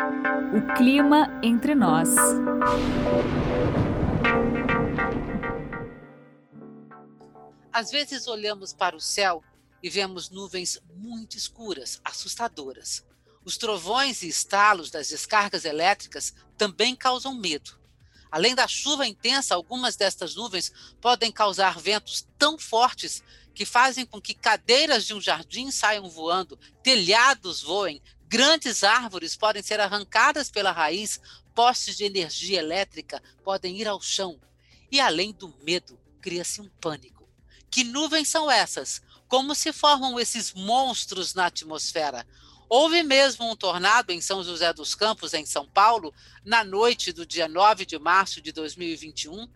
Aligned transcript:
O 0.00 0.74
clima 0.76 1.28
entre 1.42 1.74
nós. 1.74 2.08
Às 7.70 7.90
vezes 7.90 8.26
olhamos 8.26 8.72
para 8.72 8.96
o 8.96 9.00
céu 9.00 9.44
e 9.82 9.90
vemos 9.90 10.30
nuvens 10.30 10.80
muito 10.94 11.36
escuras, 11.36 12.00
assustadoras. 12.04 13.04
Os 13.44 13.58
trovões 13.58 14.22
e 14.22 14.28
estalos 14.28 14.90
das 14.90 15.08
descargas 15.08 15.64
elétricas 15.64 16.34
também 16.56 16.96
causam 16.96 17.34
medo. 17.34 17.78
Além 18.30 18.54
da 18.54 18.66
chuva 18.66 19.06
intensa, 19.06 19.54
algumas 19.54 19.96
destas 19.96 20.34
nuvens 20.34 20.72
podem 21.00 21.30
causar 21.30 21.78
ventos 21.78 22.26
tão 22.38 22.58
fortes 22.58 23.22
que 23.54 23.66
fazem 23.66 24.06
com 24.06 24.20
que 24.20 24.32
cadeiras 24.32 25.04
de 25.04 25.12
um 25.12 25.20
jardim 25.20 25.70
saiam 25.70 26.08
voando, 26.08 26.58
telhados 26.82 27.60
voem, 27.60 28.00
grandes 28.30 28.84
árvores 28.84 29.34
podem 29.34 29.60
ser 29.60 29.80
arrancadas 29.80 30.48
pela 30.48 30.70
raiz, 30.70 31.20
postes 31.52 31.96
de 31.96 32.04
energia 32.04 32.60
elétrica 32.60 33.20
podem 33.42 33.76
ir 33.76 33.88
ao 33.88 34.00
chão. 34.00 34.40
E 34.88 35.00
além 35.00 35.32
do 35.32 35.52
medo, 35.64 35.98
cria-se 36.20 36.60
um 36.60 36.68
pânico. 36.80 37.28
Que 37.68 37.82
nuvens 37.82 38.28
são 38.28 38.48
essas? 38.48 39.02
Como 39.26 39.52
se 39.52 39.72
formam 39.72 40.18
esses 40.18 40.54
monstros 40.54 41.34
na 41.34 41.46
atmosfera? 41.46 42.24
Houve 42.68 43.02
mesmo 43.02 43.50
um 43.50 43.56
tornado 43.56 44.12
em 44.12 44.20
São 44.20 44.44
José 44.44 44.72
dos 44.72 44.94
Campos, 44.94 45.34
em 45.34 45.44
São 45.44 45.66
Paulo, 45.66 46.14
na 46.44 46.62
noite 46.62 47.12
do 47.12 47.26
dia 47.26 47.48
9 47.48 47.84
de 47.84 47.98
março 47.98 48.40
de 48.40 48.52
2021. 48.52 49.48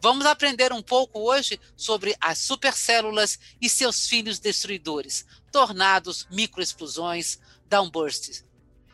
Vamos 0.00 0.26
aprender 0.26 0.72
um 0.72 0.82
pouco 0.82 1.20
hoje 1.20 1.60
sobre 1.76 2.16
as 2.20 2.38
supercélulas 2.38 3.38
e 3.60 3.68
seus 3.68 4.08
filhos 4.08 4.40
destruidores, 4.40 5.24
tornados, 5.52 6.26
microexplosões, 6.32 7.38
downbursts. 7.68 8.42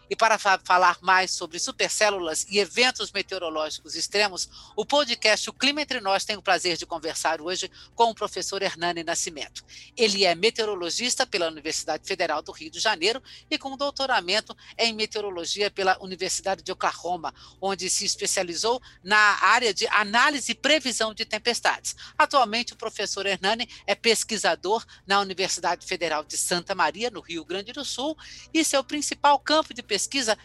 E 0.08 0.14
para 0.14 0.38
fa 0.38 0.60
falar 0.64 0.98
mais 1.00 1.30
sobre 1.30 1.58
supercélulas 1.58 2.46
e 2.48 2.58
eventos 2.58 3.10
meteorológicos 3.10 3.94
extremos, 3.94 4.48
o 4.77 4.84
podcast 4.84 5.48
O 5.48 5.52
Clima 5.52 5.83
Entre 5.83 6.00
Nós 6.00 6.24
tem 6.24 6.36
o 6.36 6.42
prazer 6.42 6.77
de 6.77 6.86
conversar 6.86 7.41
hoje 7.41 7.70
com 7.94 8.11
o 8.11 8.14
professor 8.14 8.62
Hernani 8.62 9.02
Nascimento. 9.02 9.64
Ele 9.96 10.24
é 10.24 10.34
meteorologista 10.34 11.27
pela 11.27 11.48
Universidade 11.48 12.06
Federal 12.06 12.42
do 12.42 12.52
Rio 12.52 12.70
de 12.70 12.78
Janeiro 12.78 13.22
e 13.50 13.58
com 13.58 13.77
doutoramento 13.77 14.56
em 14.78 14.92
meteorologia 14.92 15.70
pela 15.70 15.96
Universidade 16.02 16.62
de 16.62 16.72
Oklahoma, 16.72 17.34
onde 17.61 17.89
se 17.89 18.05
especializou 18.05 18.80
na 19.02 19.16
área 19.42 19.72
de 19.72 19.86
análise 19.89 20.52
e 20.52 20.55
previsão 20.55 21.14
de 21.14 21.24
tempestades. 21.24 21.96
Atualmente, 22.16 22.74
o 22.74 22.77
professor 22.77 23.24
Hernani 23.27 23.68
é 23.86 23.94
pesquisador 23.94 24.84
na 25.06 25.20
Universidade 25.20 25.86
Federal 25.86 26.24
de 26.24 26.36
Santa 26.36 26.74
Maria, 26.74 27.11
no 27.11 27.20
Rio 27.20 27.44
Grande 27.44 27.72
do 27.72 27.84
Sul, 27.84 28.16
e 28.52 28.62
seu 28.64 28.84
principal 28.84 29.39
campo 29.39 29.72
de 29.72 29.83
pesquisa 29.83 29.94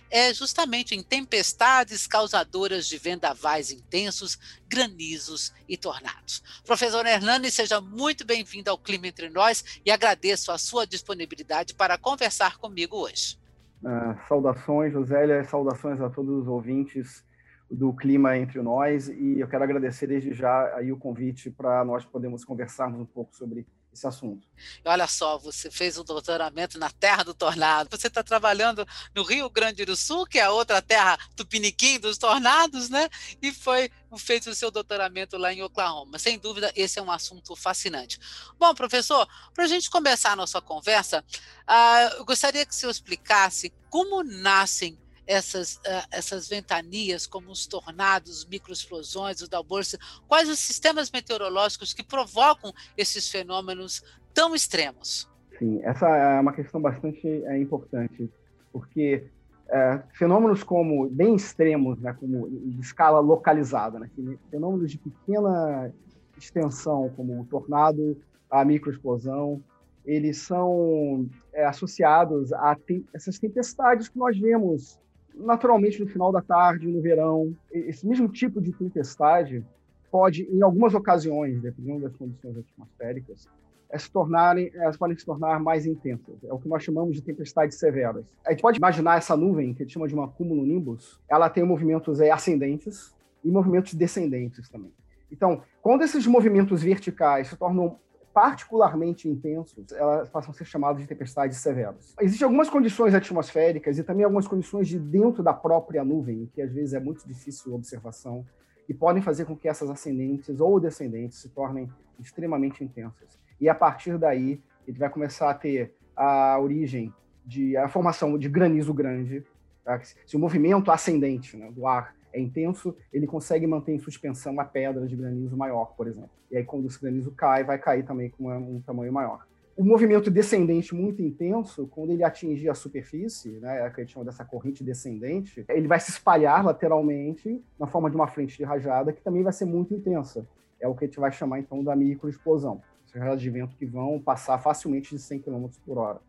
é 0.10 0.34
justamente 0.34 0.96
em 0.96 1.02
tempestades 1.02 2.06
causadoras 2.06 2.88
de 2.88 2.98
vendavais 2.98 3.72
intensos, 3.72 4.38
granizos 4.68 5.54
e 5.68 5.76
tornados. 5.76 6.44
Professor 6.66 7.06
Hernani, 7.06 7.50
seja 7.50 7.82
muito 7.82 8.26
bem-vindo 8.26 8.70
ao 8.70 8.78
Clima 8.78 9.08
Entre 9.08 9.30
Nós 9.30 9.82
e 9.86 9.92
agradeço 9.92 10.52
a 10.52 10.58
sua 10.58 10.86
disponibilidade 10.86 11.74
para 11.74 11.98
conversar 11.98 12.58
comigo 12.58 12.98
hoje. 12.98 13.40
Uh, 13.84 14.28
saudações, 14.28 14.94
Josélia, 14.94 15.44
saudações 15.46 16.00
a 16.02 16.10
todos 16.10 16.42
os 16.42 16.48
ouvintes 16.48 17.24
do 17.72 17.94
Clima 17.94 18.38
Entre 18.38 18.62
Nós 18.62 19.08
e 19.08 19.40
eu 19.40 19.48
quero 19.48 19.64
agradecer 19.64 20.08
desde 20.08 20.34
já 20.34 20.76
aí 20.76 20.92
o 20.92 20.98
convite 20.98 21.50
para 21.52 21.84
nós 21.86 22.04
podermos 22.04 22.44
conversarmos 22.44 23.00
um 23.00 23.06
pouco 23.06 23.36
sobre 23.36 23.66
esse 23.92 24.06
assunto. 24.06 24.48
Olha 24.86 25.08
só, 25.08 25.38
você 25.38 25.70
fez 25.72 25.98
um 25.98 26.04
doutoramento 26.04 26.78
na 26.78 26.90
Terra 26.90 27.24
do 27.24 27.34
Tornado. 27.34 27.90
Você 27.90 28.08
está 28.08 28.24
trabalhando 28.24 28.88
no 29.16 29.24
Rio 29.24 29.50
Grande 29.50 29.84
do 29.86 29.96
Sul, 29.96 30.26
que 30.26 30.38
é 30.40 30.44
a 30.44 30.52
outra 30.52 30.82
terra 30.82 31.18
tupiniquim 31.36 32.00
dos 32.00 32.18
tornados, 32.18 32.90
né? 32.90 33.10
E 33.42 33.52
foi 33.52 33.90
feito 34.18 34.50
o 34.50 34.56
seu 34.56 34.70
doutoramento 34.70 35.38
lá 35.38 35.52
em 35.52 35.64
Oklahoma. 35.64 36.20
Sem 36.20 36.38
dúvida, 36.38 36.72
esse 36.76 37.00
é 37.00 37.02
um 37.02 37.12
assunto 37.12 37.56
fascinante. 37.56 38.20
Bom, 38.58 38.74
professor, 38.74 39.28
para 39.54 39.64
a 39.64 39.68
gente 39.68 39.90
começar 39.90 40.34
a 40.34 40.36
nossa 40.36 40.62
conversa, 40.62 41.24
uh, 41.68 42.16
eu 42.18 42.26
gostaria 42.26 42.66
que 42.66 42.72
o 42.72 42.76
senhor 42.76 42.92
explicasse 42.92 43.74
como 43.90 44.24
nascem 44.24 44.98
essas, 45.30 45.76
uh, 45.76 46.08
essas 46.12 46.50
ventanias, 46.50 47.28
como 47.28 47.52
os 47.52 47.68
tornados, 47.68 48.48
microexplosões, 48.48 49.42
os 49.42 49.48
downbursts, 49.48 50.00
quais 50.28 50.50
os 50.50 50.58
sistemas 50.58 51.12
meteorológicos 51.12 51.94
que 51.94 52.02
provocam 52.02 52.74
esses 52.98 53.30
fenômenos 53.30 54.04
tão 54.34 54.56
extremos? 54.56 55.30
Sim, 55.60 55.82
essa 55.84 56.08
é 56.08 56.40
uma 56.40 56.52
questão 56.52 56.82
bastante 56.82 57.28
é, 57.28 57.60
importante, 57.60 58.28
porque 58.74 59.28
é, 59.70 60.02
fenômenos 60.14 60.64
como 60.64 61.08
bem 61.08 61.36
extremos, 61.36 62.02
né, 62.02 62.12
como 62.20 62.50
de 62.50 62.82
escala 62.82 63.20
localizada, 63.20 64.00
né, 64.00 64.10
fenômenos 64.50 64.90
de 64.90 64.98
pequena 64.98 65.94
extensão, 66.36 67.14
como 67.16 67.40
o 67.40 67.46
tornado, 67.46 68.20
a 68.50 68.66
microexplosão, 68.66 69.62
eles 70.04 70.38
são 70.38 71.30
é, 71.54 71.66
associados 71.66 72.52
a 72.52 72.76
te 72.76 73.06
essas 73.14 73.38
tempestades 73.38 74.10
que 74.10 74.18
nós 74.18 74.40
vemos 74.40 74.98
naturalmente 75.40 76.00
no 76.00 76.08
final 76.08 76.32
da 76.32 76.42
tarde, 76.42 76.88
no 76.88 77.02
verão. 77.02 77.56
Esse 77.72 78.06
mesmo 78.08 78.28
tipo 78.28 78.62
de 78.62 78.72
tempestade 78.74 79.66
pode, 80.12 80.44
em 80.44 80.62
algumas 80.62 80.94
ocasiões, 80.94 81.62
dependendo 81.62 82.02
das 82.02 82.16
condições 82.16 82.58
atmosféricas, 82.58 83.48
é 83.92 83.98
se 83.98 84.12
tornarem, 84.12 84.70
elas 84.76 84.98
podem 84.98 85.18
se 85.18 85.26
tornar 85.26 85.60
mais 85.60 85.86
intensas. 85.86 86.36
É 86.44 86.54
o 86.54 86.60
que 86.60 86.68
nós 86.68 86.84
chamamos 86.84 87.16
de 87.16 87.24
tempestades 87.24 87.80
severas. 87.80 88.24
A 88.46 88.52
gente 88.52 88.62
pode 88.62 88.78
imaginar 88.78 89.18
essa 89.18 89.36
nuvem, 89.36 89.74
que 89.74 89.82
a 89.82 89.86
gente 89.86 89.94
chama 89.94 90.08
de 90.08 90.14
uma 90.14 90.28
cumulonimbus, 90.28 91.20
ela 91.28 91.50
tem 91.50 91.64
movimentos 91.64 92.22
é, 92.22 92.30
ascendentes 92.30 93.16
e 93.44 93.50
movimentos 93.50 93.94
descendentes 93.96 94.70
também. 94.70 94.92
Então, 95.32 95.62
quando 95.82 96.04
esses 96.04 96.26
movimentos 96.28 96.84
verticais 96.84 97.48
se 97.48 97.58
tornam 97.58 97.98
particularmente 98.34 99.28
intensos, 99.28 99.92
elas 99.92 100.30
passam 100.30 100.52
a 100.52 100.54
ser 100.54 100.66
chamadas 100.66 101.02
de 101.02 101.08
tempestades 101.08 101.58
severas. 101.58 102.16
Existem 102.22 102.46
algumas 102.46 102.70
condições 102.70 103.14
atmosféricas 103.14 103.98
e 103.98 104.04
também 104.04 104.24
algumas 104.24 104.48
condições 104.48 104.88
de 104.88 105.00
dentro 105.00 105.44
da 105.44 105.54
própria 105.54 106.04
nuvem, 106.04 106.50
que 106.54 106.62
às 106.62 106.72
vezes 106.72 106.94
é 106.94 107.00
muito 107.00 107.28
difícil 107.28 107.74
observação, 107.74 108.46
e 108.88 108.94
podem 108.94 109.22
fazer 109.22 109.46
com 109.46 109.56
que 109.56 109.68
essas 109.68 109.90
ascendentes 109.90 110.60
ou 110.60 110.80
descendentes 110.80 111.38
se 111.40 111.50
tornem 111.50 111.90
extremamente 112.20 112.84
intensas. 112.84 113.38
E 113.62 113.70
a 113.70 113.76
partir 113.76 114.18
daí, 114.18 114.62
ele 114.88 114.98
vai 114.98 115.10
começar 115.10 115.50
a 115.50 115.54
ter 115.54 115.94
a 116.16 116.60
origem 116.60 117.14
de 117.46 117.78
a 117.78 117.88
formação 117.88 118.38
de 118.38 118.50
granizo 118.50 118.94
grande, 118.94 119.44
tá? 119.84 120.00
se 120.02 120.36
o 120.36 120.40
movimento 120.40 120.92
ascendente 120.92 121.56
né, 121.56 121.72
do 121.72 121.86
ar 121.86 122.16
é 122.34 122.40
intenso, 122.40 122.96
ele 123.12 123.28
consegue 123.28 123.66
manter 123.66 123.94
em 123.94 124.00
suspensão 124.00 124.54
uma 124.54 124.66
pedra 124.66 125.08
de 125.08 125.16
granizo 125.16 125.56
maior, 125.58 125.94
por 125.96 126.08
exemplo. 126.08 126.30
E 126.52 126.58
aí, 126.58 126.64
quando 126.64 126.88
esse 126.88 127.00
granizo 127.00 127.32
cai, 127.32 127.64
vai 127.64 127.78
cair 127.78 128.04
também 128.04 128.30
com 128.30 128.50
um 128.50 128.82
tamanho 128.82 129.12
maior. 129.12 129.46
O 129.76 129.84
movimento 129.84 130.30
descendente 130.30 130.94
muito 130.94 131.22
intenso, 131.22 131.88
quando 131.88 132.12
ele 132.12 132.24
atingir 132.24 132.70
a 132.70 132.76
superfície, 132.76 133.52
né, 133.60 133.86
é 133.86 133.90
que 133.90 134.02
a 134.02 134.04
gente 134.04 134.14
chama 134.14 134.26
dessa 134.26 134.44
corrente 134.44 134.84
descendente, 134.84 135.64
ele 135.70 135.88
vai 135.88 136.00
se 136.00 136.12
espalhar 136.12 136.66
lateralmente 136.66 137.64
na 137.80 137.88
forma 137.88 138.10
de 138.10 138.16
uma 138.16 138.28
frente 138.28 138.58
de 138.58 138.64
rajada, 138.66 139.14
que 139.14 139.22
também 139.22 139.42
vai 139.42 139.54
ser 139.54 139.64
muito 139.64 139.94
intensa. 139.94 140.46
É 140.82 140.88
o 140.88 140.94
que 140.94 141.06
a 141.06 141.08
gente 141.08 141.20
vai 141.20 141.32
chamar, 141.32 141.60
então, 141.60 141.82
da 141.82 141.96
microexplosão. 141.96 142.82
São 143.06 143.22
rajadas 143.22 143.42
de 143.42 143.50
vento 143.50 143.78
que 143.78 143.86
vão 143.86 144.20
passar 144.20 144.58
facilmente 144.60 145.16
de 145.16 145.22
100 145.22 145.40
km 145.40 145.68
por 145.86 145.98
hora. 145.98 146.20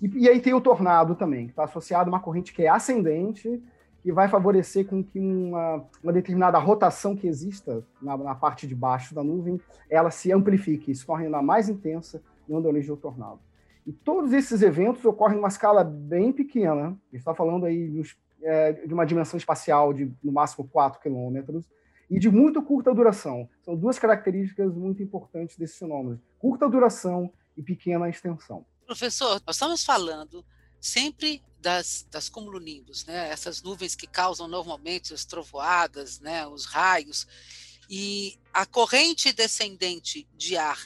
E, 0.00 0.24
e, 0.24 0.28
aí 0.28 0.40
tem 0.40 0.54
o 0.54 0.60
tornado 0.60 1.14
também, 1.14 1.46
que 1.46 1.52
está 1.52 1.64
associado 1.64 2.08
a 2.08 2.12
uma 2.12 2.20
corrente 2.20 2.52
que 2.52 2.62
é 2.62 2.68
ascendente, 2.68 3.62
que 4.02 4.12
vai 4.12 4.28
favorecer 4.28 4.86
com 4.86 5.02
que 5.02 5.18
uma, 5.18 5.84
uma 6.02 6.12
determinada 6.12 6.58
rotação 6.58 7.16
que 7.16 7.26
exista 7.26 7.84
na, 8.00 8.16
na, 8.16 8.34
parte 8.34 8.66
de 8.66 8.74
baixo 8.74 9.14
da 9.14 9.22
nuvem, 9.22 9.60
ela 9.90 10.10
se 10.10 10.32
amplifique, 10.32 10.94
se 10.94 11.04
torne 11.04 11.26
ainda 11.26 11.42
mais 11.42 11.68
intensa, 11.68 12.22
dando 12.48 12.68
origem 12.68 12.90
ao 12.90 12.96
tornado. 12.96 13.40
E 13.86 13.92
todos 13.92 14.32
esses 14.32 14.62
eventos 14.62 15.04
ocorrem 15.04 15.36
numa 15.36 15.48
escala 15.48 15.82
bem 15.82 16.32
pequena, 16.32 16.88
a 16.88 16.88
gente 16.88 17.16
está 17.16 17.34
falando 17.34 17.66
aí 17.66 17.88
de, 17.88 18.16
é, 18.42 18.72
de, 18.72 18.94
uma 18.94 19.06
dimensão 19.06 19.36
espacial 19.36 19.92
de, 19.92 20.12
no 20.22 20.30
máximo, 20.30 20.68
4 20.68 21.00
quilômetros, 21.00 21.68
e 22.10 22.18
de 22.18 22.30
muito 22.30 22.62
curta 22.62 22.94
duração. 22.94 23.48
São 23.62 23.76
duas 23.76 23.98
características 23.98 24.74
muito 24.74 25.02
importantes 25.02 25.56
desse 25.56 25.78
fenômeno: 25.78 26.20
curta 26.38 26.68
duração 26.68 27.32
e 27.56 27.62
pequena 27.62 28.08
extensão. 28.08 28.64
Professor, 28.86 29.40
nós 29.46 29.56
estamos 29.56 29.84
falando 29.84 30.44
sempre 30.80 31.42
das, 31.60 32.06
das 32.10 32.28
cumulonimbus, 32.28 33.04
né? 33.06 33.30
essas 33.30 33.62
nuvens 33.62 33.94
que 33.94 34.06
causam 34.06 34.46
normalmente 34.46 35.12
as 35.12 35.24
trovoadas, 35.24 36.20
né? 36.20 36.46
os 36.46 36.64
raios, 36.64 37.26
e 37.90 38.38
a 38.52 38.66
corrente 38.66 39.32
descendente 39.32 40.28
de 40.36 40.56
ar 40.56 40.78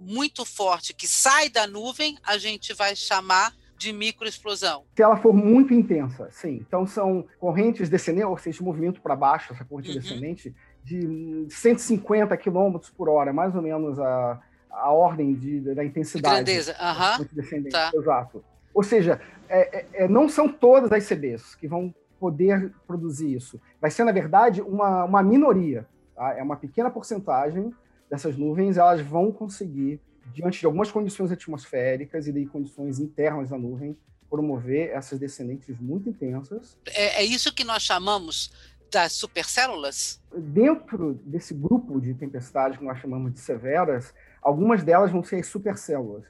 muito 0.00 0.44
forte 0.44 0.92
que 0.94 1.06
sai 1.06 1.48
da 1.48 1.66
nuvem, 1.66 2.18
a 2.24 2.38
gente 2.38 2.72
vai 2.72 2.96
chamar 2.96 3.54
de 3.76 3.92
microexplosão. 3.92 4.84
Se 4.96 5.02
ela 5.02 5.16
for 5.16 5.32
muito 5.32 5.74
intensa, 5.74 6.28
sim. 6.30 6.64
Então 6.66 6.86
são 6.86 7.26
correntes 7.38 7.88
descendentes, 7.88 8.28
ou 8.28 8.38
seja, 8.38 8.62
movimento 8.62 9.00
para 9.00 9.14
baixo, 9.14 9.52
essa 9.52 9.64
corrente 9.64 9.90
uhum. 9.90 9.98
descendente, 9.98 10.54
de 10.82 11.46
150 11.48 12.36
km 12.36 12.78
por 12.96 13.08
hora, 13.08 13.32
mais 13.32 13.54
ou 13.54 13.62
menos 13.62 13.98
a, 13.98 14.40
a 14.70 14.92
ordem 14.92 15.34
de, 15.34 15.60
da 15.74 15.84
intensidade. 15.84 16.44
De 16.44 16.44
grandeza. 16.44 16.76
Uhum. 16.80 17.70
Tá. 17.70 17.90
Exato. 17.94 18.44
Ou 18.74 18.82
seja, 18.82 19.20
é, 19.48 19.78
é, 19.78 19.86
é 20.04 20.08
não 20.08 20.28
são 20.28 20.48
todas 20.48 20.90
as 20.92 21.08
CBs 21.08 21.54
que 21.54 21.68
vão 21.68 21.94
poder 22.18 22.72
produzir 22.86 23.34
isso. 23.34 23.60
Vai 23.80 23.90
ser, 23.90 24.04
na 24.04 24.12
verdade, 24.12 24.60
uma, 24.60 25.04
uma 25.04 25.22
minoria. 25.22 25.86
Tá? 26.14 26.34
É 26.36 26.42
uma 26.42 26.56
pequena 26.56 26.90
porcentagem 26.90 27.72
dessas 28.10 28.36
nuvens, 28.36 28.76
elas 28.76 29.00
vão 29.00 29.32
conseguir, 29.32 30.00
diante 30.32 30.60
de 30.60 30.66
algumas 30.66 30.90
condições 30.90 31.30
atmosféricas 31.30 32.26
e 32.26 32.32
de 32.32 32.46
condições 32.46 32.98
internas 32.98 33.50
da 33.50 33.58
nuvem, 33.58 33.96
promover 34.28 34.90
essas 34.90 35.18
descendentes 35.18 35.78
muito 35.78 36.08
intensas. 36.08 36.76
É, 36.86 37.22
é 37.22 37.24
isso 37.24 37.54
que 37.54 37.62
nós 37.62 37.82
chamamos 37.82 38.52
das 38.90 39.12
supercélulas? 39.12 40.20
Dentro 40.36 41.14
desse 41.24 41.52
grupo 41.52 42.00
de 42.00 42.14
tempestades 42.14 42.78
que 42.78 42.84
nós 42.84 42.98
chamamos 42.98 43.32
de 43.32 43.40
severas, 43.40 44.14
algumas 44.40 44.82
delas 44.82 45.10
vão 45.10 45.22
ser 45.22 45.36
as 45.36 45.46
supercélulas. 45.46 46.24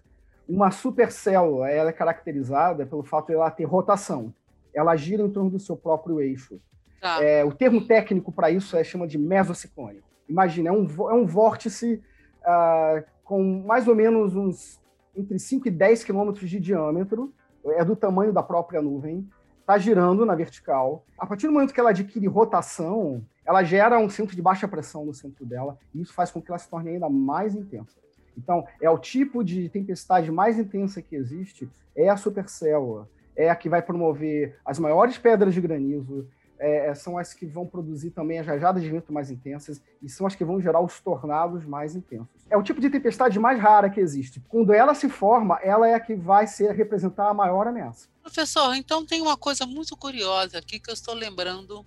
Uma 0.49 0.71
supercélula 0.71 1.71
ela 1.71 1.91
é 1.91 1.93
caracterizada 1.93 2.87
pelo 2.87 3.03
fato 3.03 3.29
de 3.29 3.35
ela 3.35 3.51
ter 3.51 3.65
rotação 3.65 4.33
ela 4.75 4.97
gira 4.97 5.23
em 5.23 5.31
torno 5.31 5.51
do 5.51 5.61
seu 5.61 5.77
próprio 5.77 6.21
eixo. 6.21 6.61
Ah. 7.01 7.23
É, 7.23 7.45
o 7.45 7.53
termo 7.53 7.87
técnico 7.87 8.33
para 8.33 8.51
isso 8.51 8.77
é 8.77 8.83
chama 8.83 9.07
de 9.07 9.17
mesociclone. 9.17 10.03
Imagina, 10.29 10.71
é 10.71 10.73
um, 10.73 10.87
é 11.11 11.15
um 11.15 11.27
vórtice 11.27 12.03
uh, 12.41 13.05
com 13.23 13.63
mais 13.65 13.87
ou 13.87 13.95
menos 13.95 14.35
uns 14.35 14.83
entre 15.15 15.39
5 15.39 15.69
e 15.69 15.71
10 15.71 16.03
quilômetros 16.03 16.51
de 16.51 16.59
diâmetro, 16.59 17.33
é 17.65 17.85
do 17.85 17.95
tamanho 17.95 18.33
da 18.33 18.43
própria 18.43 18.83
nuvem, 18.83 19.29
está 19.61 19.79
girando 19.79 20.27
na 20.27 20.35
vertical. 20.35 21.05
A 21.17 21.25
partir 21.25 21.47
do 21.47 21.53
momento 21.53 21.73
que 21.73 21.79
ela 21.79 21.91
adquire 21.91 22.27
rotação, 22.27 23.25
ela 23.47 23.63
gera 23.63 23.99
um 23.99 24.11
centro 24.11 24.35
de 24.35 24.43
baixa 24.43 24.67
pressão 24.67 25.05
no 25.07 25.15
centro 25.15 25.47
dela, 25.47 25.79
e 25.95 26.03
isso 26.03 26.13
faz 26.13 26.33
com 26.33 26.43
que 26.43 26.51
ela 26.51 26.59
se 26.59 26.69
torne 26.69 26.91
ainda 26.91 27.09
mais 27.09 27.55
intensa. 27.55 28.01
Então, 28.37 28.67
é 28.81 28.91
o 28.91 28.99
tipo 28.99 29.45
de 29.45 29.69
tempestade 29.69 30.31
mais 30.31 30.59
intensa 30.59 31.01
que 31.01 31.17
existe, 31.17 31.69
é 31.97 32.09
a 32.09 32.17
supercélula 32.17 33.09
é 33.37 33.51
a 33.51 33.57
que 33.57 33.69
vai 33.69 33.83
promover 33.83 34.57
as 34.65 34.79
maiores 34.79 35.19
pedras 35.19 35.55
de 35.55 35.61
granizo, 35.61 36.29
é, 36.59 36.89
é, 36.89 36.95
são 36.95 37.19
as 37.19 37.35
que 37.35 37.45
vão 37.45 37.67
produzir 37.67 38.11
também 38.11 38.39
as 38.39 38.47
rajadas 38.47 38.83
de 38.83 38.89
vento 38.89 39.13
mais 39.13 39.31
intensas 39.31 39.83
e 40.01 40.09
são 40.09 40.27
as 40.27 40.37
que 40.37 40.45
vão 40.45 40.61
gerar 40.61 40.81
os 40.81 41.01
tornados 41.01 41.65
mais 41.65 41.97
intensos. 41.97 42.47
É 42.49 42.57
o 42.57 42.63
tipo 42.63 42.81
de 42.81 42.89
tempestade 42.89 43.39
mais 43.39 43.59
rara 43.59 43.91
que 43.91 44.01
existe. 44.01 44.41
Quando 44.49 44.73
ela 44.73 44.95
se 44.95 45.09
forma, 45.09 45.59
ela 45.63 45.89
é 45.89 45.95
a 45.95 46.01
que 46.01 46.15
vai 46.15 46.47
ser 46.47 46.71
representar 46.73 47.29
a 47.29 47.35
maior 47.35 47.67
ameaça. 47.67 48.09
Professor, 48.23 48.75
então 48.75 49.05
tem 49.05 49.21
uma 49.21 49.37
coisa 49.37 49.67
muito 49.67 49.97
curiosa 49.97 50.59
aqui 50.59 50.79
que 50.79 50.89
eu 50.89 50.95
estou 50.95 51.15
lembrando 51.15 51.85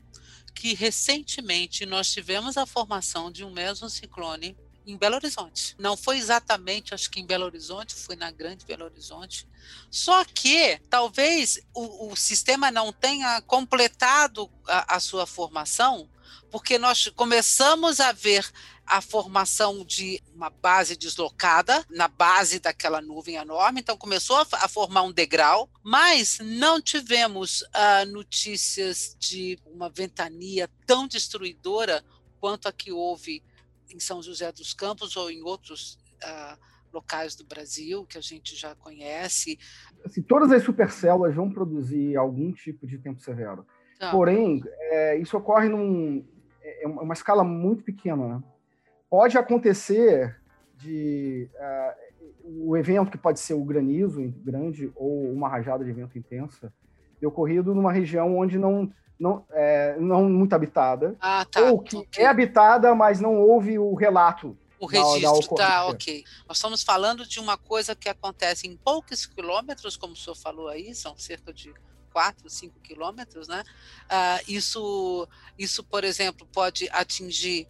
que 0.54 0.74
recentemente 0.74 1.86
nós 1.86 2.12
tivemos 2.12 2.58
a 2.58 2.66
formação 2.66 3.32
de 3.32 3.46
um 3.46 3.52
mesociclone 3.52 4.58
em 4.88 4.98
Belo 4.98 5.16
Horizonte. 5.16 5.76
Não 5.78 5.98
foi 5.98 6.18
exatamente, 6.18 6.94
acho 6.94 7.12
que 7.12 7.20
em 7.20 7.26
Belo 7.26 7.46
Horizonte, 7.46 7.94
foi 7.94 8.16
na 8.16 8.32
Grande 8.32 8.66
Belo 8.66 8.86
Horizonte. 8.86 9.48
Só 9.92 10.24
que 10.24 10.80
talvez 10.90 11.60
o, 11.74 12.12
o 12.12 12.16
sistema 12.16 12.72
não 12.72 12.94
tenha 12.94 13.42
completado 13.42 14.50
a, 14.66 14.96
a 14.96 15.00
sua 15.00 15.28
formação, 15.28 16.10
porque 16.50 16.78
nós 16.78 17.10
começamos 17.10 18.00
a 18.00 18.12
ver 18.12 18.50
a 18.86 19.02
formação 19.02 19.84
de 19.84 20.24
uma 20.34 20.50
base 20.50 20.96
deslocada 20.96 21.86
na 21.90 22.08
base 22.08 22.58
daquela 22.58 23.02
nuvem 23.02 23.36
enorme, 23.36 23.82
então 23.82 23.98
começou 23.98 24.38
a, 24.38 24.48
a 24.54 24.68
formar 24.70 25.02
um 25.02 25.12
degrau, 25.12 25.70
mas 25.84 26.38
não 26.40 26.82
tivemos 26.82 27.64
uh, 27.64 28.10
notícias 28.10 29.14
de 29.20 29.60
uma 29.66 29.90
ventania 29.90 30.70
tão 30.86 31.06
destruidora 31.06 32.04
quanto 32.40 32.70
a 32.70 32.72
que 32.72 32.94
houve 32.94 33.44
em 33.94 34.00
São 34.00 34.22
José 34.22 34.52
dos 34.52 34.74
Campos 34.74 35.16
ou 35.16 35.30
em 35.30 35.42
outros 35.42 36.00
uh, 36.24 36.58
locais 36.94 37.36
do 37.36 37.46
Brasil 37.46 38.06
que 38.06 38.18
a 38.18 38.22
gente 38.22 38.56
já 38.56 38.76
conhece. 38.76 39.58
Assim, 40.04 40.22
todas 40.22 40.52
as 40.52 40.64
supercélulas 40.64 41.36
vão 41.36 41.52
produzir 41.52 42.16
algum 42.16 42.52
tipo 42.52 42.88
de 42.88 42.98
tempo 42.98 43.20
severo. 43.20 43.66
Tá. 44.00 44.12
Porém, 44.12 44.62
é, 44.80 45.18
isso 45.18 45.38
ocorre 45.38 45.70
num, 45.70 46.26
é, 46.62 46.84
é 46.84 46.88
uma 46.88 47.14
escala 47.14 47.44
muito 47.44 47.84
pequena. 47.84 48.28
Né? 48.28 48.44
Pode 49.10 49.38
acontecer 49.38 50.40
de 50.76 51.50
uh, 51.56 52.68
o 52.68 52.78
evento 52.78 53.12
que 53.12 53.18
pode 53.18 53.40
ser 53.40 53.54
o 53.54 53.64
granizo 53.64 54.22
grande 54.44 54.92
ou 54.96 55.32
uma 55.32 55.50
rajada 55.50 55.84
de 55.84 55.92
vento 55.92 56.18
intensa 56.18 56.72
ocorrido 57.26 57.74
numa 57.74 57.92
região 57.92 58.38
onde 58.38 58.58
não 58.58 58.92
não, 59.20 59.44
é, 59.52 59.96
não 60.00 60.30
muito 60.30 60.54
habitada, 60.54 61.16
ah, 61.20 61.44
tá, 61.50 61.62
ou 61.62 61.80
que 61.80 61.98
okay. 61.98 62.24
é 62.24 62.28
habitada, 62.28 62.94
mas 62.94 63.20
não 63.20 63.42
houve 63.42 63.80
o 63.80 63.96
relato. 63.96 64.56
O 64.80 64.86
registro, 64.86 65.56
da, 65.56 65.64
da 65.64 65.70
tá, 65.70 65.86
ok. 65.88 66.24
Nós 66.48 66.58
estamos 66.58 66.84
falando 66.84 67.28
de 67.28 67.40
uma 67.40 67.58
coisa 67.58 67.96
que 67.96 68.08
acontece 68.08 68.68
em 68.68 68.78
poucos 68.78 69.26
quilômetros, 69.26 69.98
como 69.98 70.14
o 70.14 70.16
senhor 70.16 70.36
falou 70.36 70.68
aí, 70.68 70.94
são 70.94 71.18
cerca 71.18 71.52
de 71.52 71.74
4, 72.14 72.50
5 72.50 72.80
quilômetros, 72.82 73.48
né? 73.48 73.64
Uh, 74.06 74.44
isso, 74.48 75.28
isso, 75.58 75.84
por 75.84 76.04
exemplo, 76.04 76.48
pode 76.54 76.88
atingir 76.92 77.68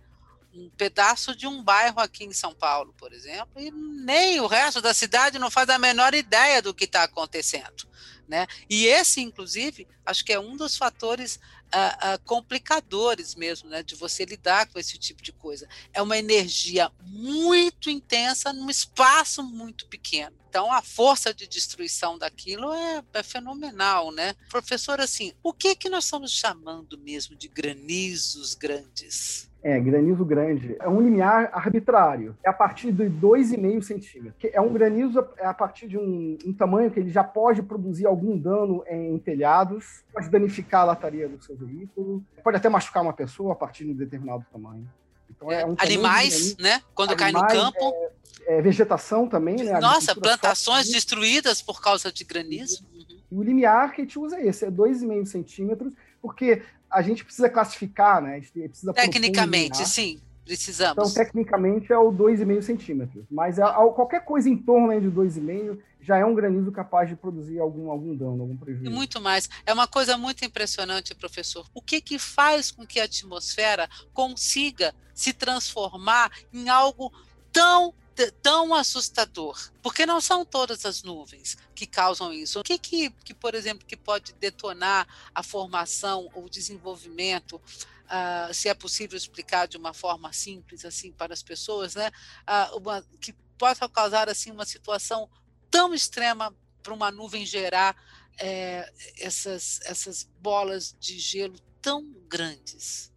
um 0.57 0.69
pedaço 0.71 1.35
de 1.35 1.45
um 1.45 1.63
bairro 1.63 1.99
aqui 1.99 2.23
em 2.23 2.33
São 2.33 2.53
Paulo, 2.53 2.93
por 2.97 3.13
exemplo, 3.13 3.61
e 3.61 3.69
nem 3.71 4.39
o 4.39 4.47
resto 4.47 4.81
da 4.81 4.93
cidade 4.93 5.37
não 5.37 5.51
faz 5.51 5.69
a 5.69 5.77
menor 5.77 6.13
ideia 6.13 6.61
do 6.61 6.73
que 6.73 6.85
está 6.85 7.03
acontecendo. 7.03 7.87
Né? 8.27 8.45
E 8.69 8.85
esse, 8.87 9.21
inclusive, 9.21 9.87
acho 10.05 10.25
que 10.25 10.33
é 10.33 10.39
um 10.39 10.57
dos 10.57 10.75
fatores 10.75 11.39
uh, 11.67 12.15
uh, 12.15 12.19
complicadores 12.25 13.35
mesmo, 13.35 13.69
né, 13.69 13.81
de 13.81 13.95
você 13.95 14.25
lidar 14.25 14.67
com 14.67 14.77
esse 14.77 14.97
tipo 14.97 15.23
de 15.23 15.31
coisa. 15.31 15.67
É 15.93 16.01
uma 16.01 16.17
energia 16.17 16.91
muito 17.01 17.89
intensa 17.89 18.51
num 18.51 18.69
espaço 18.69 19.41
muito 19.41 19.87
pequeno. 19.87 20.35
Então, 20.49 20.71
a 20.71 20.81
força 20.81 21.33
de 21.33 21.47
destruição 21.47 22.17
daquilo 22.17 22.71
é, 22.73 23.03
é 23.13 23.23
fenomenal, 23.23 24.11
né? 24.11 24.33
Professor, 24.49 24.99
assim, 24.99 25.33
o 25.43 25.51
que 25.51 25.75
que 25.75 25.89
nós 25.89 26.05
estamos 26.05 26.31
chamando 26.31 26.97
mesmo 26.97 27.35
de 27.35 27.47
granizos 27.47 28.55
grandes? 28.55 29.49
É, 29.61 29.77
granizo 29.79 30.23
grande. 30.23 30.77
É 30.79 30.87
um 30.87 31.01
limiar 31.01 31.49
arbitrário. 31.51 32.37
É 32.43 32.49
a 32.49 32.53
partir 32.53 32.93
de 32.93 33.03
2,5 33.03 33.81
centímetros. 33.81 34.51
É 34.53 34.61
um 34.61 34.71
granizo 34.71 35.19
a 35.41 35.53
partir 35.53 35.87
de 35.89 35.97
um, 35.97 36.37
um, 36.45 36.53
tamanho 36.53 36.89
que 36.89 36.99
ele 36.99 37.09
já 37.09 37.23
pode 37.23 37.61
produzir 37.61 38.05
algum 38.05 38.37
dano 38.37 38.83
em 38.87 39.17
telhados, 39.19 40.05
pode 40.13 40.29
danificar 40.29 40.81
a 40.81 40.85
lataria 40.85 41.27
do 41.27 41.43
seu 41.43 41.57
veículo, 41.57 42.23
pode 42.41 42.55
até 42.55 42.69
machucar 42.69 43.03
uma 43.03 43.13
pessoa 43.13 43.51
a 43.51 43.55
partir 43.55 43.83
de 43.83 43.91
um 43.91 43.95
determinado 43.95 44.45
tamanho. 44.51 44.87
Então, 45.29 45.51
é 45.51 45.65
um 45.65 45.75
Animais, 45.77 46.55
né? 46.57 46.81
Quando 46.95 47.11
Animais, 47.11 47.33
cai 47.33 47.55
no 47.57 47.71
campo. 47.71 47.93
É, 47.93 48.11
é 48.47 48.61
vegetação 48.61 49.27
também, 49.27 49.57
né? 49.57 49.77
Nossa, 49.79 50.15
plantações 50.15 50.89
destruídas 50.89 51.61
por 51.61 51.81
causa 51.81 52.11
de 52.11 52.23
granizo. 52.23 52.83
E 53.29 53.35
o 53.35 53.43
limiar 53.43 53.91
que 53.91 54.01
a 54.01 54.03
gente 54.05 54.17
usa 54.17 54.37
é 54.37 54.47
esse, 54.47 54.65
é 54.65 54.71
2,5 54.71 55.25
centímetros, 55.25 55.93
porque 56.21 56.63
a 56.89 57.01
gente 57.01 57.25
precisa 57.25 57.49
classificar, 57.49 58.21
né? 58.21 58.39
Precisa 58.39 58.93
Tecnicamente, 58.93 59.85
sim, 59.85 60.21
precisamos. 60.45 61.09
Então, 61.09 61.13
tecnicamente 61.13 61.91
é 61.91 61.97
o 61.97 62.09
2,5 62.09 62.61
centímetros. 62.61 63.25
Mas 63.29 63.59
é, 63.59 63.63
qualquer 63.93 64.23
coisa 64.23 64.49
em 64.49 64.55
torno 64.55 64.99
de 64.99 65.11
2,5 65.11 65.77
já 65.99 66.17
é 66.17 66.23
um 66.23 66.33
granizo 66.33 66.71
capaz 66.71 67.09
de 67.09 67.17
produzir 67.17 67.59
algum, 67.59 67.91
algum 67.91 68.15
dano, 68.15 68.43
algum 68.43 68.55
prejuízo. 68.55 68.89
E 68.89 68.89
muito 68.89 69.19
mais. 69.19 69.49
É 69.65 69.73
uma 69.73 69.87
coisa 69.87 70.17
muito 70.17 70.45
impressionante, 70.45 71.13
professor. 71.13 71.67
O 71.73 71.81
que, 71.81 71.99
que 71.99 72.17
faz 72.17 72.71
com 72.71 72.87
que 72.87 73.01
a 73.01 73.03
atmosfera 73.03 73.89
consiga 74.13 74.95
se 75.13 75.33
transformar 75.33 76.31
em 76.53 76.69
algo 76.69 77.11
tão 77.51 77.93
tão 78.41 78.73
assustador, 78.73 79.71
porque 79.81 80.05
não 80.05 80.19
são 80.19 80.43
todas 80.43 80.85
as 80.85 81.03
nuvens 81.03 81.57
que 81.75 81.85
causam 81.85 82.33
isso. 82.33 82.59
O 82.59 82.63
que, 82.63 82.77
que, 82.77 83.09
que 83.09 83.33
por 83.33 83.53
exemplo, 83.53 83.85
que 83.85 83.95
pode 83.95 84.33
detonar 84.33 85.07
a 85.33 85.43
formação 85.43 86.29
ou 86.33 86.49
desenvolvimento, 86.49 87.55
uh, 87.57 88.53
se 88.53 88.69
é 88.69 88.73
possível 88.73 89.17
explicar 89.17 89.67
de 89.67 89.77
uma 89.77 89.93
forma 89.93 90.33
simples 90.33 90.83
assim 90.83 91.11
para 91.11 91.33
as 91.33 91.43
pessoas, 91.43 91.95
né? 91.95 92.11
Uh, 92.47 92.77
uma, 92.77 93.05
que 93.21 93.33
possa 93.57 93.87
causar 93.87 94.29
assim 94.29 94.51
uma 94.51 94.65
situação 94.65 95.29
tão 95.69 95.93
extrema 95.93 96.55
para 96.81 96.93
uma 96.93 97.11
nuvem 97.11 97.45
gerar 97.45 97.95
é, 98.39 98.91
essas, 99.19 99.79
essas 99.83 100.23
bolas 100.39 100.95
de 100.99 101.19
gelo 101.19 101.59
tão 101.81 102.03
grandes. 102.27 103.11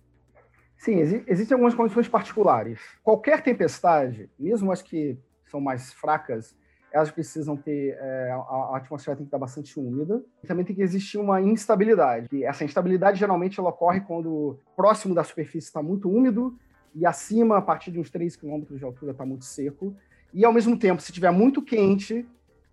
Sim, 0.81 0.99
exi 0.99 1.23
existem 1.27 1.55
algumas 1.55 1.75
condições 1.75 2.09
particulares. 2.09 2.81
Qualquer 3.05 3.43
tempestade, 3.43 4.31
mesmo 4.39 4.73
as 4.73 4.81
que 4.81 5.15
são 5.45 5.61
mais 5.61 5.93
fracas, 5.93 6.57
elas 6.91 7.11
precisam 7.11 7.55
ter 7.55 7.99
é, 8.01 8.31
a, 8.33 8.79
atmosfera 8.79 9.15
tem 9.15 9.27
que 9.27 9.29
estar 9.29 9.39
bastante 9.39 9.79
úmida. 9.79 10.25
E 10.43 10.47
também 10.47 10.65
tem 10.65 10.75
que 10.75 10.81
existir 10.81 11.19
uma 11.19 11.39
instabilidade. 11.39 12.29
E 12.33 12.45
essa 12.45 12.65
instabilidade 12.65 13.19
geralmente 13.19 13.61
ela 13.61 13.69
ocorre 13.69 14.01
quando 14.01 14.59
próximo 14.75 15.15
da 15.15 15.23
superfície 15.23 15.69
está 15.69 15.83
muito 15.83 16.11
úmido 16.11 16.57
e 16.95 17.05
acima, 17.05 17.59
a 17.59 17.63
partir 17.63 17.91
de 17.91 18.01
uns 18.01 18.09
3 18.09 18.35
km 18.37 18.63
de 18.71 18.83
altura, 18.83 19.13
está 19.13 19.27
muito 19.27 19.45
seco. 19.45 19.95
E 20.33 20.47
ao 20.47 20.53
mesmo 20.53 20.79
tempo, 20.79 21.03
se 21.03 21.11
estiver 21.11 21.31
muito 21.31 21.61
quente 21.61 22.27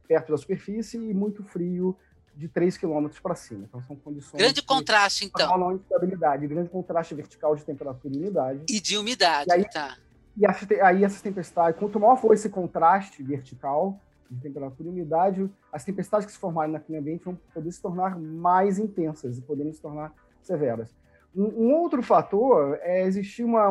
perto 0.07 0.31
da 0.31 0.37
superfície 0.37 0.97
e 0.97 1.13
muito 1.13 1.43
frio 1.43 1.93
de 2.37 2.47
3 2.47 2.77
km 2.77 3.07
para 3.21 3.35
cima. 3.35 3.65
Então 3.67 3.81
são 3.81 3.95
condições. 3.95 4.39
Grande 4.39 4.61
contraste, 4.61 5.25
então. 5.25 5.55
Uma 5.55 5.73
instabilidade, 5.73 6.47
grande 6.47 6.69
contraste 6.69 7.15
vertical 7.15 7.55
de 7.55 7.65
temperatura 7.65 8.13
e 8.13 8.17
umidade. 8.17 8.65
E 8.69 8.79
de 8.79 8.97
umidade, 8.97 9.49
e 9.49 9.53
aí, 9.53 9.69
tá. 9.69 9.97
E 10.37 10.45
aí 10.81 11.03
essas 11.03 11.21
tempestades, 11.21 11.79
quanto 11.79 11.99
maior 11.99 12.15
for 12.17 12.33
esse 12.33 12.47
contraste 12.49 13.23
vertical, 13.23 13.99
de 14.29 14.41
temperatura 14.41 14.89
e 14.89 14.91
umidade, 14.91 15.49
as 15.71 15.83
tempestades 15.83 16.25
que 16.25 16.31
se 16.31 16.37
formarem 16.37 16.73
naquele 16.73 16.99
ambiente 16.99 17.23
vão 17.23 17.35
poder 17.53 17.71
se 17.71 17.81
tornar 17.81 18.19
mais 18.19 18.77
intensas 18.77 19.37
e 19.37 19.41
poderem 19.41 19.73
se 19.73 19.81
tornar 19.81 20.13
severas. 20.43 20.93
Um, 21.35 21.45
um 21.45 21.73
outro 21.73 22.03
fator 22.03 22.77
é 22.81 23.03
existir 23.05 23.43
uma, 23.43 23.69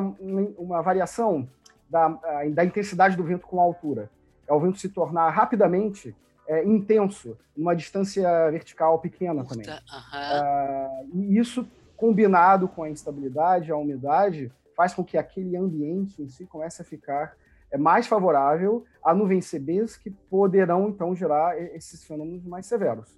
uma 0.59 0.83
variação 0.83 1.49
da, 1.89 2.09
da 2.53 2.65
intensidade 2.65 3.17
do 3.17 3.25
vento 3.25 3.47
com 3.47 3.61
a 3.61 3.63
altura. 3.63 4.11
É 4.47 4.53
o 4.53 4.61
vento 4.61 4.79
se 4.79 4.89
tornar 4.89 5.31
rapidamente 5.31 6.17
é, 6.49 6.65
intenso, 6.65 7.37
numa 7.57 7.75
distância 7.75 8.51
vertical 8.51 8.99
pequena 8.99 9.45
também. 9.45 9.67
Uh, 9.69 11.09
e 11.15 11.39
isso, 11.39 11.67
combinado 11.97 12.69
com 12.69 12.83
a 12.83 12.91
instabilidade, 12.91 13.73
a 13.73 13.77
umidade, 13.77 14.53
faz 14.77 14.95
com 14.95 15.05
que 15.05 15.17
aquele 15.17 15.57
ambiente 15.57 16.23
em 16.23 16.29
si 16.29 16.45
comece 16.47 16.83
a 16.83 16.85
ficar 16.85 17.35
é, 17.71 17.79
mais 17.79 18.07
favorável 18.07 18.85
a 19.03 19.15
nuvens 19.15 19.51
CBs 19.51 19.97
que 19.97 20.11
poderão, 20.11 20.89
então, 20.89 21.15
gerar 21.15 21.61
esses 21.75 22.05
fenômenos 22.05 22.45
mais 22.45 22.67
severos. 22.67 23.17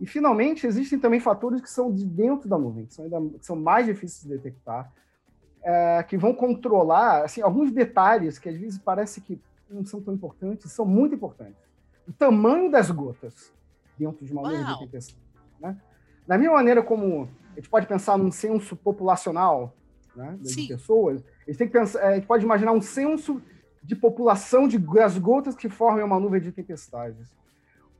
E, 0.00 0.06
finalmente, 0.06 0.66
existem 0.66 0.98
também 0.98 1.20
fatores 1.20 1.60
que 1.60 1.70
são 1.70 1.92
de 1.92 2.04
dentro 2.04 2.48
da 2.48 2.58
nuvem, 2.58 2.86
que 2.86 2.94
são, 2.94 3.04
ainda, 3.04 3.20
que 3.38 3.46
são 3.46 3.56
mais 3.56 3.86
difíceis 3.86 4.22
de 4.22 4.36
detectar, 4.36 4.92
é, 5.62 6.02
que 6.02 6.16
vão 6.16 6.34
controlar 6.34 7.24
assim, 7.24 7.40
alguns 7.40 7.70
detalhes 7.70 8.38
que 8.38 8.48
às 8.48 8.56
vezes 8.56 8.78
parece 8.78 9.20
que 9.20 9.40
não 9.70 9.84
são 9.84 10.00
tão 10.00 10.14
importantes, 10.14 10.70
são 10.72 10.84
muito 10.84 11.14
importantes. 11.14 11.71
O 12.08 12.12
tamanho 12.12 12.70
das 12.70 12.90
gotas 12.90 13.52
dentro 13.98 14.24
de 14.24 14.32
uma 14.32 14.42
nuvem 14.42 14.64
de 14.64 14.78
tempestade. 14.78 15.20
Né? 15.60 15.76
Da 16.26 16.38
mesma 16.38 16.54
maneira 16.54 16.82
como 16.82 17.28
a 17.52 17.56
gente 17.56 17.68
pode 17.68 17.86
pensar 17.86 18.16
num 18.16 18.30
censo 18.30 18.74
populacional 18.76 19.74
né, 20.16 20.36
das 20.40 20.52
Sim. 20.52 20.68
pessoas, 20.68 21.22
a 21.46 21.50
gente, 21.50 21.58
tem 21.58 21.66
que 21.66 21.72
pensar, 21.72 22.00
a 22.00 22.14
gente 22.14 22.26
pode 22.26 22.44
imaginar 22.44 22.72
um 22.72 22.80
censo 22.80 23.40
de 23.82 23.96
população 23.96 24.68
de 24.68 24.78
das 24.78 25.18
gotas 25.18 25.54
que 25.54 25.68
formam 25.68 26.06
uma 26.06 26.20
nuvem 26.20 26.40
de 26.40 26.52
tempestades. 26.52 27.32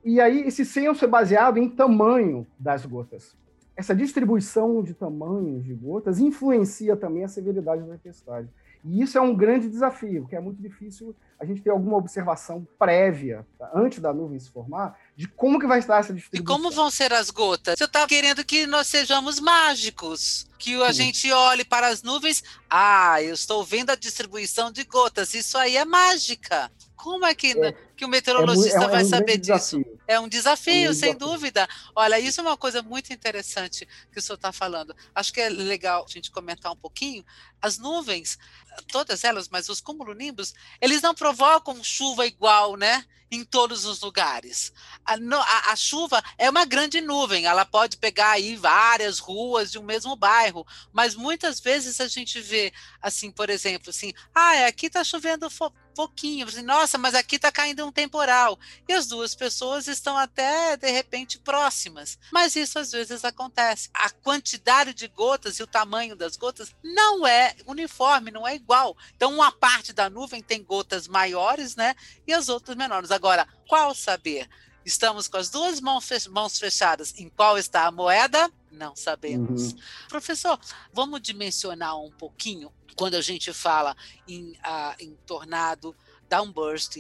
E 0.05 0.21
aí 0.21 0.43
esse 0.43 0.65
censo 0.65 1.05
é 1.05 1.09
baseado 1.09 1.59
em 1.59 1.69
tamanho 1.69 2.47
das 2.59 2.85
gotas. 2.87 3.37
Essa 3.77 3.95
distribuição 3.95 4.83
de 4.83 4.95
tamanhos 4.95 5.65
de 5.65 5.75
gotas 5.75 6.19
influencia 6.19 6.97
também 6.97 7.25
a 7.25 7.29
severidade 7.29 7.83
da 7.83 7.93
tempestade. 7.93 8.49
E 8.85 9.01
isso 9.01 9.17
é 9.17 9.21
um 9.21 9.35
grande 9.35 9.69
desafio, 9.69 10.23
porque 10.23 10.35
é 10.35 10.41
muito 10.41 10.61
difícil 10.61 11.15
a 11.39 11.45
gente 11.45 11.61
ter 11.61 11.71
alguma 11.71 11.97
observação 11.97 12.67
prévia, 12.79 13.47
tá? 13.59 13.71
antes 13.75 14.01
da 14.01 14.13
nuvem 14.13 14.39
se 14.39 14.51
formar, 14.51 14.99
de 15.17 15.29
como 15.29 15.59
que 15.59 15.67
vai 15.67 15.79
estar 15.79 15.99
essa 15.99 16.13
distribuição. 16.13 16.57
E 16.57 16.61
como 16.61 16.75
vão 16.75 16.91
ser 16.91 17.13
as 17.13 17.31
gotas? 17.31 17.77
Você 17.79 17.85
está 17.85 18.07
querendo 18.07 18.45
que 18.45 18.67
nós 18.67 18.87
sejamos 18.87 19.41
mágicos, 19.41 20.47
que 20.59 20.81
a 20.83 20.93
Sim. 20.93 21.05
gente 21.05 21.33
olhe 21.33 21.65
para 21.65 21.89
as 21.89 22.03
nuvens, 22.03 22.43
ah, 22.69 23.23
eu 23.23 23.35
estou 23.35 23.65
vendo 23.65 23.91
a 23.91 23.97
distribuição 23.97 24.71
de 24.71 24.85
gotas, 24.85 25.35
isso 25.35 25.59
aí 25.59 25.77
é 25.77 25.85
mágica. 25.85 26.71
Como 27.03 27.27
é 27.27 27.35
que, 27.35 27.51
é, 27.51 27.73
que 27.97 28.05
o 28.05 28.09
meteorologista 28.09 28.79
é, 28.79 28.85
é, 28.85 28.89
vai 28.89 29.03
um 29.03 29.09
saber 29.09 29.37
disso? 29.37 29.77
Desafio. 29.77 30.01
É 30.07 30.21
um 30.21 30.29
desafio, 30.29 30.91
um 30.93 30.95
sem 30.95 31.13
desafio. 31.13 31.19
dúvida. 31.19 31.69
Olha, 31.97 32.21
isso 32.21 32.41
é 32.41 32.45
uma 32.45 32.57
coisa 32.57 32.81
muito 32.81 33.13
interessante 33.13 33.89
que 34.13 34.21
o 34.21 34.23
senhor 34.23 34.37
está 34.37 34.53
falando. 34.53 34.95
Acho 35.13 35.33
que 35.33 35.41
é 35.41 35.49
legal 35.49 36.05
a 36.09 36.09
gente 36.09 36.31
comentar 36.31 36.71
um 36.71 36.77
pouquinho. 36.77 37.25
As 37.61 37.77
nuvens, 37.77 38.39
todas 38.87 39.25
elas, 39.25 39.49
mas 39.49 39.69
os 39.69 39.81
cumulonimbus, 39.81 40.55
eles 40.81 41.03
não 41.03 41.13
provocam 41.13 41.83
chuva 41.83 42.25
igual, 42.25 42.77
né? 42.77 43.05
Em 43.33 43.45
todos 43.45 43.85
os 43.85 44.01
lugares. 44.01 44.73
A, 45.05 45.15
a, 45.15 45.73
a, 45.73 45.77
chuva 45.77 46.23
é 46.39 46.49
uma 46.49 46.65
grande 46.65 47.01
nuvem, 47.01 47.47
ela 47.47 47.65
pode 47.65 47.97
pegar 47.97 48.33
aí 48.33 48.55
várias 48.55 49.19
ruas 49.19 49.73
de 49.73 49.79
um 49.79 49.83
mesmo 49.83 50.15
bairro, 50.15 50.65
mas 50.93 51.17
muitas 51.17 51.59
vezes 51.59 51.99
a 52.01 52.07
gente 52.07 52.41
vê, 52.41 52.73
assim, 53.01 53.31
por 53.31 53.51
exemplo, 53.51 53.91
assim, 53.91 54.13
ah, 54.33 54.67
aqui 54.67 54.87
está 54.87 55.03
chovendo 55.03 55.51
pouquinho, 55.93 56.47
assim, 56.47 56.63
nossa, 56.63 56.99
mas 56.99 57.15
aqui 57.15 57.37
está 57.37 57.53
caindo 57.53 57.87
um 57.87 57.93
temporal. 57.93 58.59
E 58.89 58.93
as 58.93 59.07
duas 59.07 59.35
pessoas 59.35 59.87
estão 59.87 60.17
até, 60.17 60.77
de 60.77 60.91
repente, 60.91 61.39
próximas. 61.39 62.19
Mas 62.33 62.57
isso 62.57 62.79
às 62.79 62.91
vezes 62.91 63.25
acontece. 63.25 63.89
A 63.95 64.11
quantidade 64.11 64.95
de 64.95 65.09
gotas 65.09 65.59
e 65.59 65.63
o 65.63 65.67
tamanho 65.67 66.17
das 66.17 66.37
gotas 66.37 66.75
não 66.83 67.27
é 67.27 67.55
uniforme, 67.67 68.31
não 68.31 68.47
é 68.47 68.55
igual. 68.55 68.97
Então, 69.17 69.33
uma 69.33 69.53
parte 69.53 69.93
da 69.93 70.11
nuvem 70.11 70.43
tem 70.43 70.63
gotas 70.63 71.07
maiores, 71.07 71.77
né? 71.77 71.95
E 72.27 72.33
as 72.33 72.49
outras 72.49 72.77
menores. 72.77 73.11
Agora, 73.11 73.47
qual 73.69 73.95
saber? 73.95 74.49
Estamos 74.85 75.29
com 75.29 75.37
as 75.37 75.49
duas 75.49 75.81
mãos 75.81 76.59
fechadas. 76.59 77.15
Em 77.19 77.29
qual 77.29 77.57
está 77.57 77.87
a 77.87 77.93
moeda? 77.93 78.51
Não 78.71 78.97
sabemos. 78.97 79.73
Uhum. 79.73 79.79
Professor, 80.09 80.59
vamos 80.93 81.21
dimensionar 81.21 81.99
um 81.99 82.11
pouquinho 82.11 82.73
quando 82.97 83.15
a 83.15 83.21
gente 83.21 83.53
fala 83.53 83.97
em, 84.27 84.53
uh, 84.53 84.95
em 84.99 85.17
tornado, 85.27 85.95
downburst, 86.29 86.99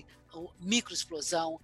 microexplosão, 0.60 1.60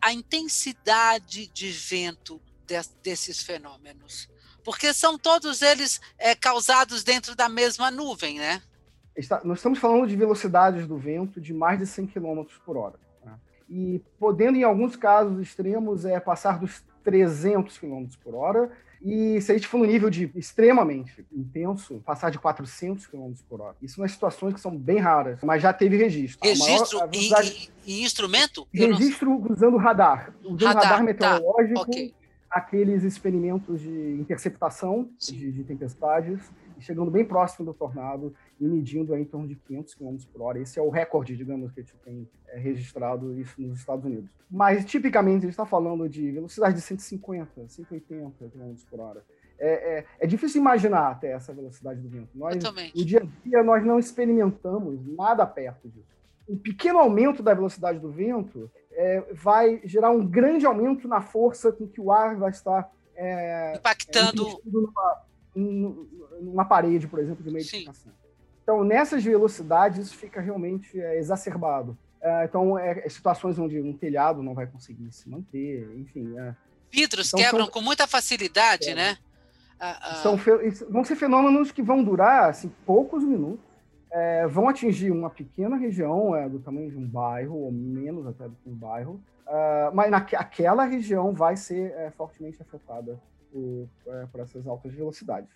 a 0.00 0.12
intensidade 0.12 1.46
de 1.48 1.70
vento 1.70 2.40
de, 2.66 2.76
desses 3.02 3.42
fenômenos. 3.42 4.28
Porque 4.62 4.92
são 4.92 5.18
todos 5.18 5.62
eles 5.62 6.00
é, 6.18 6.34
causados 6.34 7.04
dentro 7.04 7.34
da 7.36 7.48
mesma 7.48 7.90
nuvem, 7.90 8.38
né? 8.38 8.62
Está, 9.16 9.40
nós 9.44 9.58
estamos 9.58 9.78
falando 9.78 10.06
de 10.06 10.16
velocidades 10.16 10.86
do 10.86 10.98
vento 10.98 11.40
de 11.40 11.54
mais 11.54 11.78
de 11.78 11.86
100 11.86 12.08
km 12.08 12.44
por 12.64 12.76
hora. 12.76 13.05
E 13.68 14.00
podendo, 14.18 14.56
em 14.56 14.62
alguns 14.62 14.96
casos 14.96 15.40
extremos, 15.40 16.04
é, 16.04 16.18
passar 16.20 16.58
dos 16.58 16.84
300 17.02 17.78
km 17.78 18.06
por 18.22 18.34
hora 18.34 18.70
e 19.02 19.40
se 19.40 19.52
a 19.52 19.54
gente 19.54 19.68
for 19.68 19.78
no 19.78 19.84
nível 19.84 20.10
de 20.10 20.30
extremamente 20.34 21.24
intenso, 21.32 22.02
passar 22.04 22.30
de 22.30 22.38
400 22.38 23.06
km 23.06 23.32
por 23.48 23.60
hora. 23.60 23.76
Isso 23.80 24.00
nas 24.00 24.12
situações 24.12 24.54
que 24.54 24.60
são 24.60 24.76
bem 24.76 24.98
raras, 24.98 25.38
mas 25.42 25.62
já 25.62 25.72
teve 25.72 25.96
registro. 25.96 26.40
Registro 26.42 26.98
maior, 26.98 27.10
velocidade... 27.10 27.70
e, 27.86 28.00
e, 28.00 28.04
instrumento? 28.04 28.66
Registro 28.72 29.44
usando 29.48 29.76
radar. 29.76 30.34
Usando 30.42 30.64
radar, 30.64 30.82
radar 30.82 30.98
tá. 30.98 31.04
meteorológico, 31.04 31.74
tá. 31.74 31.82
okay. 31.82 32.14
aqueles 32.50 33.04
experimentos 33.04 33.80
de 33.80 34.16
interceptação 34.18 35.08
de, 35.20 35.52
de 35.52 35.62
tempestades 35.64 36.40
chegando 36.78 37.10
bem 37.10 37.24
próximo 37.24 37.66
do 37.66 37.74
tornado 37.74 38.34
e 38.60 38.64
medindo 38.64 39.16
em 39.16 39.24
torno 39.24 39.48
de 39.48 39.56
500 39.56 39.94
km 39.94 40.16
por 40.32 40.42
hora. 40.42 40.58
Esse 40.58 40.78
é 40.78 40.82
o 40.82 40.90
recorde, 40.90 41.36
digamos, 41.36 41.72
que 41.72 41.80
a 41.80 41.82
gente 41.82 41.94
tem 42.04 42.28
é, 42.48 42.58
registrado 42.58 43.38
isso 43.38 43.60
nos 43.60 43.78
Estados 43.78 44.04
Unidos. 44.04 44.30
Mas, 44.50 44.84
tipicamente, 44.84 45.38
a 45.38 45.40
gente 45.40 45.50
está 45.50 45.66
falando 45.66 46.08
de 46.08 46.30
velocidade 46.30 46.74
de 46.74 46.80
150, 46.80 47.68
180 47.68 48.48
km 48.48 48.74
por 48.90 49.00
hora. 49.00 49.24
É, 49.58 49.98
é, 49.98 50.04
é, 50.20 50.26
difícil 50.26 50.60
imaginar 50.60 51.10
até 51.10 51.32
essa 51.32 51.52
velocidade 51.52 52.00
do 52.00 52.08
vento. 52.08 52.28
Nós, 52.34 52.56
no 52.56 53.04
dia 53.04 53.22
a 53.22 53.48
dia, 53.48 53.62
nós 53.62 53.84
não 53.84 53.98
experimentamos 53.98 55.00
nada 55.16 55.46
perto 55.46 55.88
disso. 55.88 56.14
Um 56.48 56.56
pequeno 56.56 56.98
aumento 56.98 57.42
da 57.42 57.54
velocidade 57.54 57.98
do 57.98 58.10
vento 58.10 58.70
é, 58.92 59.20
vai 59.32 59.80
gerar 59.84 60.10
um 60.10 60.26
grande 60.26 60.66
aumento 60.66 61.08
na 61.08 61.20
força 61.20 61.72
com 61.72 61.86
que 61.88 62.00
o 62.00 62.12
ar 62.12 62.36
vai 62.36 62.50
estar 62.50 62.90
é, 63.16 63.76
impactando 63.76 64.46
é, 64.46 64.56
numa, 65.56 66.64
parede, 66.64 67.08
por 67.08 67.18
exemplo, 67.18 67.42
de 67.42 67.48
uma 67.48 67.58
edificação. 67.58 68.12
Então, 68.62 68.84
nessas 68.84 69.24
velocidades, 69.24 70.06
isso 70.06 70.16
fica 70.16 70.40
realmente 70.40 71.00
é, 71.00 71.18
exacerbado. 71.18 71.96
É, 72.20 72.44
então, 72.44 72.78
é, 72.78 73.02
é, 73.04 73.08
situações 73.08 73.58
onde 73.58 73.80
um 73.80 73.92
telhado 73.92 74.42
não 74.42 74.54
vai 74.54 74.66
conseguir 74.66 75.10
se 75.12 75.28
manter, 75.28 75.88
enfim. 75.96 76.36
É. 76.38 76.54
Vidros 76.90 77.28
então, 77.28 77.40
quebram 77.40 77.64
são, 77.64 77.72
com 77.72 77.80
muita 77.80 78.06
facilidade, 78.06 78.94
né? 78.94 79.16
São, 80.22 80.38
vão 80.88 81.04
ser 81.04 81.16
fenômenos 81.16 81.70
que 81.70 81.82
vão 81.82 82.02
durar 82.02 82.48
assim, 82.48 82.72
poucos 82.86 83.22
minutos, 83.22 83.64
é, 84.10 84.46
vão 84.46 84.68
atingir 84.68 85.10
uma 85.10 85.28
pequena 85.28 85.76
região 85.76 86.34
é, 86.34 86.48
do 86.48 86.58
tamanho 86.58 86.90
de 86.90 86.96
um 86.96 87.06
bairro, 87.06 87.56
ou 87.56 87.70
menos 87.70 88.26
até 88.26 88.48
do 88.48 88.56
que 88.56 88.70
um 88.70 88.74
bairro, 88.74 89.20
uh, 89.46 89.94
mas 89.94 90.10
naquela 90.10 90.84
região 90.84 91.34
vai 91.34 91.56
ser 91.56 92.10
fortemente 92.16 92.60
afetada 92.62 93.20
é, 94.06 94.26
por 94.26 94.40
essas 94.40 94.66
altas 94.66 94.92
velocidades. 94.92 95.50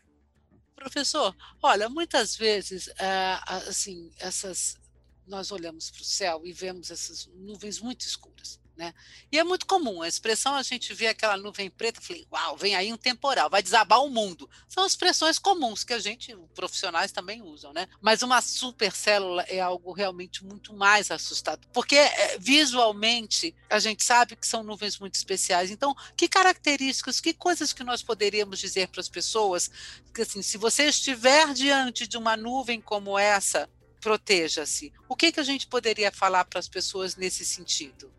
Professor, 0.76 1.36
olha, 1.62 1.88
muitas 1.88 2.36
vezes, 2.36 2.88
é, 2.98 3.38
assim, 3.68 4.10
essas, 4.18 4.78
nós 5.26 5.50
olhamos 5.50 5.90
para 5.90 6.02
o 6.02 6.04
céu 6.04 6.42
e 6.44 6.52
vemos 6.52 6.90
essas 6.90 7.26
nuvens 7.34 7.80
muito 7.80 8.02
escuras. 8.02 8.59
Né? 8.80 8.94
E 9.30 9.38
é 9.38 9.44
muito 9.44 9.66
comum, 9.66 10.00
a 10.00 10.08
expressão 10.08 10.54
a 10.54 10.62
gente 10.62 10.94
vê 10.94 11.08
aquela 11.08 11.36
nuvem 11.36 11.68
preta, 11.68 12.00
falei, 12.00 12.26
uau, 12.32 12.56
vem 12.56 12.74
aí 12.74 12.90
um 12.90 12.96
temporal, 12.96 13.50
vai 13.50 13.62
desabar 13.62 14.02
o 14.02 14.08
mundo. 14.08 14.48
São 14.66 14.86
expressões 14.86 15.38
comuns 15.38 15.84
que 15.84 15.92
a 15.92 15.98
gente, 15.98 16.34
profissionais 16.54 17.12
também 17.12 17.42
usam, 17.42 17.74
né? 17.74 17.86
Mas 18.00 18.22
uma 18.22 18.40
supercélula 18.40 19.42
é 19.42 19.60
algo 19.60 19.92
realmente 19.92 20.42
muito 20.42 20.72
mais 20.72 21.10
assustador, 21.10 21.68
porque 21.74 21.94
é, 21.94 22.38
visualmente 22.38 23.54
a 23.68 23.78
gente 23.78 24.02
sabe 24.02 24.34
que 24.34 24.46
são 24.46 24.62
nuvens 24.62 24.98
muito 24.98 25.16
especiais. 25.16 25.70
Então, 25.70 25.94
que 26.16 26.26
características, 26.26 27.20
que 27.20 27.34
coisas 27.34 27.74
que 27.74 27.84
nós 27.84 28.02
poderíamos 28.02 28.58
dizer 28.58 28.88
para 28.88 29.02
as 29.02 29.10
pessoas, 29.10 29.70
que 30.14 30.22
assim, 30.22 30.40
se 30.40 30.56
você 30.56 30.84
estiver 30.84 31.52
diante 31.52 32.06
de 32.06 32.16
uma 32.16 32.34
nuvem 32.34 32.80
como 32.80 33.18
essa, 33.18 33.68
proteja-se. 34.00 34.90
O 35.06 35.14
que, 35.14 35.30
que 35.30 35.40
a 35.40 35.44
gente 35.44 35.66
poderia 35.66 36.10
falar 36.10 36.46
para 36.46 36.58
as 36.58 36.66
pessoas 36.66 37.14
nesse 37.14 37.44
sentido? 37.44 38.10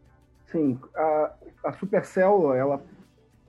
Sim, 0.51 0.79
a, 0.95 1.33
a 1.65 2.57
ela, 2.57 2.83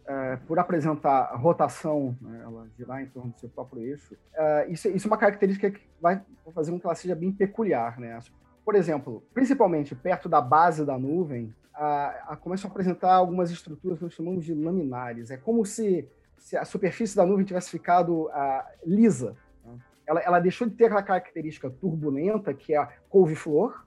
é, 0.07 0.37
por 0.47 0.59
apresentar 0.59 1.35
rotação, 1.37 2.17
né, 2.21 2.41
ela 2.43 2.69
girar 2.77 3.03
em 3.03 3.07
torno 3.07 3.33
do 3.33 3.41
seu 3.41 3.49
próprio 3.49 3.83
eixo, 3.83 4.17
é, 4.35 4.69
isso, 4.69 4.89
isso, 4.89 5.07
é 5.07 5.11
uma 5.11 5.19
característica 5.19 5.71
que 5.71 5.81
vai 6.01 6.23
fazer 6.55 6.71
com 6.71 6.81
que 6.81 6.87
ela 6.87 6.95
seja 6.95 7.15
bem 7.15 7.33
peculiar. 7.33 7.99
Né? 7.99 8.19
por 8.65 8.75
exemplo, 8.75 9.23
principalmente 9.35 9.95
perto 9.95 10.29
da 10.29 10.41
base 10.41 10.85
da 10.85 10.97
nuvem, 10.99 11.55
a, 11.75 12.33
a, 12.33 12.37
começam 12.37 12.69
a 12.69 12.71
apresentar 12.71 13.15
algumas 13.15 13.51
estruturas 13.51 13.99
que 13.99 14.05
nós 14.05 14.15
chamamos 14.15 14.45
de 14.45 14.55
laminares. 14.55 15.31
É 15.31 15.37
como 15.37 15.65
se, 15.65 16.09
se 16.39 16.57
a 16.57 16.65
superfície 16.65 17.17
da 17.17 17.27
nuvem 17.27 17.45
tivesse 17.45 17.71
ficado 17.71 18.29
a, 18.31 18.71
lisa. 18.85 19.37
Né? 19.65 19.79
Ela, 20.07 20.21
ela, 20.21 20.41
deixou 20.41 20.69
de 20.69 20.75
ter 20.75 20.87
aquela 20.87 21.03
característica 21.03 21.71
turbulenta, 21.71 22.55
que 22.55 22.75
é 22.75 22.79
a 22.79 22.87
couve-flor. 23.09 23.85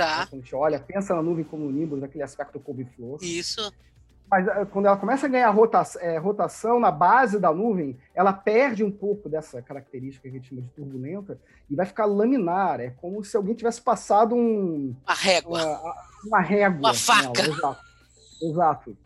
Tá. 0.00 0.26
Quando 0.26 0.32
a 0.32 0.36
gente 0.36 0.54
olha, 0.54 0.80
pensa 0.80 1.14
na 1.14 1.22
nuvem 1.22 1.44
como 1.44 1.70
Nimbus, 1.70 2.02
aquele 2.02 2.24
aspecto 2.24 2.58
couve-flor. 2.58 3.18
Isso. 3.22 3.72
Mas 4.30 4.46
eh, 4.48 4.64
quando 4.66 4.86
ela 4.86 4.96
começa 4.96 5.26
a 5.26 5.28
ganhar 5.28 5.50
rotação, 5.50 6.00
é, 6.00 6.16
rotação, 6.16 6.80
na 6.80 6.90
base 6.90 7.38
da 7.38 7.52
nuvem, 7.52 7.98
ela 8.14 8.32
perde 8.32 8.82
um 8.82 8.90
pouco 8.90 9.28
dessa 9.28 9.60
característica 9.60 10.22
que 10.22 10.28
a 10.28 10.38
gente 10.38 10.48
chama 10.48 10.62
de 10.62 10.68
turbulenta 10.68 11.38
e 11.68 11.74
vai 11.74 11.84
ficar 11.84 12.06
laminar. 12.06 12.80
É 12.80 12.90
como 12.90 13.22
se 13.22 13.36
alguém 13.36 13.54
tivesse 13.54 13.82
passado 13.82 14.34
um. 14.34 14.94
Uma 15.04 15.14
régua. 15.14 15.64
Uma, 15.64 15.94
uma 16.24 16.40
régua. 16.40 16.78
Uma 16.78 16.94
faca. 16.94 17.42
Nela. 17.42 17.54
Exato. 17.54 17.80
Exato. 18.42 18.96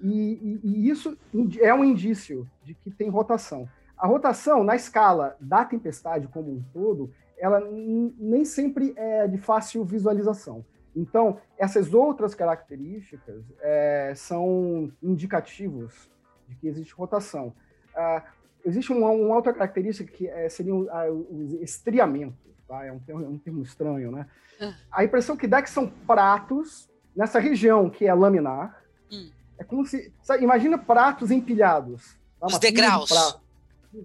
E, 0.00 0.12
e, 0.12 0.60
e, 0.62 0.90
isso 0.90 1.18
é 1.60 1.74
um 1.74 1.84
indício 1.84 2.48
de 2.62 2.72
que 2.74 2.90
tem 2.90 3.08
rotação. 3.08 3.68
A 3.98 4.06
rotação, 4.06 4.62
na 4.62 4.76
escala 4.76 5.36
da 5.40 5.64
tempestade 5.64 6.26
como 6.28 6.50
um 6.50 6.62
todo, 6.72 7.12
ela 7.40 7.60
nem 7.70 8.44
sempre 8.44 8.92
é 8.96 9.26
de 9.26 9.38
fácil 9.38 9.84
visualização. 9.84 10.64
Então, 10.94 11.38
essas 11.56 11.94
outras 11.94 12.34
características 12.34 13.44
é, 13.60 14.12
são 14.14 14.92
indicativos 15.02 16.10
de 16.48 16.56
que 16.56 16.68
existe 16.68 16.92
rotação. 16.92 17.54
Ah, 17.94 18.24
existe 18.64 18.92
uma, 18.92 19.08
uma, 19.10 19.36
outra 19.36 19.52
característica 19.52 20.10
que 20.10 20.28
é, 20.28 20.48
seria 20.48 20.74
os 20.74 21.54
estriamentos. 21.54 22.38
Tá? 22.68 22.84
É, 22.84 22.92
um 22.92 22.98
termo, 22.98 23.24
é 23.24 23.28
um 23.28 23.38
termo 23.38 23.62
estranho, 23.62 24.10
né? 24.10 24.26
Ah. 24.60 24.74
A 24.92 25.04
impressão 25.04 25.36
que 25.36 25.46
dá 25.46 25.58
é 25.58 25.62
que 25.62 25.70
são 25.70 25.88
pratos 25.88 26.90
nessa 27.16 27.38
região 27.38 27.88
que 27.88 28.06
é 28.06 28.12
laminar. 28.12 28.82
Hum. 29.10 29.30
É 29.58 29.64
como 29.64 29.86
se... 29.86 30.12
Sabe, 30.22 30.42
imagina 30.42 30.76
pratos 30.76 31.30
empilhados. 31.30 32.18
Tá? 32.38 32.46
Os 32.46 32.58
degraus. 32.58 33.40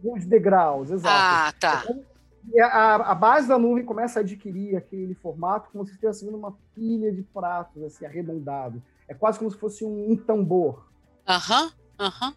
Os 0.04 0.26
degraus, 0.26 0.92
exato. 0.92 1.08
Ah, 1.10 1.54
tá. 1.60 1.84
É 1.84 1.88
como, 1.88 2.06
a, 2.60 2.96
a, 3.12 3.16
base 3.16 3.48
da 3.48 3.58
nuvem 3.58 3.84
começa 3.84 4.20
a 4.20 4.22
adquirir 4.22 4.76
aquele 4.76 5.14
formato 5.16 5.70
como 5.72 5.86
se 5.86 5.92
estivesse 5.92 6.26
vendo 6.26 6.38
uma 6.38 6.56
pilha 6.74 7.12
de 7.12 7.24
pratos 7.24 7.84
assim 7.84 8.06
arredondado. 8.06 8.82
É 9.08 9.14
quase 9.14 9.40
como 9.40 9.52
se 9.52 9.58
fosse 9.58 9.84
um, 9.84 10.12
um 10.12 10.16
tambor. 10.16 10.88
Aham, 11.28 11.64
uhum, 11.64 11.72
aham. 12.00 12.28
Uhum. 12.28 12.34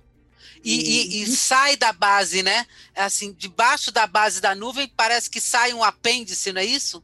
E, 0.64 1.20
e, 1.20 1.22
e, 1.22 1.26
sai 1.26 1.76
da 1.76 1.92
base, 1.92 2.42
né? 2.42 2.64
É 2.94 3.02
assim, 3.02 3.32
debaixo 3.32 3.92
da 3.92 4.06
base 4.06 4.40
da 4.40 4.54
nuvem 4.54 4.90
parece 4.96 5.28
que 5.28 5.40
sai 5.40 5.72
um 5.72 5.82
apêndice, 5.82 6.52
não 6.52 6.60
é 6.60 6.64
isso? 6.64 7.02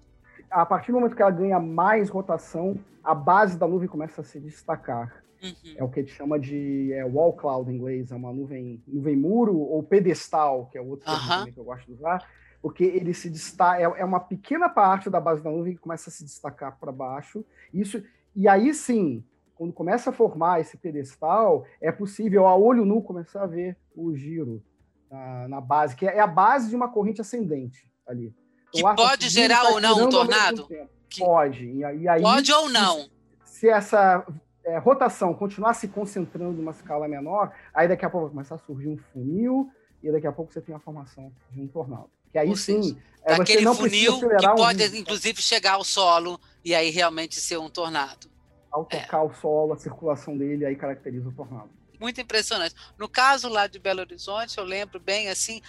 A 0.51 0.65
partir 0.65 0.93
do 0.93 0.99
momento 0.99 1.17
que 1.17 1.23
ela 1.23 1.31
ganha 1.31 1.59
mais 1.59 2.09
rotação, 2.09 2.79
a 3.03 3.15
base 3.15 3.59
da 3.59 3.67
nuvem 3.67 3.89
começa 3.89 4.21
a 4.21 4.25
se 4.25 4.39
destacar. 4.39 5.25
Uhum. 5.43 5.75
É 5.77 5.85
o 5.85 5.89
que 5.89 6.01
a 6.01 6.03
gente 6.03 6.15
chama 6.15 6.39
de 6.39 6.93
é, 6.93 7.05
wall 7.05 7.33
cloud 7.35 7.71
em 7.71 7.75
inglês, 7.75 8.11
é 8.11 8.15
uma 8.15 8.33
nuvem, 8.33 8.83
nuvem 8.87 9.17
muro 9.17 9.59
ou 9.59 9.83
pedestal, 9.83 10.69
que 10.71 10.79
é 10.79 10.81
outro 10.81 11.05
termo 11.05 11.53
que 11.53 11.59
eu 11.59 11.65
gosto 11.65 11.87
de 11.87 11.93
usar 11.93 12.25
porque 12.65 12.83
ele 12.83 13.13
se 13.13 13.29
destaca, 13.29 13.79
é, 13.79 13.83
é 13.83 14.05
uma 14.07 14.21
pequena 14.21 14.71
parte 14.71 15.11
da 15.11 15.21
base 15.21 15.43
da 15.43 15.51
nuvem 15.51 15.75
que 15.75 15.81
começa 15.81 16.09
a 16.09 16.13
se 16.15 16.25
destacar 16.25 16.79
para 16.81 16.91
baixo. 16.91 17.45
Isso, 17.75 18.03
e 18.35 18.49
aí 18.49 18.73
sim, 18.73 19.23
quando 19.55 19.71
começa 19.71 20.09
a 20.09 20.13
formar 20.15 20.63
esse 20.63 20.79
pedestal, 20.79 21.67
é 21.79 21.93
possível 21.93 22.47
a 22.47 22.57
olho 22.57 22.87
nu 22.87 23.03
começar 23.03 23.43
a 23.43 23.47
ver 23.47 23.77
o 23.95 24.17
giro 24.17 24.65
na, 25.11 25.47
na 25.47 25.61
base, 25.61 25.95
que 25.95 26.07
é 26.07 26.19
a 26.19 26.27
base 26.27 26.71
de 26.71 26.75
uma 26.75 26.89
corrente 26.89 27.21
ascendente 27.21 27.87
ali. 28.07 28.35
Que 28.73 28.81
então, 28.81 28.97
pode 28.97 29.29
gerar 29.29 29.61
tá 29.61 29.69
ou 29.69 29.79
não 29.79 30.07
um 30.07 30.09
tornado? 30.09 30.67
Que... 30.67 31.21
Pode. 31.21 31.67
E 31.67 31.85
aí, 31.85 32.23
pode 32.23 32.51
ou 32.51 32.71
não? 32.71 33.01
Se, 33.45 33.59
se 33.59 33.69
essa 33.69 34.27
é, 34.65 34.79
rotação 34.79 35.35
continuar 35.35 35.75
se 35.75 35.87
concentrando 35.87 36.55
numa 36.55 36.71
escala 36.71 37.07
menor, 37.09 37.53
aí 37.75 37.87
daqui 37.87 38.07
a 38.07 38.09
pouco 38.09 38.29
vai 38.29 38.33
começar 38.33 38.55
a 38.55 38.59
surgir 38.59 38.89
um 38.89 38.97
funil, 38.97 39.71
e 40.03 40.11
daqui 40.11 40.27
a 40.27 40.33
pouco 40.33 40.51
você 40.51 40.63
tem 40.63 40.75
a 40.75 40.81
formação 40.81 41.31
de 41.51 41.61
um 41.61 41.69
tornado. 41.69 42.09
Que 42.35 42.39
aí 42.41 42.57
sim, 42.57 42.99
é, 43.25 43.37
você 43.37 43.61
não 43.61 43.77
funil 43.77 44.19
que 44.19 44.49
pode, 44.57 44.83
um... 44.83 44.97
inclusive, 44.97 45.41
chegar 45.41 45.75
ao 45.75 45.85
solo 45.85 46.41
e 46.65 46.75
aí 46.75 46.91
realmente 46.91 47.41
ser 47.41 47.59
um 47.59 47.71
tornado. 47.71 48.29
Ao 48.73 48.85
tocar 48.85 49.19
é. 49.19 49.21
o 49.21 49.33
solo, 49.35 49.73
a 49.73 49.77
circulação 49.77 50.37
dele 50.37 50.67
aí 50.67 50.75
caracteriza 50.75 51.29
o 51.29 51.33
tornado. 51.33 51.71
Muito 52.01 52.21
impressionante. 52.21 52.75
No 52.99 53.09
caso 53.09 53.49
lá 53.49 53.69
de 53.69 53.79
Belo 53.79 54.01
Horizonte, 54.01 54.59
eu 54.59 54.65
lembro 54.65 54.99
bem 54.99 55.29
assim, 55.29 55.63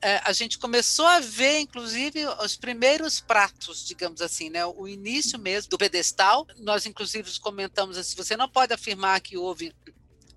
é, 0.00 0.18
a 0.24 0.32
gente 0.32 0.58
começou 0.58 1.04
a 1.04 1.20
ver, 1.20 1.60
inclusive, 1.60 2.24
os 2.42 2.56
primeiros 2.56 3.20
pratos, 3.20 3.84
digamos 3.86 4.22
assim, 4.22 4.48
né? 4.48 4.64
O 4.64 4.88
início 4.88 5.38
mesmo 5.38 5.68
do 5.68 5.76
pedestal. 5.76 6.46
Nós, 6.56 6.86
inclusive, 6.86 7.30
comentamos 7.40 7.98
assim: 7.98 8.16
você 8.16 8.34
não 8.34 8.48
pode 8.48 8.72
afirmar 8.72 9.20
que 9.20 9.36
houve 9.36 9.74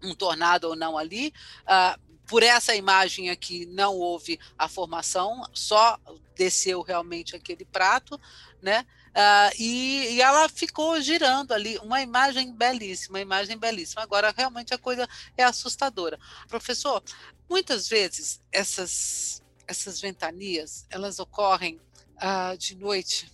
um 0.04 0.14
tornado 0.14 0.68
ou 0.68 0.76
não 0.76 0.98
ali, 0.98 1.34
uh, 1.64 2.11
por 2.32 2.44
essa 2.44 2.74
imagem 2.74 3.30
aqui 3.30 3.66
não 3.66 3.94
houve 3.98 4.40
a 4.58 4.70
formação, 4.70 5.44
só 5.54 6.00
desceu 6.34 6.82
realmente 6.82 7.36
aquele 7.36 7.66
prato, 7.66 8.18
né? 8.62 8.88
Uh, 9.10 9.52
e, 9.60 10.14
e, 10.14 10.22
ela 10.22 10.48
ficou 10.48 11.02
girando 11.02 11.52
ali, 11.52 11.78
uma 11.80 12.02
imagem 12.02 12.54
belíssima, 12.54 13.18
uma 13.18 13.22
imagem 13.22 13.58
belíssima. 13.58 14.02
Agora, 14.02 14.34
realmente 14.36 14.74
a 14.74 14.78
coisa 14.78 15.10
é 15.36 15.44
assustadora. 15.44 16.18
Professor, 16.48 17.04
muitas 17.50 17.90
vezes 17.90 18.42
essas, 18.50 19.44
essas 19.68 20.00
ventanias, 20.00 20.88
elas 20.90 21.20
ocorrem 21.20 21.82
uh, 22.16 22.58
de 22.58 22.78
noite, 22.78 23.30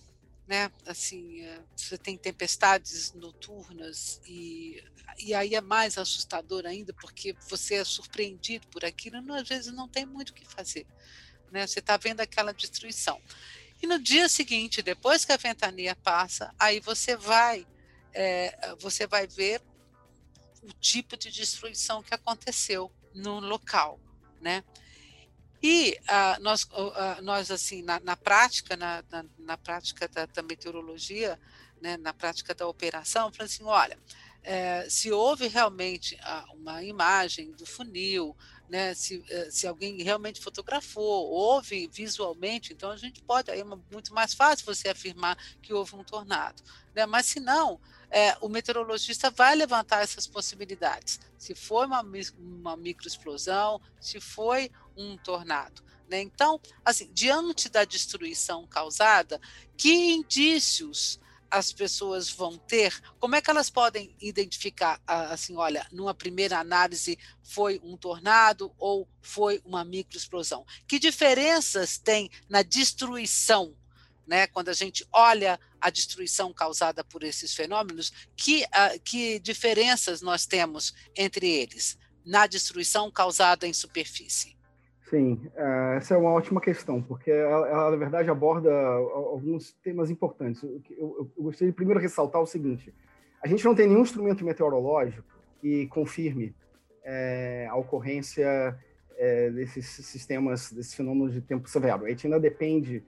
né? 0.48 0.72
Assim, 0.86 1.46
uh, 1.46 1.64
você 1.76 1.96
tem 1.96 2.16
tempestades 2.16 3.12
noturnas 3.12 4.20
e 4.26 4.82
e 5.18 5.34
aí 5.34 5.54
é 5.54 5.60
mais 5.60 5.98
assustador 5.98 6.64
ainda, 6.66 6.92
porque 6.92 7.34
você 7.48 7.76
é 7.76 7.84
surpreendido 7.84 8.66
por 8.68 8.84
aquilo, 8.84 9.20
não, 9.20 9.34
às 9.34 9.48
vezes 9.48 9.72
não 9.72 9.88
tem 9.88 10.06
muito 10.06 10.30
o 10.30 10.34
que 10.34 10.46
fazer. 10.46 10.86
Né? 11.50 11.66
Você 11.66 11.80
está 11.80 11.96
vendo 11.96 12.20
aquela 12.20 12.52
destruição. 12.52 13.20
E 13.82 13.86
no 13.86 13.98
dia 13.98 14.28
seguinte, 14.28 14.82
depois 14.82 15.24
que 15.24 15.32
a 15.32 15.36
ventania 15.36 15.96
passa, 15.96 16.54
aí 16.58 16.80
você 16.80 17.16
vai, 17.16 17.66
é, 18.12 18.74
você 18.78 19.06
vai 19.06 19.26
ver 19.26 19.62
o 20.62 20.72
tipo 20.72 21.16
de 21.16 21.30
destruição 21.30 22.02
que 22.02 22.14
aconteceu 22.14 22.92
no 23.14 23.40
local, 23.40 24.00
né? 24.40 24.62
E 25.62 25.98
uh, 26.02 26.42
nós, 26.42 26.64
uh, 26.64 27.22
nós 27.22 27.50
assim, 27.50 27.82
na, 27.82 27.98
na 28.00 28.16
prática, 28.16 28.76
na, 28.76 29.02
na, 29.10 29.24
na, 29.38 29.56
prática 29.56 30.06
da, 30.08 30.26
da 30.26 30.42
meteorologia, 30.42 31.38
né, 31.80 31.96
na 31.96 32.14
prática 32.14 32.54
da 32.54 32.66
operação, 32.66 33.32
falando 33.32 33.50
assim, 33.50 33.64
olha, 33.64 33.98
é, 34.42 34.88
se 34.88 35.10
houve 35.10 35.48
realmente 35.48 36.18
ah, 36.22 36.44
uma 36.54 36.82
imagem 36.82 37.52
do 37.52 37.66
funil, 37.66 38.36
né, 38.68 38.94
se, 38.94 39.24
eh, 39.28 39.48
se 39.50 39.66
alguém 39.66 40.02
realmente 40.02 40.40
fotografou, 40.40 41.30
houve 41.30 41.88
visualmente, 41.88 42.72
então 42.72 42.90
a 42.90 42.96
gente 42.96 43.22
pode, 43.22 43.50
aí 43.50 43.60
é 43.60 43.64
muito 43.64 44.12
mais 44.12 44.34
fácil 44.34 44.66
você 44.66 44.88
afirmar 44.88 45.36
que 45.62 45.72
houve 45.72 45.96
um 45.96 46.04
tornado. 46.04 46.62
Né? 46.94 47.06
Mas 47.06 47.26
se 47.26 47.40
não, 47.40 47.80
é, 48.10 48.36
o 48.40 48.48
meteorologista 48.48 49.30
vai 49.30 49.54
levantar 49.54 50.02
essas 50.02 50.26
possibilidades. 50.26 51.20
Se 51.36 51.54
foi 51.54 51.86
uma, 51.86 52.04
uma 52.38 52.76
microexplosão, 52.76 53.80
se 54.00 54.20
foi 54.20 54.70
um 54.96 55.16
tornado. 55.16 55.82
Né? 56.08 56.20
Então, 56.22 56.60
assim, 56.84 57.10
diante 57.12 57.68
da 57.68 57.84
destruição 57.84 58.66
causada, 58.66 59.40
que 59.76 59.92
indícios 60.12 61.20
as 61.50 61.72
pessoas 61.72 62.28
vão 62.30 62.58
ter, 62.58 63.00
como 63.18 63.34
é 63.34 63.40
que 63.40 63.50
elas 63.50 63.70
podem 63.70 64.14
identificar, 64.20 65.00
assim, 65.06 65.56
olha, 65.56 65.86
numa 65.90 66.12
primeira 66.12 66.58
análise 66.58 67.18
foi 67.42 67.80
um 67.82 67.96
tornado 67.96 68.72
ou 68.78 69.08
foi 69.22 69.60
uma 69.64 69.84
microexplosão? 69.84 70.66
Que 70.86 70.98
diferenças 70.98 71.96
tem 71.96 72.30
na 72.48 72.62
destruição, 72.62 73.74
né? 74.28 74.46
Quando 74.46 74.68
a 74.68 74.74
gente 74.74 75.06
olha 75.12 75.58
a 75.80 75.90
destruição 75.90 76.52
causada 76.52 77.02
por 77.02 77.24
esses 77.24 77.54
fenômenos, 77.54 78.12
que, 78.36 78.64
uh, 78.64 79.00
que 79.02 79.38
diferenças 79.40 80.20
nós 80.20 80.46
temos 80.46 80.94
entre 81.16 81.48
eles 81.48 81.98
na 82.24 82.46
destruição 82.46 83.10
causada 83.10 83.66
em 83.66 83.72
superfície? 83.72 84.58
Sim, 85.08 85.50
é, 85.56 85.96
essa 85.96 86.14
é 86.14 86.18
uma 86.18 86.30
ótima 86.30 86.60
questão, 86.60 87.02
porque 87.02 87.30
ela, 87.30 87.66
ela 87.66 87.90
na 87.90 87.96
verdade, 87.96 88.28
aborda 88.28 88.70
alguns 88.70 89.72
temas 89.82 90.10
importantes. 90.10 90.62
Eu, 90.62 90.82
eu, 90.90 91.30
eu, 91.34 91.42
gostaria 91.44 91.70
de 91.70 91.74
primeiro 91.74 91.98
ressaltar 91.98 92.42
o 92.42 92.46
seguinte: 92.46 92.94
a 93.42 93.48
gente 93.48 93.64
não 93.64 93.74
tem 93.74 93.86
nenhum 93.86 94.02
instrumento 94.02 94.44
meteorológico 94.44 95.26
que 95.62 95.86
confirme 95.86 96.54
é, 97.02 97.66
a 97.70 97.76
ocorrência 97.76 98.78
é, 99.16 99.50
desses 99.50 99.86
sistemas, 99.86 100.70
desses 100.70 100.92
fenômenos 100.92 101.32
de 101.32 101.40
tempo 101.40 101.66
severo. 101.68 102.04
A 102.04 102.10
gente 102.10 102.26
ainda 102.26 102.38
depende 102.38 103.02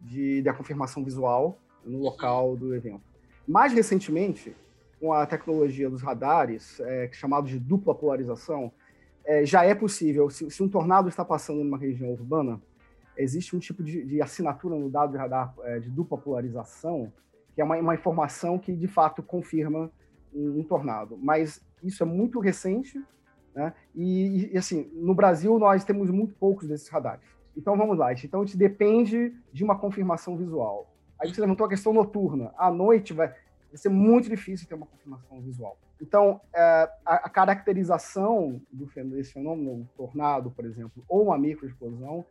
de, 0.00 0.42
da 0.42 0.52
confirmação 0.52 1.04
visual 1.04 1.58
no 1.84 1.98
local 1.98 2.56
do 2.56 2.74
evento. 2.74 3.02
Mais 3.46 3.72
recentemente, 3.72 4.54
com 5.00 5.12
a 5.12 5.26
tecnologia 5.26 5.88
dos 5.88 6.02
radares, 6.02 6.80
é, 6.80 7.08
chamado 7.12 7.46
de 7.46 7.58
dupla 7.58 7.94
polarização, 7.94 8.72
é, 9.24 9.44
já 9.44 9.64
é 9.64 9.74
possível, 9.74 10.30
se, 10.30 10.50
se, 10.50 10.62
um 10.62 10.68
tornado 10.68 11.08
está 11.08 11.24
passando 11.24 11.62
numa 11.62 11.78
região 11.78 12.10
urbana, 12.10 12.60
existe 13.16 13.54
um 13.54 13.58
tipo 13.58 13.82
de, 13.82 14.04
de 14.04 14.22
assinatura 14.22 14.76
no 14.76 14.88
dado 14.90 15.12
de 15.12 15.18
radar 15.18 15.54
é, 15.62 15.78
de 15.78 15.90
dupla 15.90 16.18
polarização 16.18 17.12
que 17.56 17.62
é 17.62 17.64
uma, 17.64 17.76
uma 17.78 17.94
informação 17.94 18.58
que 18.58 18.76
de 18.76 18.86
fato 18.86 19.22
confirma 19.22 19.90
um, 20.32 20.60
um 20.60 20.62
tornado. 20.62 21.16
Mas 21.16 21.64
isso 21.82 22.02
é 22.02 22.06
muito 22.06 22.38
recente, 22.38 23.02
né? 23.54 23.72
E, 23.94 24.52
e, 24.52 24.58
assim, 24.58 24.90
no 24.92 25.14
Brasil 25.14 25.58
nós 25.58 25.82
temos 25.82 26.10
muito 26.10 26.34
poucos 26.34 26.68
desses 26.68 26.86
radares. 26.88 27.24
Então 27.56 27.76
vamos 27.76 27.96
lá, 27.96 28.12
então 28.12 28.42
a 28.42 28.44
gente 28.44 28.56
depende 28.56 29.34
de 29.52 29.64
uma 29.64 29.78
confirmação 29.78 30.36
visual. 30.36 30.92
Aí 31.18 31.32
você 31.32 31.40
levantou 31.40 31.66
a 31.66 31.68
questão 31.68 31.92
noturna. 31.92 32.52
À 32.56 32.70
noite 32.70 33.12
vai, 33.12 33.28
vai 33.28 33.76
ser 33.76 33.88
muito 33.88 34.28
difícil 34.28 34.68
ter 34.68 34.74
uma 34.74 34.86
confirmação 34.86 35.40
visual. 35.40 35.78
Então, 36.00 36.40
é, 36.54 36.90
a, 37.04 37.14
a, 37.14 37.30
caracterização 37.30 38.60
do, 38.70 38.86
desse 39.06 39.32
fenômeno, 39.32 39.88
tornado, 39.96 40.50
por 40.50 40.66
exemplo, 40.66 41.02
ou 41.08 41.24
uma 41.24 41.38
microexplosão, 41.38 42.24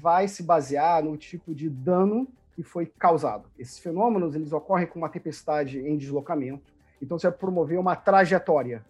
vai 0.00 0.28
se 0.28 0.42
basear 0.42 1.02
no 1.02 1.16
tipo 1.16 1.54
de 1.54 1.68
dano 1.68 2.28
que 2.52 2.62
foi 2.62 2.86
causado. 2.86 3.48
Esses 3.58 3.78
fenômenos 3.78 4.34
eles 4.34 4.52
ocorrem 4.52 4.86
com 4.86 4.98
uma 4.98 5.08
tempestade 5.08 5.80
em 5.80 5.96
deslocamento. 5.96 6.72
Então, 7.00 7.18
você 7.18 7.28
vai 7.28 7.36
promover 7.36 7.78
uma 7.78 7.96
trajetória 7.96 8.84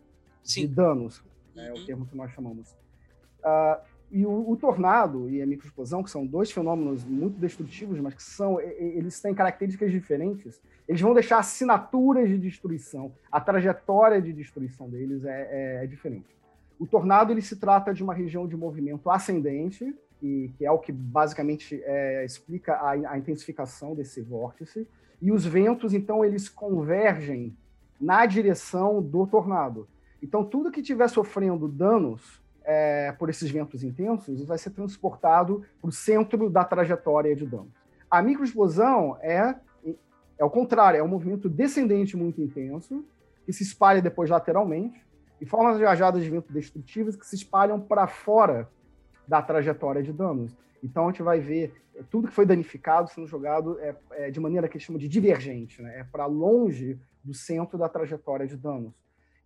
Sim. 0.44 0.62
de 0.62 0.74
danos, 0.74 1.24
né, 1.54 1.68
é 1.68 1.72
o 1.72 1.76
uhum. 1.76 1.86
termo 1.86 2.06
que 2.06 2.16
nós 2.16 2.30
chamamos. 2.32 2.70
Uh, 3.40 3.91
e 4.12 4.26
o, 4.26 4.50
o, 4.50 4.56
tornado 4.56 5.30
e 5.30 5.40
a 5.40 5.46
microexplosão, 5.46 6.02
que 6.02 6.10
são 6.10 6.26
dois 6.26 6.52
fenômenos 6.52 7.02
muito 7.02 7.40
destrutivos, 7.40 7.98
mas 7.98 8.12
que 8.12 8.22
são 8.22 8.60
eles 8.60 9.18
têm 9.20 9.32
características 9.32 9.90
diferentes, 9.90 10.60
eles 10.86 11.00
vão 11.00 11.14
deixar 11.14 11.38
assinaturas 11.38 12.28
de 12.28 12.36
destruição. 12.36 13.10
A 13.30 13.40
trajetória 13.40 14.20
de 14.20 14.30
destruição 14.30 14.90
deles 14.90 15.24
é, 15.24 15.48
é, 15.80 15.84
é 15.84 15.86
diferente. 15.86 16.36
O 16.78 16.86
tornado 16.86 17.32
ele 17.32 17.40
se 17.40 17.56
trata 17.56 17.94
de 17.94 18.02
uma 18.02 18.12
região 18.12 18.46
de 18.46 18.54
movimento 18.54 19.08
ascendente, 19.08 19.94
que, 20.20 20.52
que 20.58 20.66
é 20.66 20.70
o 20.70 20.78
que 20.78 20.92
basicamente 20.92 21.80
é, 21.82 22.22
explica 22.24 22.74
a, 22.74 22.90
a 22.90 23.18
intensificação 23.18 23.94
desse 23.94 24.20
vórtice. 24.20 24.86
E 25.22 25.32
os 25.32 25.46
ventos, 25.46 25.94
então, 25.94 26.22
eles 26.22 26.50
convergem 26.50 27.56
na 27.98 28.26
direção 28.26 29.00
do 29.00 29.26
tornado. 29.26 29.88
Então, 30.20 30.44
tudo 30.44 30.70
que 30.70 30.80
estiver 30.80 31.08
sofrendo 31.08 31.66
danos 31.66 32.41
é, 32.64 33.12
por 33.12 33.28
esses 33.30 33.50
ventos 33.50 33.82
intensos 33.82 34.44
vai 34.44 34.58
ser 34.58 34.70
transportado 34.70 35.64
para 35.80 35.88
o 35.88 35.92
centro 35.92 36.48
da 36.50 36.64
trajetória 36.64 37.34
de 37.34 37.46
danos. 37.46 37.72
A 38.10 38.22
microexplosão 38.22 39.16
é, 39.20 39.54
é 40.38 40.44
o 40.44 40.50
contrário, 40.50 40.98
é 40.98 41.02
um 41.02 41.08
movimento 41.08 41.48
descendente 41.48 42.16
muito 42.16 42.40
intenso, 42.40 43.04
que 43.44 43.52
se 43.52 43.62
espalha 43.62 44.00
depois 44.00 44.30
lateralmente, 44.30 45.04
e 45.40 45.46
forma 45.46 45.70
as 45.70 45.80
rajadas 45.80 46.22
de 46.22 46.30
vento 46.30 46.52
destrutivas 46.52 47.16
que 47.16 47.26
se 47.26 47.34
espalham 47.34 47.80
para 47.80 48.06
fora 48.06 48.68
da 49.26 49.42
trajetória 49.42 50.02
de 50.02 50.12
danos. 50.12 50.56
Então 50.82 51.04
a 51.04 51.10
gente 51.10 51.22
vai 51.22 51.40
ver 51.40 51.74
tudo 52.10 52.28
que 52.28 52.34
foi 52.34 52.46
danificado 52.46 53.08
sendo 53.10 53.26
jogado 53.26 53.78
é, 53.80 53.94
é 54.12 54.30
de 54.30 54.40
maneira 54.40 54.68
que 54.68 54.78
chama 54.78 54.98
de 54.98 55.08
divergente, 55.08 55.82
né? 55.82 56.00
é 56.00 56.04
para 56.04 56.26
longe 56.26 56.98
do 57.22 57.34
centro 57.34 57.76
da 57.78 57.88
trajetória 57.88 58.46
de 58.46 58.56
danos. 58.56 58.94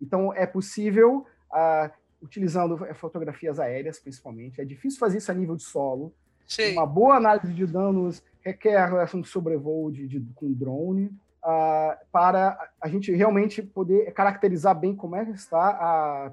Então 0.01 0.33
é 0.33 0.45
possível 0.45 1.25
ah, 1.51 1.91
utilizando 2.21 2.77
fotografias 2.95 3.59
aéreas, 3.59 3.99
principalmente. 3.99 4.61
É 4.61 4.65
difícil 4.65 4.99
fazer 4.99 5.17
isso 5.17 5.31
a 5.31 5.35
nível 5.35 5.55
de 5.55 5.63
solo. 5.63 6.13
Sim. 6.47 6.73
Uma 6.73 6.85
boa 6.85 7.15
análise 7.15 7.53
de 7.53 7.65
danos 7.65 8.23
requer 8.41 8.89
um 9.13 9.23
sobrevoo 9.23 9.91
de, 9.91 10.07
de 10.07 10.19
com 10.35 10.51
drone 10.53 11.07
uh, 11.43 11.97
para 12.11 12.57
a 12.81 12.87
gente 12.87 13.11
realmente 13.11 13.61
poder 13.61 14.11
caracterizar 14.13 14.77
bem 14.79 14.95
como 14.95 15.15
é 15.15 15.25
que 15.25 15.31
está 15.31 15.59
a, 15.59 16.31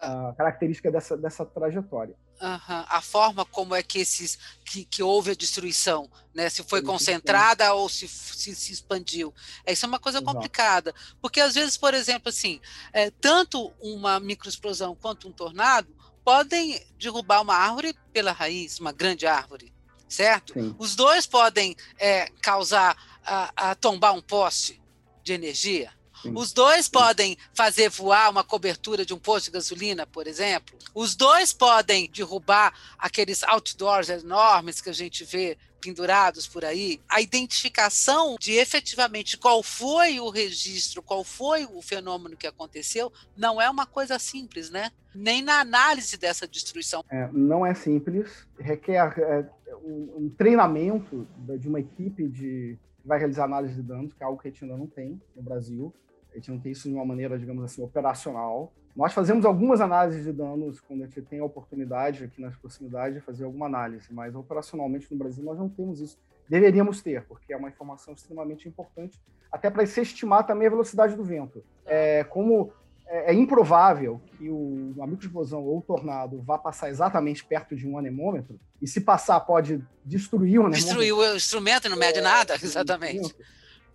a 0.00 0.32
característica 0.36 0.90
dessa, 0.90 1.16
dessa 1.16 1.44
trajetória. 1.44 2.14
Uhum. 2.40 2.84
A 2.88 3.02
forma 3.02 3.44
como 3.44 3.74
é 3.74 3.82
que 3.82 3.98
esses 3.98 4.38
que, 4.64 4.84
que 4.84 5.02
houve 5.02 5.32
a 5.32 5.34
destruição, 5.34 6.08
né? 6.32 6.48
Se 6.48 6.62
foi 6.62 6.80
concentrada 6.82 7.74
ou 7.74 7.88
se, 7.88 8.06
se, 8.06 8.54
se 8.54 8.72
expandiu. 8.72 9.34
Isso 9.66 9.84
é 9.84 9.88
uma 9.88 9.98
coisa 9.98 10.18
Exato. 10.18 10.32
complicada, 10.32 10.94
porque 11.20 11.40
às 11.40 11.54
vezes, 11.54 11.76
por 11.76 11.94
exemplo, 11.94 12.28
assim, 12.28 12.60
é, 12.92 13.10
tanto 13.10 13.72
uma 13.80 14.20
microexplosão 14.20 14.94
quanto 14.94 15.28
um 15.28 15.32
tornado 15.32 15.92
podem 16.24 16.80
derrubar 16.96 17.42
uma 17.42 17.56
árvore 17.56 17.92
pela 18.12 18.30
raiz, 18.30 18.78
uma 18.78 18.92
grande 18.92 19.26
árvore, 19.26 19.72
certo? 20.08 20.52
Sim. 20.52 20.76
Os 20.78 20.94
dois 20.94 21.26
podem 21.26 21.74
é, 21.98 22.28
causar 22.40 22.96
a, 23.24 23.70
a 23.70 23.74
tombar 23.74 24.14
um 24.14 24.22
poste 24.22 24.80
de 25.24 25.32
energia. 25.32 25.90
Os 26.34 26.52
dois 26.52 26.88
podem 26.88 27.36
fazer 27.54 27.88
voar 27.88 28.30
uma 28.30 28.44
cobertura 28.44 29.04
de 29.04 29.14
um 29.14 29.18
posto 29.18 29.46
de 29.46 29.52
gasolina, 29.52 30.06
por 30.06 30.26
exemplo. 30.26 30.76
Os 30.94 31.14
dois 31.14 31.52
podem 31.52 32.10
derrubar 32.10 32.72
aqueles 32.98 33.42
outdoors 33.42 34.08
enormes 34.08 34.80
que 34.80 34.90
a 34.90 34.94
gente 34.94 35.24
vê 35.24 35.56
pendurados 35.80 36.46
por 36.46 36.64
aí. 36.64 37.00
A 37.08 37.20
identificação 37.20 38.36
de 38.38 38.52
efetivamente 38.52 39.38
qual 39.38 39.62
foi 39.62 40.18
o 40.18 40.28
registro, 40.28 41.02
qual 41.02 41.22
foi 41.22 41.66
o 41.66 41.80
fenômeno 41.80 42.36
que 42.36 42.46
aconteceu, 42.46 43.12
não 43.36 43.60
é 43.60 43.70
uma 43.70 43.86
coisa 43.86 44.18
simples, 44.18 44.70
né? 44.70 44.90
Nem 45.14 45.40
na 45.40 45.60
análise 45.60 46.16
dessa 46.16 46.46
destruição. 46.46 47.04
É, 47.08 47.28
não 47.32 47.64
é 47.64 47.74
simples, 47.74 48.46
requer 48.58 49.18
é, 49.18 49.48
um, 49.84 50.24
um 50.24 50.34
treinamento 50.36 51.26
de 51.58 51.68
uma 51.68 51.80
equipe 51.80 52.28
de 52.28 52.78
que 53.00 53.08
vai 53.08 53.18
realizar 53.18 53.44
análise 53.44 53.74
de 53.74 53.82
danos, 53.82 54.12
que 54.12 54.22
é 54.22 54.26
algo 54.26 54.40
que 54.40 54.48
a 54.48 54.50
gente 54.50 54.64
ainda 54.64 54.76
não 54.76 54.86
tem 54.86 55.20
no 55.34 55.42
Brasil. 55.42 55.94
A 56.32 56.36
gente 56.36 56.50
não 56.50 56.58
tem 56.58 56.72
isso 56.72 56.88
de 56.88 56.94
uma 56.94 57.04
maneira, 57.04 57.38
digamos 57.38 57.64
assim, 57.64 57.82
operacional. 57.82 58.72
Nós 58.94 59.12
fazemos 59.12 59.44
algumas 59.44 59.80
análises 59.80 60.24
de 60.24 60.32
danos 60.32 60.80
quando 60.80 61.02
a 61.02 61.06
gente 61.06 61.22
tem 61.22 61.38
a 61.40 61.44
oportunidade 61.44 62.24
aqui 62.24 62.40
nas 62.40 62.56
proximidades 62.56 63.14
de 63.14 63.20
fazer 63.20 63.44
alguma 63.44 63.66
análise, 63.66 64.12
mas 64.12 64.34
operacionalmente 64.34 65.06
no 65.10 65.18
Brasil 65.18 65.44
nós 65.44 65.58
não 65.58 65.68
temos 65.68 66.00
isso. 66.00 66.18
Deveríamos 66.48 67.00
ter, 67.02 67.24
porque 67.24 67.52
é 67.52 67.56
uma 67.56 67.68
informação 67.68 68.14
extremamente 68.14 68.68
importante, 68.68 69.18
até 69.52 69.70
para 69.70 69.86
se 69.86 70.00
estimar 70.00 70.46
também 70.46 70.66
a 70.66 70.70
velocidade 70.70 71.14
do 71.14 71.22
vento. 71.24 71.62
É, 71.86 72.24
como 72.24 72.72
é, 73.06 73.32
é 73.32 73.34
improvável 73.34 74.20
que 74.36 74.50
o, 74.50 74.92
uma 74.96 75.06
microexplosão 75.06 75.62
ou 75.62 75.78
o 75.78 75.82
tornado 75.82 76.42
vá 76.42 76.58
passar 76.58 76.90
exatamente 76.90 77.44
perto 77.44 77.76
de 77.76 77.86
um 77.86 77.98
anemômetro, 77.98 78.58
e 78.80 78.86
se 78.86 79.00
passar 79.00 79.40
pode 79.40 79.84
destruir 80.04 80.58
o 80.58 80.66
anemômetro. 80.66 80.84
Destruir 80.84 81.12
o 81.12 81.36
instrumento 81.36 81.88
não 81.88 81.96
mede 81.96 82.18
é, 82.18 82.22
nada, 82.22 82.54
exatamente. 82.62 83.34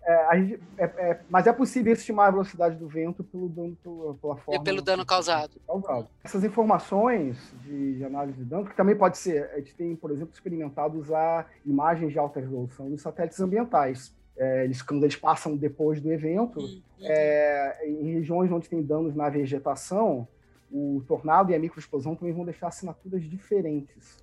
É, 0.06 0.38
gente, 0.38 0.62
é, 0.76 0.84
é, 0.84 1.20
mas 1.30 1.46
é 1.46 1.52
possível 1.52 1.92
estimar 1.92 2.28
a 2.28 2.30
velocidade 2.30 2.76
do 2.76 2.86
vento 2.86 3.24
pelo 3.24 3.48
dano, 3.48 3.76
pela 4.20 4.36
forma. 4.36 4.60
E 4.60 4.62
pelo 4.62 4.82
dano 4.82 5.04
causado. 5.06 5.58
causado. 5.66 6.08
Essas 6.22 6.44
informações 6.44 7.38
de, 7.62 7.96
de, 7.96 8.04
análise 8.04 8.36
de 8.36 8.44
dano, 8.44 8.66
que 8.66 8.76
também 8.76 8.94
pode 8.94 9.16
ser, 9.16 9.50
a 9.52 9.58
gente 9.58 9.74
tem, 9.74 9.96
por 9.96 10.10
exemplo, 10.10 10.34
experimentado 10.34 10.98
usar 10.98 11.50
imagens 11.64 12.12
de 12.12 12.18
alta 12.18 12.38
resolução 12.38 12.90
dos 12.90 13.00
satélites 13.00 13.40
ambientais. 13.40 14.14
É, 14.36 14.64
eles, 14.64 14.82
quando 14.82 15.04
eles 15.04 15.16
passam 15.16 15.56
depois 15.56 16.00
do 16.00 16.12
evento, 16.12 16.60
uhum. 16.60 16.82
É, 17.06 17.86
em 17.86 18.14
regiões 18.14 18.50
onde 18.50 18.68
tem 18.68 18.82
danos 18.82 19.14
na 19.14 19.28
vegetação, 19.28 20.26
o 20.72 21.02
tornado 21.06 21.50
e 21.50 21.54
a 21.54 21.58
microexplosão 21.58 22.14
também 22.14 22.32
vão 22.34 22.44
deixar 22.44 22.68
assinaturas 22.68 23.22
diferentes. 23.22 24.18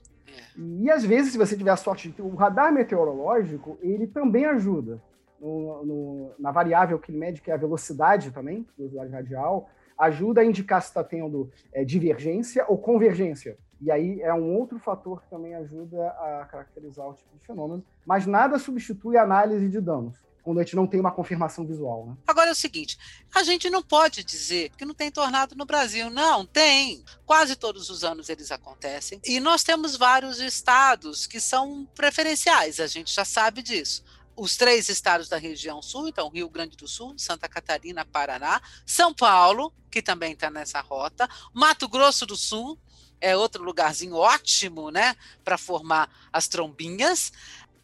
E 0.58 0.89
às 0.89 1.06
vezes, 1.06 1.32
se 1.32 1.38
você 1.38 1.56
tiver 1.56 1.72
a 1.72 1.76
sorte 1.76 2.13
o 2.20 2.36
radar 2.36 2.74
meteorológico, 2.74 3.78
ele 3.82 4.08
também 4.08 4.46
ajuda 4.46 5.02
no, 5.41 5.86
no, 5.86 6.32
na 6.38 6.51
variável 6.51 6.99
que 6.99 7.10
ele 7.12 7.17
mede, 7.17 7.41
que 7.41 7.49
é 7.49 7.54
a 7.56 7.58
velocidade 7.58 8.30
também, 8.32 8.65
velocidade 8.77 9.12
radial, 9.12 9.69
ajuda 9.97 10.41
a 10.41 10.45
indicar 10.45 10.82
se 10.82 10.89
está 10.89 11.04
tendo 11.04 11.51
é, 11.73 11.84
divergência 11.84 12.65
ou 12.67 12.77
convergência. 12.77 13.58
E 13.82 13.89
aí 13.89 14.21
é 14.21 14.34
um 14.34 14.56
outro 14.56 14.77
fator 14.77 15.21
que 15.23 15.30
também 15.30 15.56
ajuda 15.56 16.08
a 16.10 16.47
caracterizar 16.49 17.08
o 17.08 17.13
tipo 17.13 17.36
de 17.36 17.45
fenômeno, 17.45 17.84
mas 18.06 18.27
nada 18.27 18.60
substitui 18.60 19.17
a 19.17 19.23
análise 19.23 19.67
de 19.67 19.82
danos 19.82 20.15
quando 20.43 20.60
a 20.60 20.63
gente 20.63 20.75
não 20.75 20.88
tem 20.88 20.99
uma 20.99 21.12
confirmação 21.12 21.65
visual. 21.65 22.08
Né? 22.08 22.17
Agora 22.27 22.49
é 22.49 22.51
o 22.51 22.56
seguinte: 22.56 22.97
a 23.34 23.43
gente 23.43 23.69
não 23.69 23.84
pode 23.84 24.23
dizer 24.23 24.71
que 24.71 24.86
não 24.86 24.93
tem 24.93 25.12
tornado 25.12 25.56
no 25.56 25.65
Brasil. 25.65 26.10
Não, 26.10 26.45
tem. 26.45 27.04
Quase 27.25 27.56
todos 27.56 27.89
os 27.89 28.04
anos 28.04 28.30
eles 28.30 28.51
acontecem. 28.51 29.19
E 29.23 29.39
nós 29.39 29.63
temos 29.63 29.95
vários 29.95 30.39
estados 30.39 31.27
que 31.27 31.39
são 31.39 31.88
preferenciais, 31.95 32.80
a 32.80 32.88
gente 32.88 33.13
já 33.13 33.25
sabe 33.25 33.62
disso 33.62 34.04
os 34.36 34.56
três 34.56 34.89
estados 34.89 35.30
da 35.30 35.38
região 35.38 35.82
sul, 35.82 36.08
então 36.08 36.30
Rio 36.30 36.50
Grande 36.50 36.78
do 36.78 36.88
Sul, 36.88 37.13
Santa 37.17 37.48
Catarina, 37.48 38.06
Paraná, 38.06 38.62
São 38.86 39.13
Paulo, 39.13 39.74
que 39.89 40.02
também 40.02 40.34
está 40.34 40.50
nessa 40.50 40.82
rota, 40.82 41.28
Mato 41.54 41.88
Grosso 41.88 42.26
do 42.26 42.36
Sul, 42.36 42.78
é 43.20 43.36
outro 43.38 43.63
lugarzinho 43.63 44.15
ótimo, 44.15 44.89
né, 44.89 45.15
para 45.44 45.58
formar 45.58 46.10
as 46.34 46.48
trombinhas. 46.48 47.32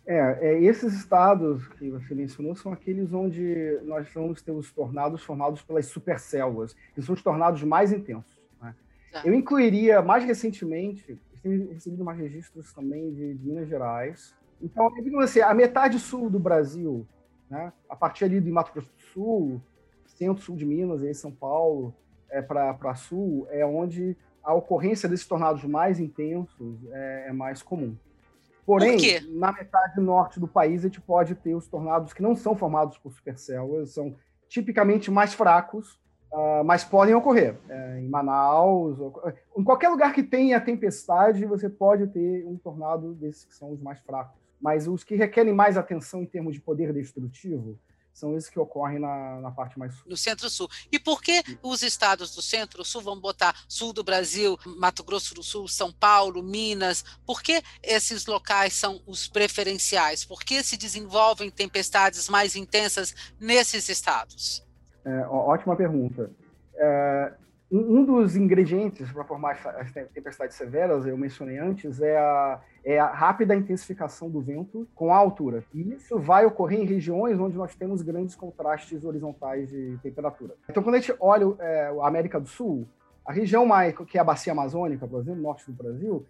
É, 0.06 0.40
é, 0.42 0.64
esses 0.64 0.94
estados 0.94 1.68
que 1.78 1.90
você 1.90 2.16
mencionou 2.16 2.56
são 2.56 2.72
aqueles 2.72 3.12
onde 3.14 3.78
nós 3.84 4.08
vamos 4.14 4.42
ter 4.42 4.52
os 4.52 4.72
tornados 4.72 5.22
formados 5.22 5.62
pelas 5.62 5.88
supercélulas, 5.88 6.76
que 6.96 7.02
são 7.02 7.14
os 7.14 7.22
tornados 7.22 7.62
mais 7.64 7.92
intensos. 7.92 8.40
Né? 8.62 8.74
Eu 9.26 9.34
incluiria, 9.34 10.02
mais 10.02 10.24
recentemente, 10.24 11.20
tenho 11.48 11.74
recebido 11.74 12.04
mais 12.04 12.18
registros 12.18 12.74
também 12.74 13.14
de, 13.14 13.36
de 13.36 13.48
Minas 13.48 13.68
Gerais, 13.68 14.36
então, 14.62 14.92
assim, 15.22 15.40
a 15.42 15.54
metade 15.54 16.00
sul 16.00 16.30
do 16.30 16.40
Brasil, 16.40 17.06
né, 17.50 17.72
a 17.90 17.96
partir 17.96 18.26
ali 18.26 18.40
do 18.40 18.52
Mato 18.52 18.72
Grosso 18.74 18.90
do 18.90 19.02
Sul, 19.14 19.62
centro-sul 20.06 20.56
de 20.56 20.66
Minas, 20.66 21.04
aí 21.04 21.14
São 21.14 21.32
Paulo, 21.32 21.94
é, 22.30 22.42
para 22.42 22.96
sul, 22.96 23.48
é 23.50 23.66
onde 23.66 24.18
a 24.44 24.54
ocorrência 24.54 25.08
desses 25.08 25.28
tornados 25.28 25.64
mais 25.64 26.00
intensos 26.00 26.80
é, 26.92 27.28
é 27.30 27.34
mais 27.34 27.62
comum. 27.62 27.96
Porém, 28.66 28.98
na 29.30 29.52
metade 29.54 30.00
norte 30.02 30.42
do 30.42 30.48
país, 30.48 30.82
a 30.82 30.88
gente 30.88 31.00
pode 31.00 31.36
ter 31.36 31.56
os 31.56 31.68
tornados 31.68 32.12
que 32.12 32.22
não 32.22 32.36
são 32.36 32.54
formados 32.54 32.98
por 32.98 33.14
supercélulas, 33.14 33.94
são 33.94 34.14
tipicamente 34.50 35.10
mais 35.10 35.34
fracos, 35.34 35.94
uh, 36.34 36.66
mas 36.66 36.84
podem 36.84 37.16
ocorrer. 37.16 37.56
É, 37.70 38.00
em 38.00 38.10
Manaus, 38.10 39.00
ou, 39.00 39.24
em 39.58 39.64
qualquer 39.64 39.88
lugar 39.88 40.14
que 40.14 40.22
tenha 40.22 40.60
tempestade, 40.60 41.46
você 41.46 41.70
pode 41.70 42.08
ter 42.08 42.46
um 42.46 42.58
tornado 42.58 43.14
desses 43.14 43.46
que 43.46 43.56
são 43.56 43.72
os 43.72 43.82
mais 43.82 44.02
fracos. 44.02 44.47
Mas 44.60 44.88
os 44.88 45.04
que 45.04 45.16
requerem 45.16 45.54
mais 45.54 45.78
atenção 45.78 46.24
em 46.24 46.26
termos 46.26 46.54
de 46.54 46.62
poder 46.62 46.92
destrutivo, 46.94 47.80
são 48.18 48.36
esses 48.36 48.50
que 48.50 48.60
ocorrem 48.60 48.98
na, 48.98 49.40
na 49.42 49.52
parte 49.52 49.78
mais 49.78 49.94
sul. 49.94 50.04
No 50.08 50.18
centro-sul. 50.18 50.68
E 50.92 50.98
por 50.98 51.22
que 51.22 51.44
os 51.62 51.84
estados 51.84 52.34
do 52.34 52.42
centro-sul, 52.42 53.00
vamos 53.00 53.22
botar 53.22 53.56
sul 53.70 53.94
do 53.94 54.04
Brasil, 54.04 54.58
Mato 54.66 55.04
Grosso 55.04 55.36
do 55.36 55.44
Sul, 55.44 55.68
São 55.68 55.94
Paulo, 55.94 56.42
Minas, 56.42 57.06
por 57.28 57.44
que 57.44 57.62
esses 57.84 58.26
locais 58.26 58.74
são 58.74 59.00
os 59.06 59.28
preferenciais? 59.28 60.26
Por 60.26 60.40
que 60.40 60.64
se 60.64 60.78
desenvolvem 60.78 61.52
tempestades 61.52 62.28
mais 62.28 62.56
intensas 62.56 63.14
nesses 63.40 63.88
estados? 63.88 64.66
É, 65.06 65.20
ótima 65.28 65.76
pergunta. 65.76 66.32
É, 66.74 67.34
um 67.70 68.06
dos 68.06 68.38
ingredientes 68.38 69.12
para 69.12 69.26
formar 69.26 69.58
as 69.78 69.92
tempestades 69.92 70.56
severas, 70.56 71.06
eu 71.06 71.18
mencionei 71.18 71.58
antes, 71.58 72.02
é 72.02 72.18
a, 72.18 72.62
é 72.84 72.98
a 72.98 73.08
rápida 73.08 73.54
intensificação 73.54 74.30
do 74.30 74.40
vento 74.40 74.88
com 74.96 75.14
a 75.14 75.18
altura. 75.18 75.64
E 75.74 75.94
isso 75.94 76.18
vai 76.18 76.46
ocorrer 76.46 76.80
em 76.80 76.86
regiões 76.86 77.38
onde 77.40 77.58
nós 77.58 77.76
temos 77.76 78.02
grandes 78.02 78.36
contrastes 78.36 79.04
horizontais 79.04 79.70
de 79.70 79.98
temperatura. 80.02 80.56
Então, 80.70 80.82
quando 80.82 80.96
a 80.96 81.00
gente 81.00 81.14
olha 81.20 81.46
é, 81.60 81.94
a 82.02 82.08
América 82.08 82.40
do 82.40 82.48
Sul, 82.48 82.88
a 83.26 83.34
região 83.34 83.66
mais, 83.66 83.94
que 83.94 84.18
é 84.18 84.22
a 84.22 84.24
bacia 84.24 84.54
amazônica, 84.54 85.06
por 85.06 85.20
exemplo, 85.20 85.42
norte 85.42 85.70
do 85.70 85.84
Brasil, 85.84 86.26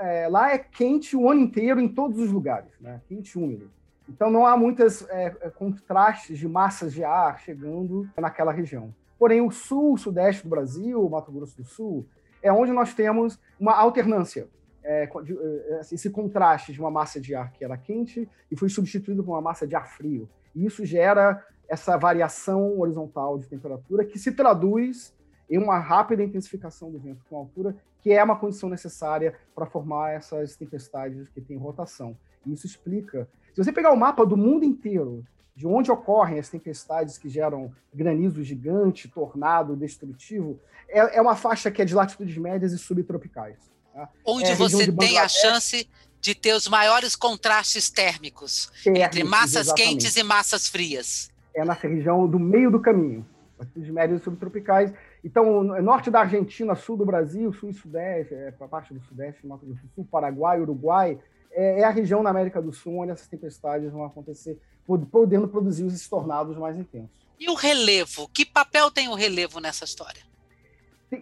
é, 0.00 0.28
lá 0.28 0.52
é 0.52 0.58
quente 0.58 1.16
o 1.16 1.30
ano 1.30 1.40
inteiro 1.40 1.80
em 1.80 1.88
todos 1.88 2.18
os 2.18 2.32
lugares, 2.32 2.72
né? 2.80 3.00
quente 3.08 3.38
e 3.38 3.38
úmido. 3.38 3.70
Então, 4.08 4.28
não 4.28 4.44
há 4.44 4.56
muitos 4.56 5.08
é, 5.08 5.36
é, 5.40 5.50
contrastes 5.50 6.36
de 6.36 6.48
massas 6.48 6.92
de 6.92 7.04
ar 7.04 7.38
chegando 7.38 8.08
naquela 8.18 8.50
região. 8.50 8.92
Porém, 9.20 9.42
o 9.42 9.50
sul, 9.50 9.98
sudeste 9.98 10.44
do 10.44 10.48
Brasil, 10.48 11.06
Mato 11.10 11.30
Grosso 11.30 11.54
do 11.54 11.62
Sul, 11.62 12.06
é 12.42 12.50
onde 12.50 12.72
nós 12.72 12.94
temos 12.94 13.38
uma 13.60 13.74
alternância. 13.74 14.48
É, 14.82 15.06
de, 15.22 15.38
é, 15.38 15.80
esse 15.92 16.08
contraste 16.08 16.72
de 16.72 16.80
uma 16.80 16.90
massa 16.90 17.20
de 17.20 17.34
ar 17.34 17.52
que 17.52 17.62
era 17.62 17.76
quente 17.76 18.26
e 18.50 18.56
foi 18.56 18.70
substituído 18.70 19.22
por 19.22 19.32
uma 19.32 19.42
massa 19.42 19.66
de 19.66 19.76
ar 19.76 19.86
frio. 19.94 20.26
E 20.54 20.64
isso 20.64 20.86
gera 20.86 21.46
essa 21.68 21.98
variação 21.98 22.80
horizontal 22.80 23.38
de 23.38 23.46
temperatura 23.46 24.06
que 24.06 24.18
se 24.18 24.32
traduz 24.32 25.14
em 25.50 25.58
uma 25.58 25.78
rápida 25.78 26.22
intensificação 26.22 26.90
do 26.90 26.98
vento 26.98 27.22
com 27.28 27.36
altura, 27.36 27.76
que 28.00 28.10
é 28.10 28.24
uma 28.24 28.38
condição 28.38 28.70
necessária 28.70 29.34
para 29.54 29.66
formar 29.66 30.12
essas 30.12 30.56
tempestades 30.56 31.28
que 31.28 31.42
têm 31.42 31.58
rotação. 31.58 32.16
E 32.46 32.54
isso 32.54 32.64
explica. 32.64 33.28
Se 33.52 33.62
você 33.62 33.70
pegar 33.70 33.92
o 33.92 33.96
mapa 33.96 34.24
do 34.24 34.36
mundo 34.36 34.64
inteiro 34.64 35.22
de 35.60 35.66
onde 35.66 35.90
ocorrem 35.90 36.38
as 36.38 36.48
tempestades 36.48 37.18
que 37.18 37.28
geram 37.28 37.70
granizo 37.92 38.42
gigante, 38.42 39.06
tornado 39.08 39.76
destrutivo, 39.76 40.58
é, 40.88 41.18
é 41.18 41.20
uma 41.20 41.36
faixa 41.36 41.70
que 41.70 41.82
é 41.82 41.84
de 41.84 41.94
latitudes 41.94 42.34
médias 42.38 42.72
e 42.72 42.78
subtropicais. 42.78 43.58
Tá? 43.92 44.08
Onde 44.24 44.46
é 44.46 44.54
você 44.54 44.90
tem 44.90 45.18
a 45.18 45.28
chance 45.28 45.86
de 46.18 46.34
ter 46.34 46.54
os 46.54 46.66
maiores 46.66 47.14
contrastes 47.14 47.90
térmicos, 47.90 48.72
térmicos 48.82 49.04
entre 49.04 49.22
massas 49.22 49.66
exatamente. 49.66 49.88
quentes 49.90 50.16
e 50.16 50.22
massas 50.22 50.66
frias. 50.66 51.30
É 51.54 51.62
nessa 51.62 51.86
região 51.86 52.26
do 52.26 52.38
meio 52.38 52.70
do 52.70 52.80
caminho, 52.80 53.26
latitudes 53.58 53.90
médias 53.90 54.22
e 54.22 54.24
subtropicais. 54.24 54.90
Então, 55.22 55.62
norte 55.62 56.10
da 56.10 56.20
Argentina, 56.20 56.74
sul 56.74 56.96
do 56.96 57.04
Brasil, 57.04 57.52
sul 57.52 57.68
e 57.68 57.74
sudeste, 57.74 58.32
é, 58.32 58.54
a 58.58 58.66
parte 58.66 58.94
do 58.94 59.00
sudeste, 59.02 59.46
norte 59.46 59.66
do 59.66 59.76
sul, 59.94 60.08
Paraguai, 60.10 60.58
Uruguai, 60.58 61.18
é, 61.52 61.80
é 61.80 61.84
a 61.84 61.90
região 61.90 62.22
na 62.22 62.30
América 62.30 62.62
do 62.62 62.72
Sul 62.72 62.96
onde 62.96 63.12
essas 63.12 63.28
tempestades 63.28 63.92
vão 63.92 64.06
acontecer 64.06 64.58
podendo 64.98 65.48
produzir 65.48 65.84
os 65.84 66.08
tornados 66.08 66.56
mais 66.56 66.76
intensos. 66.76 67.20
E 67.38 67.48
o 67.48 67.54
relevo? 67.54 68.28
Que 68.28 68.44
papel 68.44 68.90
tem 68.90 69.08
o 69.08 69.14
relevo 69.14 69.60
nessa 69.60 69.84
história? 69.84 70.22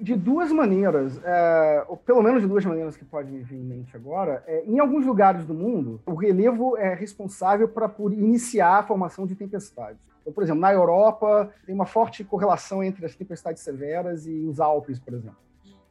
De 0.01 0.15
duas 0.15 0.53
maneiras, 0.53 1.19
é, 1.25 1.85
ou 1.89 1.97
pelo 1.97 2.23
menos 2.23 2.43
de 2.43 2.49
duas 2.49 2.65
maneiras 2.65 2.97
que 2.97 3.05
podem 3.05 3.33
me 3.33 3.43
vir 3.43 3.57
em 3.57 3.65
mente 3.65 3.97
agora. 3.97 4.43
É, 4.47 4.65
em 4.67 4.79
alguns 4.79 5.07
lugares 5.07 5.47
do 5.47 5.55
mundo, 5.55 6.01
o 6.05 6.15
relevo 6.15 6.77
é 6.77 6.93
responsável 6.93 7.69
para 7.69 7.89
por 7.89 8.13
iniciar 8.13 8.81
a 8.81 8.83
formação 8.83 9.27
de 9.27 9.35
tempestades. 9.35 9.99
Então, 10.21 10.33
por 10.33 10.43
exemplo, 10.43 10.61
na 10.61 10.73
Europa 10.73 11.51
tem 11.65 11.75
uma 11.75 11.87
forte 11.87 12.23
correlação 12.23 12.85
entre 12.85 13.07
as 13.07 13.15
tempestades 13.15 13.63
severas 13.63 14.27
e 14.27 14.45
os 14.45 14.61
Alpes, 14.61 14.99
por 14.99 15.15
exemplo. 15.15 15.39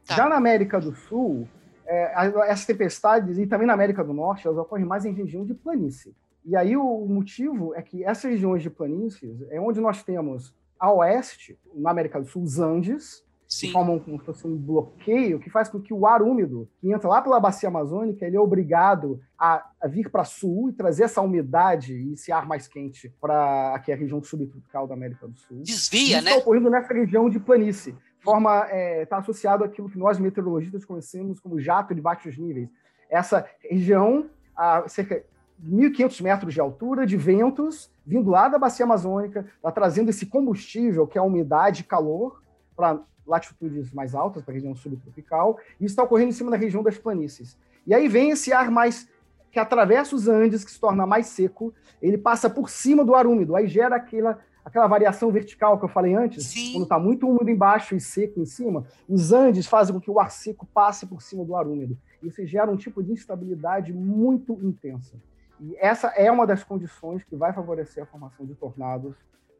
Tá. 0.06 0.14
Já 0.14 0.28
na 0.28 0.36
América 0.36 0.80
do 0.80 0.94
Sul, 0.94 1.48
é, 1.84 2.12
essas 2.46 2.66
tempestades, 2.66 3.36
e 3.36 3.46
também 3.46 3.66
na 3.66 3.72
América 3.72 4.04
do 4.04 4.12
Norte, 4.12 4.46
elas 4.46 4.58
ocorrem 4.58 4.84
mais 4.84 5.04
em 5.04 5.12
região 5.12 5.44
de 5.44 5.54
planície. 5.54 6.14
E 6.48 6.56
aí 6.56 6.74
o 6.78 7.04
motivo 7.06 7.74
é 7.74 7.82
que 7.82 8.02
essas 8.02 8.30
regiões 8.30 8.62
de 8.62 8.70
planícies 8.70 9.42
é 9.50 9.60
onde 9.60 9.82
nós 9.82 10.02
temos 10.02 10.54
a 10.80 10.90
oeste, 10.90 11.58
na 11.74 11.90
América 11.90 12.18
do 12.18 12.26
Sul, 12.26 12.42
os 12.42 12.58
Andes, 12.58 13.22
Sim. 13.46 13.66
que 13.66 13.72
formam 13.74 13.98
como 13.98 14.18
se 14.18 14.24
fosse 14.24 14.46
um 14.46 14.56
bloqueio 14.56 15.38
que 15.38 15.50
faz 15.50 15.68
com 15.68 15.78
que 15.78 15.92
o 15.92 16.06
ar 16.06 16.22
úmido 16.22 16.66
que 16.80 16.90
entra 16.90 17.06
lá 17.06 17.20
pela 17.20 17.38
bacia 17.38 17.68
amazônica 17.68 18.24
ele 18.24 18.36
é 18.36 18.40
obrigado 18.40 19.20
a, 19.38 19.66
a 19.78 19.86
vir 19.86 20.10
para 20.10 20.24
sul 20.24 20.70
e 20.70 20.72
trazer 20.72 21.04
essa 21.04 21.20
umidade 21.20 21.94
e 21.94 22.14
esse 22.14 22.32
ar 22.32 22.46
mais 22.46 22.66
quente 22.66 23.12
para 23.20 23.74
aqui 23.74 23.92
a 23.92 23.96
região 23.96 24.22
subtropical 24.22 24.86
da 24.86 24.94
América 24.94 25.28
do 25.28 25.36
Sul. 25.38 25.60
Desvia, 25.62 26.16
Isso 26.16 26.24
né? 26.24 26.30
Está 26.30 26.40
ocorrendo 26.40 26.70
nessa 26.70 26.94
região 26.94 27.28
de 27.28 27.38
planície. 27.38 27.94
Forma 28.20 28.64
está 28.64 28.74
é, 28.74 29.04
tá 29.04 29.18
associado 29.18 29.64
àquilo 29.64 29.90
que 29.90 29.98
nós 29.98 30.18
meteorologistas 30.18 30.86
conhecemos 30.86 31.40
como 31.40 31.60
jato 31.60 31.94
de 31.94 32.00
baixos 32.00 32.38
níveis. 32.38 32.70
Essa 33.10 33.46
região 33.70 34.30
a 34.56 34.88
cerca 34.88 35.22
1.500 35.66 36.22
metros 36.22 36.54
de 36.54 36.60
altura, 36.60 37.06
de 37.06 37.16
ventos, 37.16 37.90
vindo 38.06 38.30
lá 38.30 38.48
da 38.48 38.58
bacia 38.58 38.84
amazônica, 38.84 39.46
tá 39.62 39.72
trazendo 39.72 40.10
esse 40.10 40.26
combustível, 40.26 41.06
que 41.06 41.18
é 41.18 41.20
a 41.20 41.24
umidade 41.24 41.82
e 41.82 41.84
calor, 41.84 42.42
para 42.76 43.00
latitudes 43.26 43.92
mais 43.92 44.14
altas, 44.14 44.42
para 44.42 44.52
a 44.52 44.54
região 44.54 44.74
subtropical, 44.74 45.58
e 45.80 45.84
isso 45.84 45.92
está 45.92 46.02
ocorrendo 46.02 46.30
em 46.30 46.32
cima 46.32 46.50
da 46.50 46.56
região 46.56 46.82
das 46.82 46.96
planícies. 46.96 47.58
E 47.86 47.92
aí 47.92 48.08
vem 48.08 48.30
esse 48.30 48.52
ar 48.52 48.70
mais 48.70 49.08
que 49.50 49.58
atravessa 49.58 50.14
os 50.14 50.28
Andes, 50.28 50.64
que 50.64 50.70
se 50.70 50.80
torna 50.80 51.06
mais 51.06 51.26
seco, 51.26 51.74
ele 52.00 52.18
passa 52.18 52.48
por 52.48 52.70
cima 52.70 53.04
do 53.04 53.14
ar 53.14 53.26
úmido, 53.26 53.56
aí 53.56 53.66
gera 53.66 53.96
aquela, 53.96 54.38
aquela 54.64 54.86
variação 54.86 55.30
vertical 55.30 55.78
que 55.78 55.84
eu 55.84 55.88
falei 55.88 56.14
antes, 56.14 56.46
Sim. 56.46 56.72
quando 56.72 56.82
está 56.84 56.98
muito 56.98 57.28
úmido 57.28 57.50
embaixo 57.50 57.94
e 57.94 58.00
seco 58.00 58.40
em 58.40 58.46
cima, 58.46 58.86
os 59.08 59.32
Andes 59.32 59.66
fazem 59.66 59.94
com 59.94 60.00
que 60.00 60.10
o 60.10 60.20
ar 60.20 60.30
seco 60.30 60.66
passe 60.66 61.06
por 61.06 61.22
cima 61.22 61.44
do 61.44 61.56
ar 61.56 61.66
úmido. 61.66 61.98
Isso 62.22 62.44
gera 62.46 62.70
um 62.70 62.76
tipo 62.76 63.02
de 63.02 63.12
instabilidade 63.12 63.92
muito 63.92 64.52
intensa. 64.62 65.16
E 65.60 65.76
essa 65.76 66.08
é 66.08 66.30
uma 66.30 66.46
das 66.46 66.62
condições 66.62 67.24
que 67.24 67.36
vai 67.36 67.52
favorecer 67.52 68.02
a 68.02 68.06
formação 68.06 68.46
de 68.46 68.54
tornados 68.54 69.14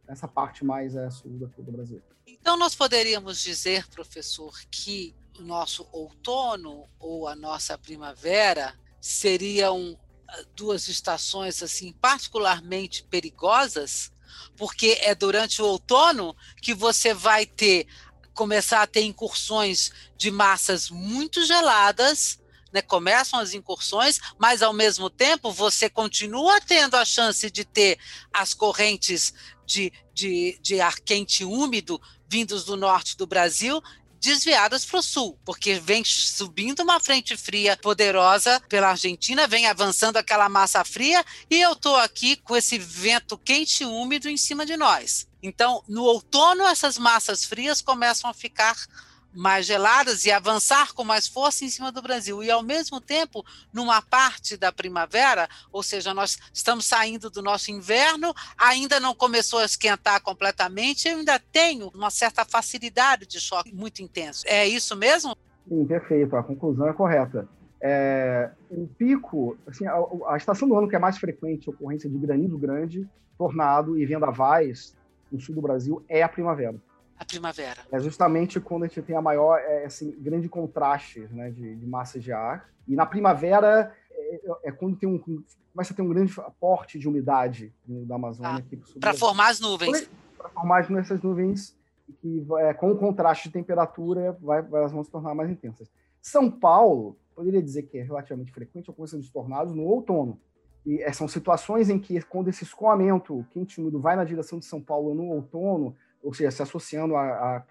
nessa 0.07 0.27
parte 0.27 0.65
mais 0.65 0.97
é, 0.97 1.11
sul 1.11 1.31
do 1.33 1.73
Brasil. 1.73 2.03
Então, 2.27 2.57
nós 2.57 2.75
poderíamos 2.75 3.43
dizer, 3.43 3.87
professor, 3.89 4.53
que 4.71 5.15
o 5.39 5.43
nosso 5.43 5.87
outono 5.93 6.89
ou 6.99 7.29
a 7.29 7.37
nossa 7.37 7.77
primavera 7.77 8.75
seriam 9.01 9.99
ah, 10.27 10.45
duas 10.55 10.89
estações 10.89 11.63
assim 11.63 11.93
particularmente 11.93 13.05
perigosas, 13.05 14.11
porque 14.57 14.99
é 15.03 15.15
durante 15.15 15.63
o 15.63 15.67
outono 15.67 16.35
que 16.61 16.75
você 16.75 17.15
vai 17.15 17.47
ter 17.47 17.87
começar 18.35 18.83
a 18.83 18.87
ter 18.87 19.03
incursões 19.03 19.91
de 20.17 20.31
massas 20.31 20.91
muito 20.91 21.45
geladas 21.45 22.39
né, 22.73 22.83
começam 22.83 23.39
as 23.39 23.55
incursões, 23.55 24.19
mas 24.39 24.63
ao 24.63 24.73
mesmo 24.73 25.09
tempo 25.09 25.53
você 25.53 25.89
continua 25.89 26.61
tendo 26.61 26.97
a 26.97 27.05
chance 27.05 27.51
de 27.51 27.65
ter 27.65 27.99
as 28.33 28.55
correntes 28.55 29.33
de, 29.67 29.93
de, 30.15 30.59
de 30.63 30.81
ar 30.81 30.99
quente 31.01 31.45
úmido 31.45 32.01
vindos 32.29 32.65
do 32.65 32.77
norte 32.77 33.17
do 33.17 33.27
Brasil 33.27 33.83
desviadas 34.21 34.85
para 34.85 34.99
o 34.99 35.03
sul, 35.03 35.39
porque 35.45 35.75
vem 35.79 36.05
subindo 36.05 36.81
uma 36.81 36.99
frente 37.01 37.37
fria 37.37 37.77
poderosa 37.77 38.61
pela 38.69 38.91
Argentina, 38.91 39.47
vem 39.47 39.67
avançando 39.67 40.17
aquela 40.17 40.49
massa 40.49 40.85
fria 40.85 41.25
e 41.51 41.61
eu 41.61 41.73
estou 41.73 41.97
aqui 41.97 42.37
com 42.37 42.57
esse 42.57 42.79
vento 42.79 43.39
quente 43.39 43.85
e 43.85 43.87
úmido 43.87 44.29
em 44.29 44.37
cima 44.37 44.67
de 44.67 44.77
nós. 44.77 45.29
Então, 45.43 45.83
no 45.89 46.03
outono, 46.03 46.65
essas 46.65 46.99
massas 46.99 47.45
frias 47.45 47.81
começam 47.81 48.29
a 48.29 48.35
ficar 48.35 48.77
mais 49.33 49.67
geladas 49.67 50.25
e 50.25 50.31
avançar 50.31 50.95
com 50.95 51.05
mais 51.05 51.27
força 51.27 51.65
em 51.65 51.69
cima 51.69 51.93
do 51.93 52.03
Brasil. 52.03 52.43
E, 52.43 52.51
ao 52.51 52.63
mesmo 52.63 53.01
tempo, 53.01 53.45
numa 53.73 54.01
parte 54.03 54.57
da 54.57 54.73
primavera, 54.73 55.49
ou 55.73 55.83
seja, 55.83 56.15
nós 56.15 56.39
estamos 56.53 56.87
saindo 56.87 57.31
do 57.31 57.43
nosso 57.43 57.71
inverno, 57.71 58.33
ainda 58.57 58.99
não 58.99 59.15
começou 59.15 59.61
a 59.61 59.65
esquentar 59.65 60.23
completamente, 60.23 61.09
eu 61.09 61.19
ainda 61.19 61.39
tenho 61.39 61.89
uma 61.95 62.11
certa 62.11 62.45
facilidade 62.45 63.27
de 63.27 63.41
choque 63.41 63.75
muito 63.75 64.03
intenso. 64.03 64.45
É 64.47 64.67
isso 64.67 64.97
mesmo? 64.97 65.37
Sim, 65.69 65.85
perfeito. 65.87 66.35
A 66.37 66.43
conclusão 66.43 66.89
é 66.89 66.93
correta. 66.93 67.49
É, 67.81 68.51
o 68.71 68.89
pico, 68.89 69.57
assim, 69.67 69.87
a, 69.87 69.95
a, 70.29 70.37
estação 70.37 70.67
do 70.67 70.77
ano 70.77 70.89
que 70.89 70.97
é 70.97 70.99
mais 70.99 71.17
frequente 71.17 71.71
ocorrência 71.71 72.11
de 72.11 72.19
granizo 72.19 72.59
grande, 72.59 73.09
tornado 73.37 73.97
e 73.97 74.05
vendavais 74.05 74.97
no 75.31 75.41
sul 75.41 75.55
do 75.55 75.63
Brasil 75.63 76.03
é 76.09 76.23
a 76.23 76.29
primavera 76.29 76.75
a 77.19 77.25
primavera. 77.25 77.83
É 77.91 77.99
justamente 77.99 78.61
quando 78.61 78.85
a 78.85 78.87
gente 78.87 79.03
tem 79.03 79.17
a 79.17 79.23
maior, 79.23 79.59
é, 79.59 79.85
assim, 79.85 80.15
grande 80.19 80.49
contraste 80.49 81.21
né, 81.31 81.51
de, 81.51 81.77
de 81.77 81.87
massas 81.87 82.23
de 82.23 82.33
ar. 82.33 82.69
E 82.87 82.95
na 82.95 83.05
primavera, 83.05 83.95
é, 84.11 84.41
é 84.65 84.73
quando 84.73 84.97
tem 84.97 85.09
um, 85.09 85.19
começa 85.19 85.93
a 85.93 85.97
ter 85.97 86.03
um 86.03 86.09
grande 86.09 86.33
aporte 86.41 86.99
de 86.99 87.09
umidade 87.09 87.73
da 87.87 88.15
Amazônia. 88.15 88.65
Ah, 88.71 88.99
para 89.01 89.15
formar 89.15 89.51
as 89.51 89.61
nuvens. 89.61 90.09
Para 90.37 90.49
formar 90.51 90.91
essas 90.99 91.21
nuvens 91.21 91.77
que 92.21 92.47
é, 92.59 92.73
com 92.73 92.91
o 92.91 92.97
contraste 92.97 93.49
de 93.49 93.53
temperatura 93.53 94.37
vai, 94.41 94.59
elas 94.73 94.93
vão 94.93 95.05
se 95.05 95.11
tornar 95.11 95.35
mais 95.35 95.51
intensas. 95.51 95.91
São 96.21 96.51
Paulo, 96.51 97.17
poderia 97.35 97.63
dizer 97.63 97.83
que 97.83 97.99
é 97.99 98.03
relativamente 98.03 98.53
frequente 98.53 98.89
a 98.89 98.93
ocorrência 98.93 99.19
de 99.19 99.31
tornados 99.31 99.75
no 99.75 99.85
outono. 99.85 100.41
E 100.87 101.03
é, 101.03 101.13
são 101.13 101.29
situações 101.29 101.91
em 101.91 101.99
que, 101.99 102.21
quando 102.23 102.49
esse 102.49 102.65
escoamento 102.65 103.45
quente 103.51 103.81
úmido 103.81 104.01
vai 104.01 104.17
na 104.17 104.25
direção 104.25 104.59
de 104.59 104.65
São 104.65 104.81
Paulo 104.81 105.15
no 105.15 105.27
outono, 105.27 105.95
ou 106.23 106.33
seja, 106.35 106.51
se 106.51 106.63
associando 106.63 107.17
à 107.17 107.65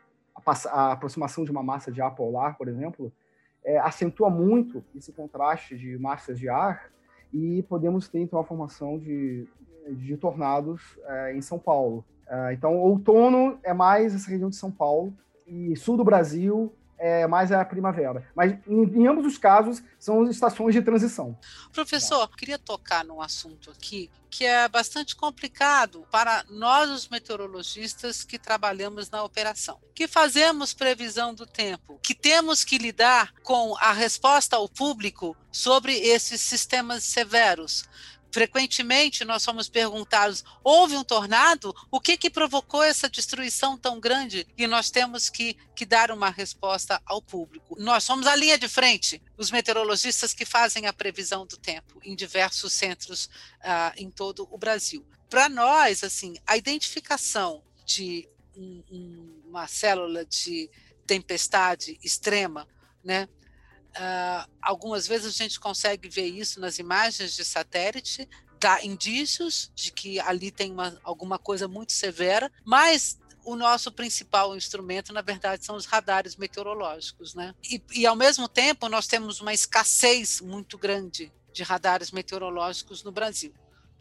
aproximação 0.91 1.43
de 1.43 1.51
uma 1.51 1.63
massa 1.63 1.91
de 1.91 2.01
ar 2.01 2.15
polar, 2.15 2.57
por 2.57 2.67
exemplo, 2.67 3.11
é, 3.63 3.77
acentua 3.79 4.29
muito 4.29 4.83
esse 4.95 5.11
contraste 5.11 5.77
de 5.77 5.97
massas 5.97 6.39
de 6.39 6.47
ar 6.47 6.89
e 7.33 7.63
podemos 7.63 8.07
ter, 8.07 8.19
então, 8.19 8.39
a 8.39 8.43
formação 8.43 8.97
de, 8.97 9.47
de 9.89 10.15
tornados 10.15 10.97
é, 11.05 11.35
em 11.35 11.41
São 11.41 11.59
Paulo. 11.59 12.05
É, 12.27 12.53
então, 12.53 12.77
outono 12.77 13.59
é 13.63 13.73
mais 13.73 14.15
essa 14.15 14.29
região 14.29 14.49
de 14.49 14.55
São 14.55 14.71
Paulo 14.71 15.13
e 15.45 15.75
sul 15.75 15.97
do 15.97 16.03
Brasil 16.03 16.73
é, 16.97 17.27
mais 17.27 17.51
a 17.51 17.63
primavera. 17.63 18.27
Mas 18.35 18.53
em, 18.67 18.83
em, 18.83 19.07
ambos 19.07 19.25
os 19.25 19.37
casos 19.37 19.81
são 19.99 20.29
estações 20.29 20.73
de 20.73 20.81
transição. 20.81 21.37
Professor, 21.71 22.27
queria 22.35 22.57
tocar 22.57 23.03
num 23.05 23.21
assunto 23.21 23.71
aqui 23.71 24.09
que 24.29 24.45
é 24.45 24.67
bastante 24.67 25.15
complicado 25.15 26.05
para 26.11 26.43
nós, 26.49 26.89
os 26.89 27.07
meteorologistas 27.07 28.23
que 28.23 28.37
trabalhamos 28.37 29.09
na 29.09 29.23
operação, 29.23 29.79
que 29.95 30.07
fazemos 30.07 30.73
previsão 30.73 31.33
do 31.33 31.45
tempo, 31.45 31.97
que 32.03 32.13
temos 32.13 32.63
que 32.63 32.77
lidar 32.77 33.33
com 33.41 33.75
a 33.77 33.93
resposta 33.93 34.57
ao 34.57 34.67
público 34.67 35.35
sobre 35.51 35.93
esses 35.93 36.41
sistemas 36.41 37.03
severos 37.05 37.85
frequentemente 38.37 39.25
nós 39.25 39.41
somos 39.41 39.67
perguntados: 39.67 40.43
houve 40.63 40.95
um 40.95 41.03
tornado? 41.03 41.75
O 41.89 41.99
que, 41.99 42.15
que 42.15 42.29
provocou 42.29 42.83
essa 42.83 43.09
destruição 43.09 43.75
tão 43.75 43.99
grande? 43.99 44.45
E 44.55 44.67
nós 44.67 44.91
temos 44.91 45.27
que, 45.27 45.57
que 45.75 45.87
dar 45.87 46.11
uma 46.11 46.29
resposta 46.29 47.01
ao 47.03 47.19
público. 47.19 47.75
Nós 47.79 48.03
somos 48.03 48.27
a 48.27 48.35
linha 48.35 48.55
de 48.55 48.67
frente, 48.67 49.19
os 49.35 49.49
meteorologistas 49.49 50.35
que 50.35 50.45
fazem 50.45 50.85
a 50.85 50.93
previsão 50.93 51.47
do 51.47 51.57
tempo 51.57 51.99
em 52.03 52.15
diversos 52.15 52.73
centros 52.73 53.25
uh, 53.25 53.93
em 53.97 54.11
todo 54.11 54.47
o 54.51 54.57
Brasil. 54.57 55.03
Para 55.27 55.49
nós, 55.49 56.03
assim, 56.03 56.35
a 56.45 56.55
identificação 56.55 57.63
de 57.83 58.29
um, 58.55 58.83
um, 58.91 59.41
uma 59.47 59.65
célula 59.65 60.23
de 60.23 60.69
tempestade 61.07 61.97
extrema, 62.03 62.67
né? 63.03 63.27
Uh, 63.97 64.49
algumas 64.61 65.07
vezes 65.07 65.27
a 65.27 65.43
gente 65.43 65.59
consegue 65.59 66.07
ver 66.07 66.27
isso 66.27 66.59
nas 66.59 66.77
imagens 66.77 67.35
de 67.35 67.43
satélite, 67.43 68.29
dá 68.59 68.83
indícios 68.83 69.71
de 69.73 69.91
que 69.91 70.19
ali 70.19 70.51
tem 70.51 70.71
uma, 70.71 70.99
alguma 71.03 71.39
coisa 71.39 71.67
muito 71.67 71.93
severa, 71.93 72.51
mas 72.63 73.17
o 73.43 73.55
nosso 73.55 73.91
principal 73.91 74.55
instrumento, 74.55 75.13
na 75.13 75.21
verdade, 75.21 75.65
são 75.65 75.75
os 75.75 75.85
radares 75.85 76.35
meteorológicos, 76.35 77.33
né? 77.33 77.55
E, 77.63 77.81
e 77.93 78.05
ao 78.05 78.15
mesmo 78.15 78.47
tempo 78.47 78.89
nós 78.89 79.07
temos 79.07 79.39
uma 79.39 79.53
escassez 79.53 80.41
muito 80.41 80.77
grande 80.77 81.31
de 81.53 81.63
radares 81.63 82.11
meteorológicos 82.11 83.03
no 83.03 83.11
Brasil. 83.11 83.53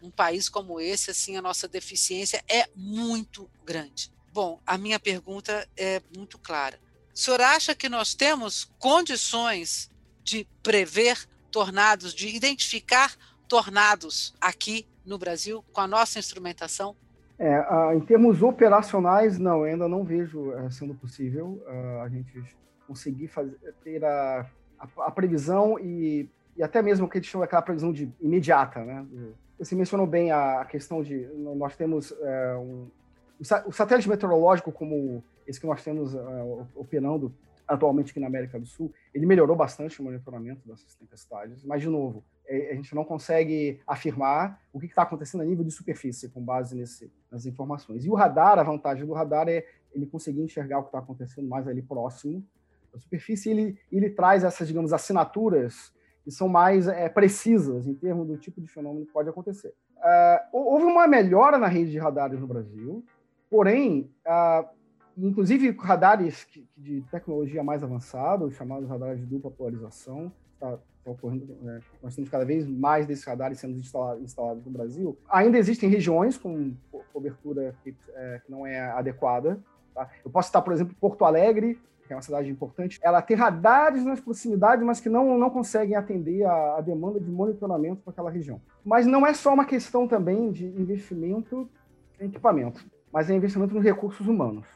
Um 0.03 0.11
país 0.11 0.49
como 0.49 0.81
esse, 0.81 1.11
assim, 1.11 1.37
a 1.37 1.43
nossa 1.43 1.69
deficiência 1.69 2.45
é 2.49 2.69
muito 2.75 3.49
grande. 3.65 4.13
Bom, 4.33 4.61
a 4.67 4.77
minha 4.77 4.99
pergunta 4.99 5.67
é 5.77 6.03
muito 6.15 6.39
clara. 6.39 6.79
O 7.17 7.19
senhor 7.19 7.41
acha 7.41 7.75
que 7.75 7.89
nós 7.89 8.15
temos 8.15 8.71
condições 8.79 9.91
de 10.23 10.47
prever 10.63 11.17
tornados, 11.51 12.13
de 12.13 12.37
identificar 12.37 13.17
tornados 13.49 14.35
aqui 14.39 14.87
no 15.03 15.17
Brasil 15.17 15.65
com 15.73 15.81
a 15.81 15.87
nossa 15.87 16.19
instrumentação? 16.19 16.95
É, 17.39 17.95
em 17.95 18.01
termos 18.01 18.43
operacionais, 18.43 19.39
não, 19.39 19.63
ainda 19.63 19.89
não 19.89 20.05
vejo 20.05 20.51
uh, 20.51 20.71
sendo 20.71 20.95
possível 20.95 21.65
a 22.05 22.09
gente 22.11 22.45
conseguir 22.87 23.29
fazer, 23.29 23.57
ter 23.83 24.05
a, 24.05 24.47
a, 24.79 25.07
a 25.07 25.11
previsão 25.11 25.79
e, 25.79 26.29
e, 26.55 26.63
até 26.63 26.83
mesmo 26.83 27.07
o 27.07 27.09
que 27.09 27.17
a 27.17 27.21
gente 27.23 27.31
chama 27.31 27.45
daquela 27.45 27.63
previsão 27.63 27.95
de 27.95 28.13
imediata. 28.21 28.85
Né? 28.85 29.07
Você 29.59 29.75
mencionou 29.75 30.07
bem 30.07 30.33
a, 30.33 30.67
questão 30.67 31.03
de 31.03 31.27
nós 31.35 31.75
temos 31.77 32.13
é, 32.21 32.57
um, 32.57 32.91
o 33.41 33.73
satélite 33.73 34.07
meteorológico 34.07 34.71
como 34.71 35.25
esse 35.47 35.61
que 35.61 35.67
nós 35.67 35.83
temos 35.83 36.15
uh, 36.15 36.67
operando 36.75 37.35
atualmente 37.67 38.11
aqui 38.11 38.21
na 38.21 38.29
América 38.29 38.59
do 38.59 38.67
Sul, 38.67 38.93
ele 39.13 39.27
melhorou 39.27 39.57
bastante 39.57 40.01
o 40.01 40.05
monitoramento 40.05 40.67
dessas 40.67 40.95
tempestades, 40.95 41.65
mas, 41.65 41.83
de 41.83 41.89
novo, 41.89 42.25
é, 42.47 42.71
a 42.73 42.75
gente 42.75 42.95
não 42.95 43.05
consegue 43.05 43.81
afirmar 43.87 44.61
o 44.73 44.79
que 44.79 44.87
está 44.87 45.03
acontecendo 45.03 45.41
a 45.41 45.45
nível 45.45 45.65
de 45.65 45.73
superfície 45.73 46.29
com 46.29 46.41
base 46.41 46.77
nesse, 46.77 47.13
nas 47.31 47.45
informações. 47.45 48.05
E 48.05 48.11
o 48.11 48.15
radar, 48.15 48.59
a 48.59 48.63
vantagem 48.63 49.05
do 49.05 49.13
radar 49.13 49.49
é 49.49 49.67
ele 49.93 50.07
conseguir 50.07 50.43
enxergar 50.43 50.79
o 50.79 50.83
que 50.83 50.89
está 50.89 50.99
acontecendo 50.99 51.49
mais 51.49 51.67
ali 51.67 51.83
próximo 51.83 52.47
da 52.93 53.01
superfície, 53.01 53.51
ele, 53.51 53.79
ele 53.91 54.11
traz 54.11 54.45
essas, 54.45 54.69
digamos, 54.69 54.93
assinaturas 54.93 55.95
que 56.23 56.31
são 56.31 56.49
mais 56.49 56.89
é, 56.89 57.09
precisas 57.09 57.87
em 57.87 57.95
termos 57.95 58.27
do 58.27 58.37
tipo 58.37 58.61
de 58.61 58.69
fenômeno 58.69 59.07
que 59.07 59.13
pode 59.13 59.29
acontecer. 59.29 59.75
Uh, 59.97 60.39
houve 60.53 60.85
uma 60.85 61.07
melhora 61.07 61.57
na 61.57 61.69
rede 61.69 61.93
de 61.93 61.99
radares 61.99 62.41
no 62.41 62.47
Brasil, 62.47 63.05
porém, 63.49 64.11
uh, 64.27 64.67
inclusive 65.17 65.71
radares 65.71 66.47
de 66.77 67.01
tecnologia 67.11 67.63
mais 67.63 67.83
avançada, 67.83 68.45
os 68.45 68.55
chamados 68.55 68.89
radares 68.89 69.21
de 69.21 69.27
dupla 69.27 69.51
polarização, 69.51 70.33
está 70.55 70.79
tá 71.05 71.11
ocorrendo, 71.11 71.57
né? 71.63 71.81
nós 72.03 72.15
temos 72.15 72.29
cada 72.29 72.45
vez 72.45 72.67
mais 72.67 73.07
desses 73.07 73.25
radares 73.25 73.59
sendo 73.59 73.79
instalados, 73.79 74.23
instalados 74.23 74.65
no 74.65 74.71
Brasil. 74.71 75.17
Ainda 75.29 75.59
existem 75.59 75.89
regiões 75.89 76.37
com 76.37 76.75
cobertura 77.13 77.75
que, 77.83 77.95
é, 78.15 78.43
que 78.45 78.51
não 78.51 78.67
é 78.67 78.81
adequada. 78.91 79.59
Tá? 79.95 80.11
Eu 80.25 80.31
posso 80.31 80.49
citar, 80.49 80.63
por 80.63 80.73
exemplo, 80.73 80.95
Porto 81.01 81.25
Alegre, 81.25 81.79
que 82.07 82.13
é 82.13 82.17
uma 82.17 82.23
cidade 82.23 82.49
importante, 82.49 83.01
ela 83.03 83.21
tem 83.21 83.37
radares 83.37 84.05
nas 84.05 84.21
proximidades, 84.21 84.85
mas 84.85 85.01
que 85.01 85.09
não, 85.09 85.37
não 85.39 85.51
conseguem 85.51 85.97
atender 85.97 86.45
a, 86.45 86.77
a 86.77 86.81
demanda 86.81 87.19
de 87.19 87.31
monitoramento 87.31 88.03
para 88.03 88.13
aquela 88.13 88.31
região. 88.31 88.61
Mas 88.85 89.07
não 89.07 89.27
é 89.27 89.35
só 89.35 89.53
uma 89.53 89.65
questão 89.65 90.07
também 90.07 90.53
de 90.53 90.67
investimento 90.67 91.69
em 92.21 92.27
equipamento, 92.27 92.85
mas 93.13 93.29
é 93.29 93.35
investimento 93.35 93.75
nos 93.75 93.83
recursos 93.83 94.27
humanos. 94.27 94.67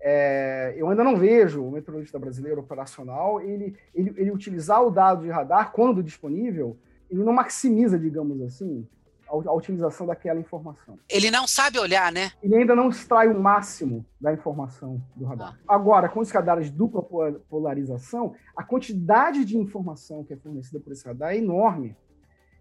É, 0.00 0.74
eu 0.76 0.88
ainda 0.88 1.02
não 1.02 1.16
vejo 1.16 1.64
o 1.64 1.72
meteorologista 1.72 2.18
brasileiro 2.18 2.60
operacional 2.60 3.40
ele, 3.40 3.74
ele, 3.94 4.14
ele 4.16 4.30
utilizar 4.30 4.82
o 4.82 4.90
dado 4.90 5.22
de 5.22 5.30
radar 5.30 5.72
quando 5.72 6.02
disponível, 6.02 6.76
ele 7.10 7.24
não 7.24 7.32
maximiza, 7.32 7.98
digamos 7.98 8.40
assim, 8.42 8.86
a, 9.28 9.32
a, 9.32 9.52
utilização 9.52 10.06
daquela 10.06 10.38
informação. 10.40 10.98
Ele 11.08 11.30
não 11.30 11.46
sabe 11.46 11.78
olhar, 11.78 12.12
né? 12.12 12.30
Ele 12.42 12.56
ainda 12.56 12.74
não 12.74 12.88
extrai 12.88 13.28
o 13.28 13.40
máximo 13.40 14.04
da 14.20 14.32
informação 14.32 15.02
do 15.14 15.24
radar. 15.24 15.58
Ah. 15.66 15.74
Agora, 15.74 16.08
com 16.08 16.20
os 16.20 16.30
radares 16.30 16.70
de 16.70 16.76
dupla 16.76 17.02
polarização, 17.48 18.34
a 18.56 18.62
quantidade 18.62 19.44
de 19.44 19.56
informação 19.56 20.24
que 20.24 20.32
é 20.32 20.36
fornecida 20.36 20.80
por 20.80 20.92
esse 20.92 21.06
radar 21.06 21.32
é 21.32 21.38
enorme. 21.38 21.96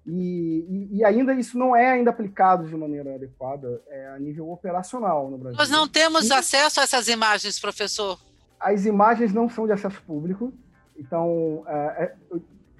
E, 0.05 0.89
e, 0.91 0.97
e, 0.97 1.03
ainda 1.03 1.33
isso 1.33 1.57
não 1.57 1.75
é 1.75 1.93
ainda 1.93 2.11
aplicado 2.11 2.67
de 2.67 2.75
maneira 2.77 3.15
adequada 3.15 3.81
é, 3.87 4.09
a 4.09 4.19
nível 4.19 4.51
operacional 4.51 5.31
no 5.31 5.37
Brasil. 5.37 5.57
Nós 5.57 5.69
não 5.69 5.87
temos 5.87 6.29
e, 6.29 6.33
acesso 6.33 6.79
a 6.79 6.83
essas 6.83 7.07
imagens, 7.07 7.59
professor. 7.59 8.19
As 8.59 8.85
imagens 8.85 9.33
não 9.33 9.49
são 9.49 9.65
de 9.65 9.73
acesso 9.73 9.99
público, 10.03 10.53
então, 10.95 11.63
é, 11.67 12.03
é, 12.03 12.15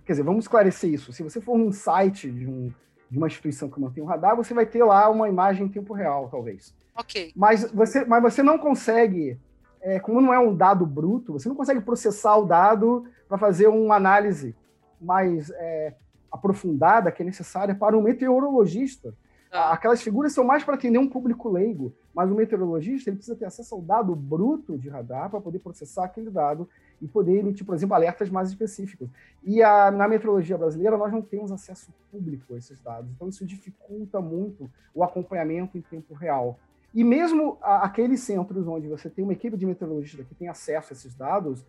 quer 0.05 0.13
dizer, 0.13 0.23
vamos 0.23 0.45
esclarecer 0.45 0.93
isso. 0.93 1.11
Se 1.11 1.23
você 1.23 1.41
for 1.41 1.57
num 1.57 1.71
site 1.71 2.29
de, 2.29 2.47
um, 2.47 2.71
de 3.09 3.17
uma 3.17 3.27
instituição 3.27 3.69
que 3.69 3.79
mantém 3.79 4.03
um 4.03 4.07
radar, 4.07 4.35
você 4.35 4.53
vai 4.53 4.65
ter 4.67 4.83
lá 4.83 5.09
uma 5.09 5.27
imagem 5.27 5.65
em 5.65 5.69
tempo 5.69 5.93
real, 5.93 6.29
talvez. 6.29 6.75
Ok. 6.95 7.33
Mas 7.35 7.69
você, 7.71 8.05
mas 8.05 8.21
você 8.21 8.43
não 8.43 8.59
consegue, 8.59 9.39
é, 9.81 9.99
como 9.99 10.21
não 10.21 10.31
é 10.31 10.39
um 10.39 10.55
dado 10.55 10.85
bruto, 10.85 11.33
você 11.33 11.49
não 11.49 11.55
consegue 11.55 11.81
processar 11.81 12.37
o 12.37 12.45
dado 12.45 13.05
para 13.27 13.37
fazer 13.39 13.67
uma 13.67 13.95
análise 13.95 14.55
mais 15.01 15.49
é, 15.49 15.95
aprofundada 16.35 17.11
que 17.11 17.21
é 17.21 17.25
necessária 17.25 17.73
para 17.73 17.97
um 17.97 18.01
meteorologista. 18.01 19.13
Ah. 19.51 19.73
Aquelas 19.73 20.01
figuras 20.01 20.33
são 20.33 20.43
mais 20.43 20.63
para 20.63 20.75
atender 20.75 20.97
um 20.97 21.07
público 21.07 21.49
leigo, 21.49 21.93
mas 22.13 22.29
o 22.29 22.35
meteorologista 22.35 23.09
ele 23.09 23.17
precisa 23.17 23.37
ter 23.37 23.45
acesso 23.45 23.75
ao 23.75 23.81
dado 23.81 24.15
bruto 24.15 24.77
de 24.77 24.89
radar 24.89 25.29
para 25.29 25.39
poder 25.39 25.59
processar 25.59 26.05
aquele 26.05 26.29
dado 26.29 26.67
e 27.01 27.07
poder 27.07 27.39
emitir, 27.39 27.65
por 27.65 27.75
exemplo, 27.75 27.95
alertas 27.95 28.29
mais 28.29 28.49
específicos. 28.49 29.09
E 29.43 29.61
a, 29.61 29.91
na 29.91 30.07
meteorologia 30.07 30.57
brasileira, 30.57 30.97
nós 30.97 31.11
não 31.11 31.21
temos 31.21 31.51
acesso 31.51 31.93
público 32.11 32.53
a 32.53 32.57
esses 32.57 32.79
dados, 32.81 33.09
então 33.11 33.27
isso 33.29 33.45
dificulta 33.45 34.19
muito 34.19 34.69
o 34.93 35.03
acompanhamento 35.03 35.77
em 35.77 35.81
tempo 35.81 36.13
real. 36.13 36.59
E 36.93 37.03
mesmo 37.03 37.57
a, 37.61 37.83
aqueles 37.85 38.21
centros 38.21 38.67
onde 38.67 38.87
você 38.87 39.09
tem 39.09 39.23
uma 39.23 39.33
equipe 39.33 39.57
de 39.57 39.65
meteorologistas 39.65 40.25
que 40.25 40.35
tem 40.35 40.47
acesso 40.47 40.93
a 40.93 40.95
esses 40.95 41.13
dados, 41.13 41.65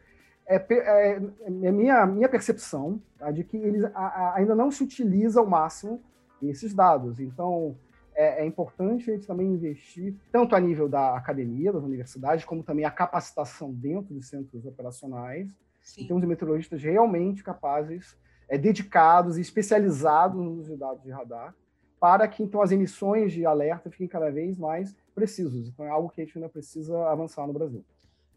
é, 0.48 0.56
é, 0.56 1.20
é 1.44 1.72
minha, 1.72 2.06
minha 2.06 2.28
percepção 2.28 3.00
tá, 3.18 3.30
de 3.30 3.42
que 3.42 3.56
eles 3.56 3.84
a, 3.84 3.90
a, 3.90 4.34
ainda 4.36 4.54
não 4.54 4.70
se 4.70 4.82
utiliza 4.84 5.40
ao 5.40 5.46
máximo 5.46 6.00
esses 6.42 6.72
dados. 6.72 7.18
Então, 7.18 7.76
é, 8.14 8.42
é, 8.42 8.46
importante 8.46 9.10
a 9.10 9.14
gente 9.14 9.26
também 9.26 9.48
investir, 9.48 10.14
tanto 10.32 10.54
a 10.54 10.60
nível 10.60 10.88
da 10.88 11.16
academia, 11.16 11.72
das 11.72 11.82
universidades, 11.82 12.44
como 12.44 12.62
também 12.62 12.84
a 12.84 12.90
capacitação 12.90 13.72
dentro 13.72 14.14
dos 14.14 14.28
centros 14.28 14.64
operacionais. 14.64 15.48
Sim. 15.82 16.02
E 16.02 16.08
temos 16.08 16.24
meteorologistas 16.24 16.82
realmente 16.82 17.44
capazes 17.44 18.16
é, 18.48 18.56
dedicados 18.56 19.38
e 19.38 19.40
especializados 19.40 20.36
no 20.36 20.52
uso 20.52 20.72
de 20.72 20.76
dados 20.76 21.02
de 21.02 21.10
radar, 21.10 21.54
para 22.00 22.26
que 22.26 22.42
então 22.42 22.62
as 22.62 22.72
emissões 22.72 23.32
de 23.32 23.44
alerta 23.44 23.90
fiquem 23.90 24.08
cada 24.08 24.30
vez 24.30 24.56
mais 24.56 24.94
precisos. 25.14 25.68
Então 25.68 25.84
é 25.84 25.90
algo 25.90 26.08
que 26.08 26.20
a 26.20 26.24
gente 26.24 26.36
ainda 26.38 26.48
precisa 26.48 27.08
avançar 27.08 27.46
no 27.46 27.52
Brasil. 27.52 27.84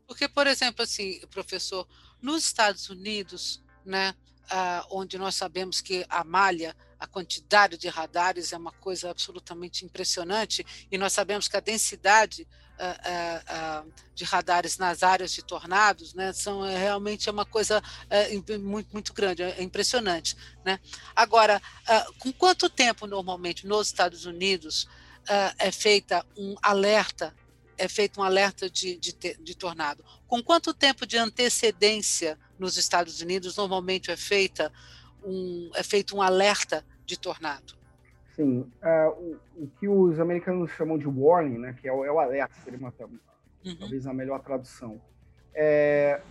Porque, 0.09 0.27
por 0.27 0.47
exemplo, 0.47 0.81
assim, 0.81 1.21
professor, 1.27 1.87
nos 2.19 2.43
Estados 2.43 2.89
Unidos, 2.89 3.63
né, 3.85 4.15
ah, 4.49 4.83
onde 4.89 5.19
nós 5.19 5.35
sabemos 5.35 5.81
que 5.81 6.03
a 6.09 6.23
malha, 6.23 6.75
a 6.99 7.05
quantidade 7.05 7.77
de 7.77 7.87
radares 7.87 8.51
é 8.51 8.57
uma 8.57 8.71
coisa 8.71 9.11
absolutamente 9.11 9.85
impressionante, 9.85 10.65
e 10.91 10.97
nós 10.97 11.13
sabemos 11.13 11.47
que 11.47 11.55
a 11.55 11.59
densidade 11.59 12.47
ah, 12.79 12.97
ah, 13.05 13.43
ah 13.47 13.85
de 14.15 14.23
radares 14.23 14.79
nas 14.79 15.03
áreas 15.03 15.31
de 15.31 15.43
tornados, 15.43 16.15
né, 16.15 16.33
são 16.33 16.65
é, 16.65 16.75
realmente 16.75 17.29
é 17.29 17.31
uma 17.31 17.45
coisa 17.45 17.79
é, 18.09 18.35
muito, 18.57 18.91
muito 18.91 19.13
grande, 19.13 19.43
é 19.43 19.61
impressionante, 19.61 20.35
né? 20.65 20.79
Agora, 21.15 21.61
ah, 21.87 22.07
com 22.17 22.33
quanto 22.33 22.67
tempo 22.67 23.05
normalmente 23.05 23.67
nos 23.67 23.87
Estados 23.87 24.25
Unidos 24.25 24.87
ah, 25.29 25.53
é 25.59 25.71
feita 25.71 26.25
um 26.35 26.55
alerta, 26.63 27.35
é 27.79 27.87
feito 27.87 28.19
um 28.19 28.23
alerta 28.23 28.69
de, 28.69 28.97
de, 28.97 29.13
de 29.13 29.57
tornado? 29.57 30.03
Com 30.27 30.43
quanto 30.43 30.73
tempo 30.73 31.05
de 31.05 31.17
antecedência 31.17 32.37
nos 32.59 32.77
Estados 32.77 33.21
Unidos 33.21 33.57
normalmente 33.57 34.11
é 34.11 34.17
feita 34.17 34.71
um, 35.23 35.71
é 35.75 35.83
feito 35.83 36.15
um 36.15 36.21
alerta 36.21 36.85
de 37.05 37.17
tornado. 37.17 37.73
Sim, 38.35 38.59
uh, 38.59 39.09
o, 39.57 39.63
o, 39.63 39.71
que 39.79 39.87
os 39.87 40.19
americanos 40.19 40.71
chamam 40.71 40.97
de 40.97 41.07
warning, 41.07 41.57
né, 41.57 41.75
que 41.79 41.87
é 41.87 41.91
o, 41.91 42.05
é 42.05 42.11
o 42.11 42.19
alerta, 42.19 42.53
seria 42.63 42.79
uma, 42.79 42.93
uhum. 42.99 43.75
talvez 43.77 44.05
a 44.07 44.13
melhor 44.13 44.39
tradução. 44.41 45.01
É, 45.53 46.21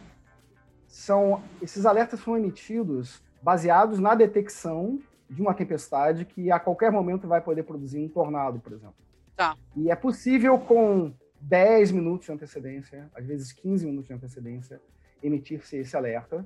são 0.87 1.43
esses 1.61 1.85
alertas 1.85 2.21
são 2.21 2.37
emitidos 2.37 3.23
baseados 3.43 3.99
na 3.99 4.15
detecção 4.15 5.01
de 5.29 5.43
uma 5.43 5.53
tempestade 5.53 6.25
que 6.25 6.51
a 6.51 6.59
qualquer 6.59 6.91
momento 6.91 7.29
vai 7.29 7.41
poder 7.41 7.63
produzir 7.63 7.99
um 7.99 8.09
tornado, 8.09 8.59
por 8.59 8.73
exemplo. 8.73 8.97
Tá. 9.37 9.55
E 9.77 9.91
é 9.91 9.95
possível 9.95 10.59
com 10.59 11.13
10 11.41 11.93
minutos 11.93 12.27
de 12.27 12.33
antecedência, 12.33 13.11
às 13.15 13.25
vezes 13.25 13.53
15 13.53 13.87
minutos 13.87 14.09
de 14.09 14.15
antecedência, 14.15 14.81
emitir-se 15.23 15.77
esse 15.77 15.97
alerta. 15.97 16.45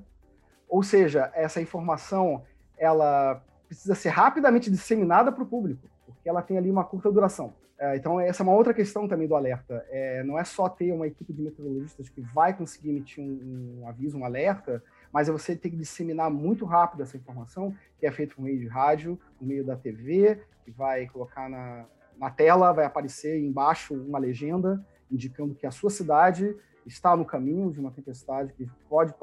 Ou 0.67 0.83
seja, 0.83 1.31
essa 1.33 1.61
informação 1.61 2.43
ela 2.77 3.43
precisa 3.67 3.95
ser 3.95 4.09
rapidamente 4.09 4.69
disseminada 4.69 5.31
para 5.31 5.43
o 5.43 5.47
público, 5.47 5.87
porque 6.05 6.27
ela 6.27 6.41
tem 6.41 6.57
ali 6.57 6.69
uma 6.69 6.83
curta 6.83 7.11
duração. 7.11 7.53
É, 7.77 7.97
então, 7.97 8.19
essa 8.19 8.43
é 8.43 8.45
uma 8.45 8.53
outra 8.53 8.73
questão 8.73 9.07
também 9.07 9.27
do 9.27 9.35
alerta. 9.35 9.85
É, 9.89 10.23
não 10.23 10.39
é 10.39 10.43
só 10.43 10.69
ter 10.69 10.91
uma 10.91 11.07
equipe 11.07 11.33
de 11.33 11.41
meteorologistas 11.41 12.07
que 12.07 12.21
vai 12.21 12.55
conseguir 12.55 12.91
emitir 12.91 13.23
um, 13.23 13.81
um 13.81 13.87
aviso, 13.87 14.17
um 14.17 14.23
alerta, 14.23 14.81
mas 15.11 15.27
é 15.27 15.31
você 15.31 15.55
ter 15.55 15.69
que 15.69 15.75
disseminar 15.75 16.29
muito 16.31 16.65
rápido 16.65 17.03
essa 17.03 17.17
informação, 17.17 17.75
que 17.99 18.05
é 18.05 18.11
feito 18.11 18.35
por 18.35 18.43
meio 18.43 18.59
de 18.59 18.67
rádio, 18.67 19.19
por 19.37 19.45
meio 19.45 19.65
da 19.65 19.75
TV, 19.75 20.39
que 20.63 20.71
vai 20.71 21.07
colocar 21.07 21.49
na, 21.49 21.85
na 22.17 22.29
tela, 22.29 22.71
vai 22.71 22.85
aparecer 22.85 23.39
embaixo 23.43 23.93
uma 23.93 24.19
legenda 24.19 24.85
indicando 25.11 25.53
que 25.53 25.65
a 25.65 25.71
sua 25.71 25.89
cidade 25.89 26.55
está 26.85 27.15
no 27.15 27.25
caminho 27.25 27.71
de 27.71 27.79
uma 27.79 27.91
tempestade 27.91 28.53
que 28.53 28.69
pode 28.89 29.13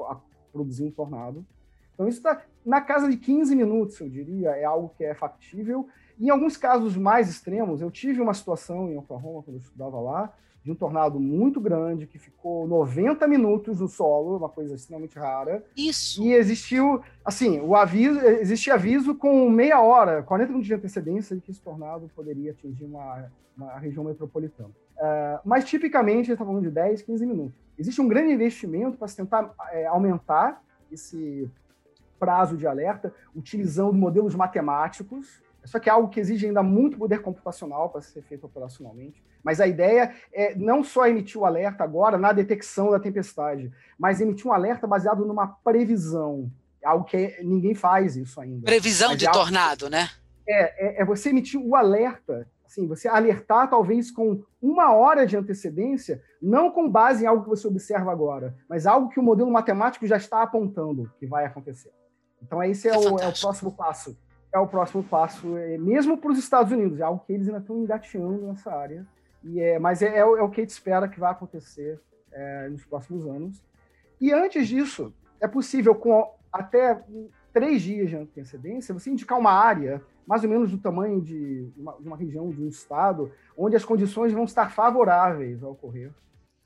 produzir 0.51 0.83
um 0.83 0.91
tornado. 0.91 1.45
Então, 1.93 2.07
isso 2.07 2.17
está 2.17 2.41
na 2.65 2.81
casa 2.81 3.09
de 3.09 3.17
15 3.17 3.55
minutos, 3.55 3.99
eu 3.99 4.09
diria, 4.09 4.51
é 4.51 4.63
algo 4.63 4.93
que 4.97 5.03
é 5.03 5.13
factível. 5.13 5.87
Em 6.19 6.29
alguns 6.29 6.57
casos 6.57 6.95
mais 6.95 7.29
extremos, 7.29 7.81
eu 7.81 7.91
tive 7.91 8.21
uma 8.21 8.33
situação 8.33 8.89
em 8.89 8.97
Oklahoma, 8.97 9.43
quando 9.43 9.57
eu 9.57 9.61
estudava 9.61 9.99
lá, 9.99 10.33
de 10.63 10.71
um 10.71 10.75
tornado 10.75 11.19
muito 11.19 11.59
grande 11.59 12.05
que 12.05 12.19
ficou 12.19 12.67
90 12.67 13.27
minutos 13.27 13.79
no 13.79 13.87
solo, 13.87 14.37
uma 14.37 14.49
coisa 14.49 14.75
extremamente 14.75 15.17
rara. 15.17 15.63
Isso. 15.75 16.21
E 16.21 16.33
existiu, 16.33 17.01
assim, 17.25 17.59
o 17.59 17.75
aviso, 17.75 18.19
existia 18.19 18.75
aviso 18.75 19.15
com 19.15 19.49
meia 19.49 19.81
hora, 19.81 20.21
40 20.21 20.49
minutos 20.49 20.67
de 20.67 20.73
antecedência 20.73 21.35
de 21.35 21.41
que 21.41 21.51
esse 21.51 21.61
tornado 21.61 22.09
poderia 22.15 22.51
atingir 22.51 22.85
uma, 22.85 23.31
uma 23.57 23.77
região 23.79 24.03
metropolitana. 24.03 24.69
Uh, 24.69 25.39
mas 25.43 25.65
tipicamente 25.65 26.27
ele 26.27 26.33
está 26.33 26.45
falando 26.45 26.61
de 26.61 26.69
10, 26.69 27.01
15 27.01 27.25
minutos. 27.25 27.59
Existe 27.77 27.99
um 27.99 28.07
grande 28.07 28.31
investimento 28.31 28.97
para 28.97 29.07
se 29.07 29.15
tentar 29.15 29.51
é, 29.71 29.87
aumentar 29.87 30.63
esse 30.91 31.49
prazo 32.19 32.55
de 32.55 32.67
alerta, 32.67 33.11
utilizando 33.35 33.93
modelos 33.93 34.35
matemáticos. 34.35 35.41
Só 35.65 35.79
que 35.79 35.89
é 35.89 35.91
algo 35.91 36.09
que 36.09 36.19
exige 36.19 36.47
ainda 36.47 36.63
muito 36.63 36.97
poder 36.97 37.21
computacional 37.21 37.89
para 37.89 38.01
ser 38.01 38.21
feito 38.23 38.45
operacionalmente. 38.45 39.23
Mas 39.43 39.59
a 39.59 39.67
ideia 39.67 40.13
é 40.33 40.55
não 40.55 40.83
só 40.83 41.07
emitir 41.07 41.39
o 41.39 41.45
alerta 41.45 41.83
agora 41.83 42.17
na 42.17 42.31
detecção 42.31 42.91
da 42.91 42.99
tempestade, 42.99 43.71
mas 43.97 44.21
emitir 44.21 44.47
um 44.47 44.53
alerta 44.53 44.87
baseado 44.87 45.25
numa 45.25 45.47
previsão. 45.47 46.51
É 46.81 46.87
algo 46.87 47.05
que 47.05 47.37
ninguém 47.43 47.75
faz 47.75 48.15
isso 48.15 48.39
ainda. 48.41 48.65
Previsão 48.65 49.09
mas 49.09 49.19
de 49.19 49.27
é 49.27 49.31
tornado, 49.31 49.89
né? 49.89 50.09
É, 50.47 50.99
é, 50.99 51.01
é 51.01 51.05
você 51.05 51.29
emitir 51.29 51.59
o 51.59 51.75
alerta 51.75 52.47
assim, 52.71 52.87
você 52.87 53.07
alertar 53.07 53.69
talvez 53.69 54.09
com 54.09 54.41
uma 54.61 54.93
hora 54.93 55.27
de 55.27 55.35
antecedência, 55.35 56.23
não 56.41 56.71
com 56.71 56.89
base 56.89 57.23
em 57.23 57.27
algo 57.27 57.43
que 57.43 57.49
você 57.49 57.67
observa 57.67 58.11
agora, 58.11 58.55
mas 58.69 58.87
algo 58.87 59.09
que 59.09 59.19
o 59.19 59.23
modelo 59.23 59.51
matemático 59.51 60.07
já 60.07 60.15
está 60.15 60.41
apontando 60.41 61.11
que 61.19 61.27
vai 61.27 61.45
acontecer. 61.45 61.91
Então, 62.41 62.63
esse 62.63 62.87
é, 62.87 62.93
é 62.93 62.97
o, 62.97 63.19
é 63.19 63.27
o, 63.27 63.39
próximo 63.39 63.71
passo. 63.73 64.17
É 64.53 64.59
o 64.59 64.67
próximo 64.67 65.03
passo, 65.03 65.57
é, 65.57 65.77
mesmo 65.77 66.17
para 66.17 66.31
os 66.31 66.37
Estados 66.37 66.71
Unidos, 66.71 66.99
é 66.99 67.03
algo 67.03 67.23
que 67.25 67.31
eles 67.31 67.47
ainda 67.47 67.59
estão 67.59 67.77
engateando 67.77 68.47
nessa 68.47 68.71
área. 68.73 69.05
E 69.43 69.59
é, 69.59 69.79
mas 69.79 70.01
é, 70.01 70.17
é, 70.17 70.25
o, 70.25 70.37
é 70.37 70.41
o 70.41 70.49
que 70.49 70.61
a 70.61 70.63
gente 70.63 70.71
espera 70.71 71.07
que 71.07 71.19
vai 71.19 71.31
acontecer 71.31 71.99
é, 72.31 72.69
nos 72.69 72.85
próximos 72.85 73.25
anos. 73.25 73.61
E 74.19 74.31
antes 74.31 74.67
disso, 74.67 75.13
é 75.39 75.47
possível, 75.47 75.95
com 75.95 76.33
até 76.51 77.01
três 77.53 77.81
dias 77.81 78.09
de 78.09 78.17
antecedência, 78.17 78.93
você 78.93 79.09
indicar 79.09 79.39
uma 79.39 79.51
área 79.51 80.01
mais 80.27 80.43
ou 80.43 80.49
menos 80.49 80.71
do 80.71 80.77
tamanho 80.77 81.19
de 81.21 81.69
uma, 81.75 81.93
de 81.93 82.07
uma 82.07 82.17
região, 82.17 82.49
de 82.49 82.61
um 82.61 82.67
estado, 82.67 83.31
onde 83.57 83.75
as 83.75 83.83
condições 83.83 84.31
vão 84.31 84.43
estar 84.43 84.71
favoráveis 84.71 85.63
a 85.63 85.67
ocorrer 85.67 86.11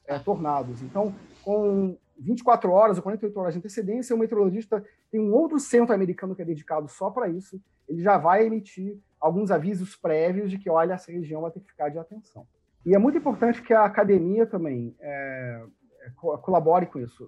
é, 0.05 0.19
tornados. 0.19 0.81
Então, 0.81 1.13
com 1.43 1.97
24 2.17 2.71
horas 2.71 2.97
ou 2.97 3.03
48 3.03 3.39
horas 3.39 3.53
de 3.53 3.59
antecedência, 3.59 4.15
o 4.15 4.19
meteorologista 4.19 4.83
tem 5.11 5.19
um 5.19 5.33
outro 5.33 5.59
centro 5.59 5.93
americano 5.93 6.35
que 6.35 6.41
é 6.41 6.45
dedicado 6.45 6.87
só 6.87 7.09
para 7.09 7.27
isso, 7.29 7.59
ele 7.87 8.01
já 8.01 8.17
vai 8.17 8.45
emitir 8.45 8.97
alguns 9.19 9.51
avisos 9.51 9.95
prévios 9.95 10.49
de 10.49 10.57
que, 10.57 10.69
olha, 10.69 10.93
essa 10.93 11.11
região 11.11 11.41
vai 11.41 11.51
ter 11.51 11.59
que 11.59 11.67
ficar 11.67 11.89
de 11.89 11.97
atenção. 11.97 12.47
E 12.85 12.93
é 12.93 12.97
muito 12.97 13.17
importante 13.17 13.61
que 13.61 13.73
a 13.73 13.85
academia 13.85 14.45
também 14.45 14.95
é, 14.99 15.63
é 16.01 16.09
colabore 16.15 16.85
com 16.85 16.99
isso. 16.99 17.27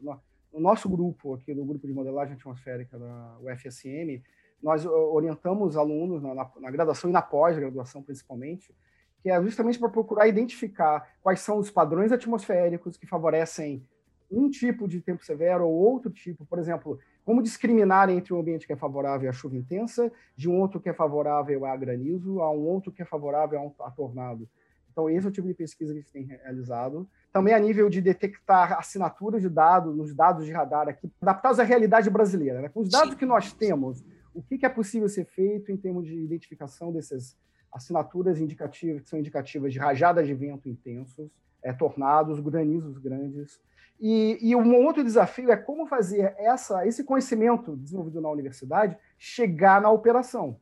No 0.53 0.59
nosso 0.59 0.87
grupo, 0.87 1.33
aqui 1.33 1.53
do 1.53 1.65
Grupo 1.65 1.87
de 1.87 1.93
Modelagem 1.93 2.35
Atmosférica 2.35 2.97
da 2.97 3.37
UFSM, 3.41 4.21
nós 4.61 4.85
orientamos 4.85 5.75
alunos 5.75 6.21
na, 6.21 6.33
na, 6.33 6.51
na 6.59 6.71
graduação 6.71 7.09
e 7.09 7.13
na 7.13 7.21
pós-graduação, 7.21 8.03
principalmente, 8.03 8.73
que 9.21 9.29
é 9.29 9.41
justamente 9.41 9.79
para 9.79 9.89
procurar 9.89 10.27
identificar 10.27 11.15
quais 11.21 11.39
são 11.39 11.57
os 11.57 11.69
padrões 11.69 12.11
atmosféricos 12.11 12.97
que 12.97 13.07
favorecem 13.07 13.83
um 14.29 14.49
tipo 14.49 14.87
de 14.87 15.01
tempo 15.01 15.23
severo 15.25 15.65
ou 15.65 15.73
outro 15.73 16.11
tipo. 16.11 16.45
Por 16.45 16.59
exemplo, 16.59 16.99
como 17.27 17.43
discriminar 17.43 18.09
entre 18.09 18.33
um 18.33 18.39
ambiente 18.39 18.65
que 18.65 18.71
é 18.71 18.75
favorável 18.77 19.29
à 19.29 19.33
chuva 19.33 19.57
intensa, 19.57 20.09
de 20.33 20.49
um 20.49 20.57
outro 20.61 20.79
que 20.79 20.87
é 20.87 20.93
favorável 20.93 21.65
a 21.65 21.75
granizo, 21.75 22.39
a 22.39 22.49
um 22.49 22.65
outro 22.65 22.89
que 22.89 23.01
é 23.01 23.05
favorável 23.05 23.75
a, 23.81 23.87
a 23.87 23.91
tornado. 23.91 24.47
Então, 24.89 25.09
esse 25.09 25.25
é 25.25 25.29
o 25.29 25.31
tipo 25.33 25.45
de 25.45 25.53
pesquisa 25.53 25.91
que 25.91 25.99
a 25.99 26.01
gente 26.01 26.13
tem 26.13 26.23
realizado. 26.23 27.05
Também 27.33 27.53
a 27.53 27.59
nível 27.59 27.89
de 27.89 27.99
detectar 27.99 28.79
assinaturas 28.79 29.41
de 29.41 29.49
dados, 29.49 29.93
nos 29.93 30.15
dados 30.15 30.45
de 30.45 30.53
radar 30.53 30.87
aqui, 30.87 31.11
adaptados 31.21 31.59
à 31.59 31.63
realidade 31.63 32.09
brasileira. 32.09 32.61
Né? 32.61 32.69
Com 32.69 32.79
os 32.79 32.89
dados 32.89 33.11
Sim. 33.11 33.17
que 33.17 33.25
nós 33.25 33.51
temos, 33.51 34.05
o 34.33 34.41
que, 34.41 34.65
é 34.65 34.69
possível 34.69 35.09
ser 35.09 35.25
feito 35.25 35.69
em 35.69 35.75
termos 35.75 36.07
de 36.07 36.15
identificação 36.15 36.93
dessas 36.93 37.37
assinaturas 37.73 38.39
indicativas, 38.39 39.01
que 39.01 39.09
são 39.09 39.19
indicativas 39.19 39.73
de 39.73 39.79
rajadas 39.79 40.25
de 40.25 40.33
vento 40.33 40.69
intensos, 40.69 41.29
é, 41.61 41.73
tornados, 41.73 42.39
granizos 42.39 42.97
grandes. 42.97 43.59
E, 43.99 44.37
e, 44.41 44.55
um 44.55 44.85
outro 44.85 45.03
desafio 45.03 45.51
é 45.51 45.57
como 45.57 45.87
fazer 45.87 46.35
essa, 46.37 46.85
esse 46.85 47.03
conhecimento 47.03 47.75
desenvolvido 47.75 48.21
na 48.21 48.29
universidade 48.29 48.95
chegar 49.17 49.81
na 49.81 49.89
operação. 49.89 50.59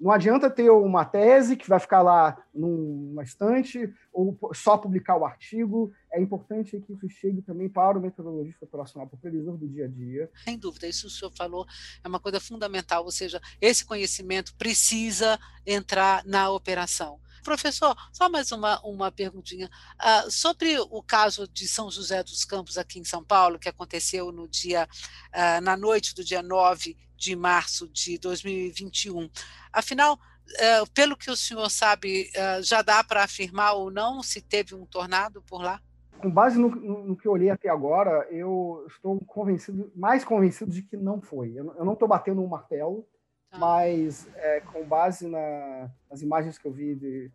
Não 0.00 0.10
adianta 0.10 0.50
ter 0.50 0.68
uma 0.68 1.04
tese 1.04 1.56
que 1.56 1.68
vai 1.68 1.78
ficar 1.78 2.02
lá 2.02 2.36
numa 2.52 3.22
estante 3.22 3.88
ou 4.12 4.36
só 4.52 4.76
publicar 4.76 5.16
o 5.16 5.24
artigo. 5.24 5.92
É 6.12 6.20
importante 6.20 6.80
que 6.80 6.92
isso 6.92 7.08
chegue 7.08 7.40
também 7.40 7.68
para 7.68 7.96
o 7.96 8.02
meteorologista 8.02 8.64
operacional, 8.64 9.06
para 9.06 9.16
o 9.16 9.20
previsor 9.20 9.56
do 9.56 9.68
dia 9.68 9.84
a 9.84 9.88
dia. 9.88 10.28
Sem 10.42 10.58
dúvida, 10.58 10.88
isso 10.88 11.06
o 11.06 11.10
senhor 11.10 11.30
falou 11.30 11.64
é 12.02 12.08
uma 12.08 12.18
coisa 12.18 12.40
fundamental, 12.40 13.04
ou 13.04 13.12
seja, 13.12 13.40
esse 13.60 13.84
conhecimento 13.84 14.56
precisa 14.56 15.38
entrar 15.64 16.24
na 16.24 16.50
operação. 16.50 17.20
Professor, 17.42 17.96
só 18.12 18.28
mais 18.28 18.52
uma, 18.52 18.80
uma 18.80 19.10
perguntinha. 19.10 19.68
Uh, 20.00 20.30
sobre 20.30 20.78
o 20.78 21.02
caso 21.02 21.48
de 21.48 21.66
São 21.66 21.90
José 21.90 22.22
dos 22.22 22.44
Campos, 22.44 22.78
aqui 22.78 22.98
em 22.98 23.04
São 23.04 23.22
Paulo, 23.22 23.58
que 23.58 23.68
aconteceu 23.68 24.30
no 24.30 24.48
dia, 24.48 24.88
uh, 25.34 25.60
na 25.60 25.76
noite 25.76 26.14
do 26.14 26.24
dia 26.24 26.42
9 26.42 26.96
de 27.16 27.36
março 27.36 27.88
de 27.88 28.18
2021. 28.18 29.28
Afinal, 29.72 30.14
uh, 30.14 30.90
pelo 30.92 31.16
que 31.16 31.30
o 31.30 31.36
senhor 31.36 31.68
sabe, 31.70 32.30
já 32.62 32.82
dá 32.82 33.02
para 33.02 33.24
afirmar 33.24 33.72
ou 33.74 33.90
não 33.90 34.22
se 34.22 34.40
teve 34.40 34.74
um 34.74 34.86
tornado 34.86 35.42
por 35.42 35.62
lá? 35.62 35.80
com 36.22 36.30
base 36.30 36.56
no, 36.56 36.68
no, 36.68 37.16
que 37.16 37.26
eu 37.26 37.32
olhei 37.32 37.50
até 37.50 37.68
agora, 37.68 38.28
eu 38.30 38.84
estou 38.86 39.18
convencido, 39.26 39.90
mais 39.94 40.24
convencido 40.24 40.70
de 40.70 40.80
que 40.80 40.96
não 40.96 41.20
foi. 41.20 41.52
Eu, 41.56 41.64
não 41.84 41.94
estou 41.94 42.06
batendo 42.06 42.40
um 42.40 42.46
martelo, 42.46 43.04
ah. 43.52 43.58
mas 43.58 44.28
é, 44.36 44.60
com 44.60 44.84
base 44.84 45.28
na, 45.28 45.90
nas 46.10 46.22
imagens 46.22 46.58
que 46.58 46.66
eu 46.66 46.72
vi 46.72 46.94
de, 46.94 47.30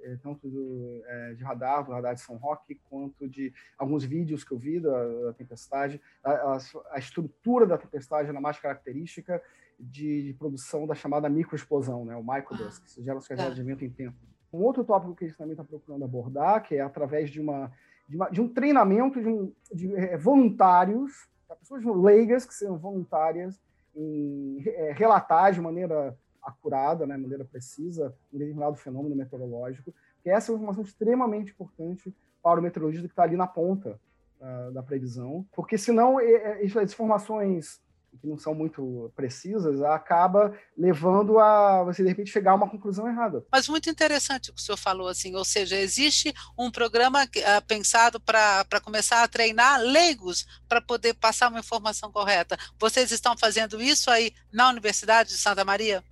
é, 0.00 0.16
tanto 0.22 0.48
do, 0.48 1.02
é, 1.06 1.34
de 1.34 1.44
radar, 1.44 1.84
do 1.84 1.92
radar 1.92 2.14
de 2.14 2.20
São 2.20 2.36
Roque, 2.36 2.80
quanto 2.88 3.28
de 3.28 3.52
alguns 3.76 4.04
vídeos 4.04 4.44
que 4.44 4.52
eu 4.52 4.58
vi 4.58 4.80
da, 4.80 5.06
da 5.24 5.32
tempestade. 5.32 6.00
A, 6.22 6.32
a, 6.32 6.58
a, 6.92 6.98
estrutura 6.98 7.66
da 7.66 7.76
tempestade 7.76 8.28
é 8.28 8.32
mais 8.32 8.58
característica 8.58 9.42
de, 9.78 10.24
de, 10.24 10.34
produção 10.34 10.86
da 10.86 10.94
chamada 10.94 11.28
microexplosão, 11.28 12.04
né, 12.04 12.16
o 12.16 12.22
microdust, 12.22 12.82
que 12.94 13.02
gera 13.02 13.18
os 13.18 13.28
tá. 13.28 13.48
de 13.50 13.62
vento 13.62 13.84
em 13.84 13.90
tempo. 13.90 14.16
Um 14.52 14.60
outro 14.62 14.82
tópico 14.82 15.14
que 15.14 15.24
a 15.24 15.28
gente 15.28 15.36
também 15.36 15.52
está 15.52 15.64
procurando 15.64 16.04
abordar, 16.04 16.62
que 16.62 16.76
é 16.76 16.80
através 16.80 17.30
de, 17.30 17.40
uma, 17.40 17.70
de, 18.08 18.16
uma, 18.16 18.28
de 18.30 18.40
um 18.40 18.48
treinamento 18.48 19.20
de, 19.20 19.28
um, 19.28 19.52
de 19.72 19.94
é, 19.94 20.16
voluntários, 20.16 21.28
tá, 21.46 21.54
pessoas 21.54 21.84
leigas 21.84 22.46
que 22.46 22.54
sejam 22.54 22.78
voluntárias 22.78 23.60
em 23.98 24.62
é, 24.64 24.92
relatar 24.92 25.52
de 25.52 25.60
maneira 25.60 26.16
acurada, 26.40 27.06
né, 27.06 27.16
de 27.16 27.22
maneira 27.22 27.44
precisa, 27.44 28.14
um 28.32 28.38
determinado 28.38 28.76
fenômeno 28.76 29.16
meteorológico, 29.16 29.92
que 30.22 30.30
essa 30.30 30.50
é 30.50 30.54
uma 30.54 30.58
informação 30.58 30.84
extremamente 30.84 31.50
importante 31.50 32.14
para 32.42 32.60
o 32.60 32.62
meteorologista 32.62 33.08
que 33.08 33.12
está 33.12 33.24
ali 33.24 33.36
na 33.36 33.46
ponta 33.46 34.00
uh, 34.40 34.72
da 34.72 34.82
previsão, 34.82 35.44
porque 35.52 35.76
senão 35.76 36.18
as 36.18 36.92
informações 36.92 37.82
que 38.20 38.26
não 38.26 38.38
são 38.38 38.54
muito 38.54 39.12
precisas, 39.14 39.82
acaba 39.82 40.52
levando 40.76 41.38
a 41.38 41.84
você, 41.84 42.02
de 42.02 42.08
repente, 42.08 42.30
chegar 42.30 42.52
a 42.52 42.54
uma 42.54 42.68
conclusão 42.68 43.08
errada. 43.08 43.44
Mas 43.50 43.68
muito 43.68 43.88
interessante 43.88 44.50
o 44.50 44.54
que 44.54 44.60
o 44.60 44.64
senhor 44.64 44.76
falou, 44.76 45.08
assim, 45.08 45.34
ou 45.34 45.44
seja, 45.44 45.76
existe 45.76 46.34
um 46.58 46.70
programa 46.70 47.24
uh, 47.24 47.66
pensado 47.66 48.20
para 48.20 48.80
começar 48.82 49.22
a 49.22 49.28
treinar 49.28 49.80
leigos 49.80 50.46
para 50.68 50.80
poder 50.80 51.14
passar 51.14 51.48
uma 51.48 51.60
informação 51.60 52.10
correta. 52.10 52.56
Vocês 52.78 53.10
estão 53.12 53.36
fazendo 53.36 53.80
isso 53.80 54.10
aí 54.10 54.32
na 54.52 54.68
Universidade 54.68 55.30
de 55.30 55.38
Santa 55.38 55.64
Maria? 55.64 56.02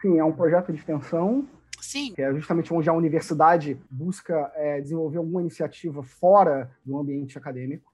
Sim, 0.00 0.18
é 0.18 0.24
um 0.24 0.32
projeto 0.32 0.72
de 0.72 0.78
extensão. 0.78 1.48
Sim. 1.80 2.14
Que 2.14 2.22
é 2.22 2.32
justamente 2.32 2.72
onde 2.72 2.88
a 2.88 2.92
universidade 2.92 3.78
busca 3.90 4.50
é, 4.54 4.80
desenvolver 4.80 5.18
alguma 5.18 5.40
iniciativa 5.40 6.02
fora 6.02 6.70
do 6.84 6.98
ambiente 6.98 7.36
acadêmico. 7.38 7.92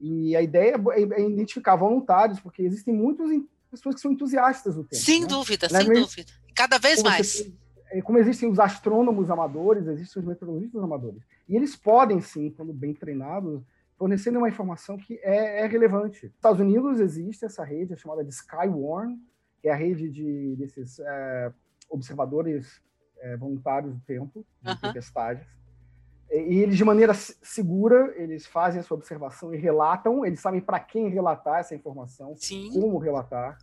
E 0.00 0.34
a 0.34 0.42
ideia 0.42 0.76
é, 0.92 1.20
é 1.20 1.28
identificar 1.28 1.76
voluntários, 1.76 2.40
porque 2.40 2.62
existem 2.62 2.94
muitas 2.94 3.30
pessoas 3.70 3.94
que 3.94 4.00
são 4.00 4.12
entusiastas 4.12 4.74
do 4.74 4.84
tema. 4.84 5.02
Sem 5.02 5.22
né? 5.22 5.26
dúvida, 5.26 5.68
sem 5.68 5.86
dúvida. 5.86 6.32
Cada 6.54 6.78
vez 6.78 7.02
mais. 7.02 7.52
É, 7.90 8.00
como 8.00 8.18
existem 8.18 8.48
os 8.48 8.58
astrônomos 8.58 9.30
amadores, 9.30 9.86
existem 9.86 10.22
os 10.22 10.28
meteorologistas 10.28 10.82
amadores. 10.82 11.22
E 11.48 11.56
eles 11.56 11.76
podem, 11.76 12.20
sim, 12.20 12.50
quando 12.50 12.72
bem 12.72 12.94
treinados, 12.94 13.62
fornecer 13.98 14.34
uma 14.36 14.48
informação 14.48 14.96
que 14.96 15.20
é, 15.22 15.62
é 15.62 15.66
relevante. 15.66 16.26
Nos 16.26 16.34
Estados 16.34 16.60
Unidos 16.60 17.00
existe 17.00 17.44
essa 17.44 17.64
rede 17.64 17.96
chamada 17.96 18.24
de 18.24 18.30
Skywarn, 18.30 19.20
que 19.60 19.68
é 19.68 19.72
a 19.72 19.76
rede 19.76 20.08
de, 20.08 20.56
desses 20.56 20.98
é, 21.00 21.52
observadores 21.90 22.80
é, 23.18 23.36
voluntários 23.36 23.92
do 23.92 24.00
tempo, 24.00 24.46
de 24.62 24.80
tempestades. 24.80 25.46
E 26.30 26.60
eles, 26.60 26.76
de 26.76 26.84
maneira 26.84 27.12
segura, 27.12 28.14
eles 28.16 28.46
fazem 28.46 28.80
a 28.80 28.84
sua 28.84 28.96
observação 28.96 29.52
e 29.52 29.56
relatam, 29.56 30.24
eles 30.24 30.40
sabem 30.40 30.60
para 30.60 30.78
quem 30.78 31.08
relatar 31.08 31.58
essa 31.58 31.74
informação, 31.74 32.34
Sim. 32.36 32.70
como 32.72 32.98
relatar. 32.98 33.58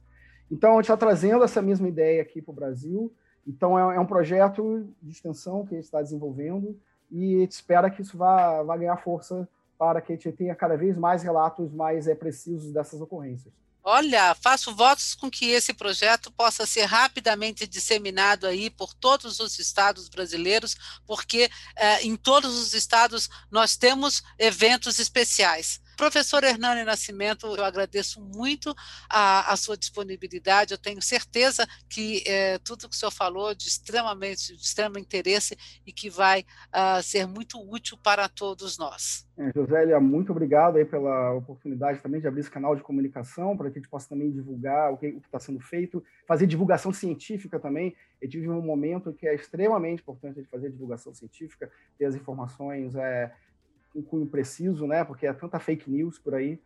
Então, 0.52 0.74
a 0.74 0.76
gente 0.76 0.86
está 0.86 0.98
trazendo 0.98 1.44
essa 1.44 1.62
mesma 1.62 1.88
ideia 1.88 2.22
aqui 2.22 2.42
para 2.42 2.52
o 2.52 2.56
Brasil. 2.56 3.14
Então, 3.46 3.80
é, 3.80 3.96
é, 3.96 4.00
um 4.00 4.06
projeto 4.06 4.86
de 5.02 5.12
extensão 5.12 5.66
que 5.66 5.76
a 5.76 5.78
gente 5.78 5.86
está 5.86 6.02
desenvolvendo 6.02 6.78
e 7.10 7.38
a 7.38 7.40
gente 7.40 7.52
espera 7.52 7.90
que 7.90 8.02
isso 8.02 8.18
vá, 8.18 8.62
vá 8.64 8.76
ganhar 8.76 8.98
força 8.98 9.48
para 9.78 10.02
que 10.02 10.14
a 10.14 10.16
gente 10.16 10.32
tenha 10.32 10.56
cada 10.56 10.76
vez 10.76 10.98
mais 10.98 11.24
relatos 11.24 11.72
mais 11.72 12.08
é, 12.08 12.16
precisos 12.16 12.72
dessas 12.74 13.00
ocorrências. 13.00 13.54
Olha, 13.90 14.36
faço 14.36 14.76
votos 14.76 15.16
com 15.16 15.32
que 15.32 15.52
esse 15.52 15.74
projeto 15.74 16.30
possa 16.30 16.66
ser 16.66 16.84
rapidamente 16.84 17.66
disseminado 17.66 18.46
aí 18.46 18.70
por 18.70 18.94
todos 18.94 19.40
os 19.40 19.60
estados 19.60 20.10
brasileiros, 20.10 20.76
porque 21.06 21.50
eh, 21.78 22.04
em 22.04 22.18
todos 22.18 22.60
os 22.60 22.74
estados 22.74 23.30
nós 23.50 23.78
temos 23.78 24.22
eventos 24.38 25.00
especiais. 25.00 25.80
Professor 25.98 26.44
Hernani 26.44 26.84
Nascimento, 26.84 27.48
eu 27.58 27.66
agradeço 27.66 28.22
muito 28.22 28.74
a, 29.10 29.52
a 29.52 29.58
sua 29.58 29.76
disponibilidade. 29.76 30.72
Eu 30.72 30.78
tenho 30.78 31.02
certeza 31.02 31.68
que 31.90 32.24
é, 32.28 32.60
tudo 32.60 32.88
que 32.88 32.96
o 32.96 32.98
senhor 32.98 33.12
falou 33.12 33.56
de 33.56 33.68
extremamente 33.68 34.56
de 34.56 34.62
extremo 34.62 35.00
interesse 35.00 35.58
e 35.86 35.92
que 35.92 36.08
vai 36.08 36.42
uh, 36.42 37.02
ser 37.02 37.26
muito 37.28 37.60
útil 37.60 37.98
para 37.98 38.30
todos 38.30 38.78
nós. 38.78 39.28
É, 39.38 39.52
Josélia, 39.56 40.00
muito 40.00 40.32
obrigado 40.32 40.78
aí 40.78 40.86
pela 40.86 41.34
oportunidade 41.34 42.00
também 42.00 42.22
de 42.22 42.28
abrir 42.28 42.42
esse 42.42 42.52
canal 42.52 42.76
de 42.76 42.84
comunicação 42.84 43.58
para 43.58 43.70
que 43.70 43.78
a 43.78 43.82
gente 43.82 43.90
possa 43.90 44.10
também 44.10 44.32
divulgar 44.32 44.94
o 44.94 44.98
que 44.98 45.08
está 45.08 45.40
sendo 45.40 45.60
feito, 45.60 46.04
fazer 46.28 46.46
divulgação 46.46 46.94
científica 46.94 47.60
também. 47.60 47.96
Eu 48.22 48.30
tive 48.30 48.50
um 48.50 48.62
momento 48.62 49.14
que 49.14 49.28
é 49.28 49.36
extremamente 49.36 50.02
importante 50.02 50.38
gente 50.38 50.50
fazer 50.50 50.70
divulgação 50.70 51.14
científica, 51.14 51.70
ter 51.98 52.06
as 52.06 52.16
informações 52.16 52.96
é, 52.96 53.32
um 53.98 54.04
cunho 54.04 54.28
preciso, 54.28 54.86
né? 54.86 55.04
Porque 55.04 55.26
é 55.26 55.34
tanta 55.34 55.60
fake 55.60 55.90
news 55.90 56.20
por 56.20 56.36
aí. 56.36 56.60